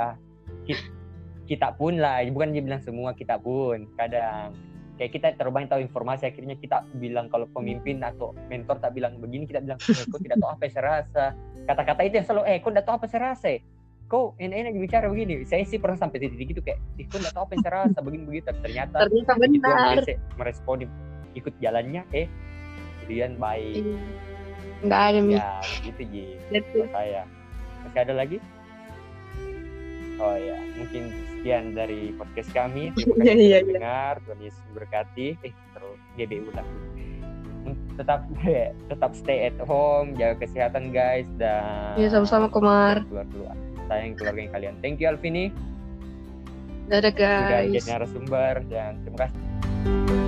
kita 1.46 1.72
pun 1.78 1.96
lah. 1.96 2.20
Bukan 2.26 2.50
dia 2.52 2.62
bilang 2.62 2.82
semua 2.82 3.14
kita 3.14 3.38
pun 3.38 3.86
kadang. 3.94 4.52
Kayak 4.96 5.10
kita 5.12 5.26
terlalu 5.36 5.54
banyak 5.60 5.70
tahu 5.70 5.80
informasi 5.84 6.24
akhirnya 6.24 6.56
kita 6.56 6.80
bilang 6.96 7.28
kalau 7.28 7.44
pemimpin 7.52 8.00
atau 8.00 8.32
mentor 8.48 8.80
tak 8.80 8.96
bilang 8.96 9.20
begini 9.20 9.44
kita 9.44 9.60
bilang 9.60 9.76
eh, 9.76 10.04
kau 10.08 10.16
tidak 10.16 10.40
tahu 10.40 10.50
apa 10.56 10.62
yang 10.66 10.72
saya 10.72 10.84
rasa. 10.84 11.24
Kata-kata 11.68 12.00
itu 12.08 12.14
yang 12.16 12.26
selalu 12.26 12.42
eh 12.48 12.58
kau 12.64 12.70
tidak 12.72 12.84
tahu 12.88 12.94
apa 12.96 13.04
yang 13.04 13.12
saya 13.12 13.22
rasa. 13.32 13.48
Eh. 13.54 13.60
kau 14.06 14.38
enak-enak 14.38 14.72
bicara 14.78 15.06
begini. 15.10 15.42
Saya 15.42 15.66
sih 15.66 15.82
pernah 15.82 15.98
sampai 15.98 16.22
titik 16.22 16.54
itu 16.54 16.62
kayak 16.62 16.78
"Ih, 16.94 17.10
kau 17.10 17.18
tidak 17.18 17.34
tahu 17.34 17.42
apa 17.42 17.52
yang 17.58 17.62
saya 17.66 17.74
rasa 17.82 17.98
begini 18.06 18.22
begitu 18.24 18.46
ternyata 18.62 18.96
ternyata 19.02 19.32
benar. 19.34 19.98
biasa 19.98 20.12
meresponi 20.38 20.84
ikut 21.34 21.54
jalannya 21.58 22.02
eh 22.14 22.26
kemudian 23.02 23.34
baik. 23.36 23.82
Iya. 23.82 23.98
nggak 24.86 25.02
ada 25.10 25.20
ya 25.26 25.48
gitu 25.82 26.02
ji. 26.08 26.24
Saya 26.88 27.22
masih 27.84 28.00
ada 28.00 28.14
lagi? 28.14 28.38
Oh 30.16 30.36
ya. 30.38 30.56
Mungkin 30.80 31.02
sekian 31.46 31.78
dari 31.78 32.10
podcast 32.18 32.50
kami. 32.50 32.90
Terima 32.98 33.14
Iya, 33.22 33.22
kasih 33.22 33.38
iya, 33.38 33.38
sudah 33.38 33.46
iya. 33.46 33.58
mendengar 33.70 34.14
Tuhan 34.26 34.40
Yesus 34.42 34.64
berkati. 34.74 35.28
Eh 35.46 35.54
terus 35.78 36.00
GBU 36.18 36.50
lah 36.50 36.66
tetap 37.98 38.20
tetap 38.86 39.10
stay 39.16 39.50
at 39.50 39.58
home 39.66 40.14
jaga 40.14 40.38
kesehatan 40.42 40.90
guys 40.90 41.26
dan 41.38 41.94
Iya, 41.98 42.10
sama-sama, 42.14 42.46
Komar. 42.50 43.02
keluar 43.06 43.26
keluar 43.30 43.56
sayang 43.86 44.18
keluarga 44.18 44.40
yang 44.42 44.52
kalian. 44.58 44.74
Thank 44.82 44.98
you 44.98 45.06
Alvini. 45.06 45.54
Dadah 46.90 47.10
sudah 47.14 47.46
guys. 47.62 47.70
jadi 47.74 47.86
narasumber 47.94 48.54
dan 48.66 48.98
terima 49.06 49.18
kasih 49.26 50.25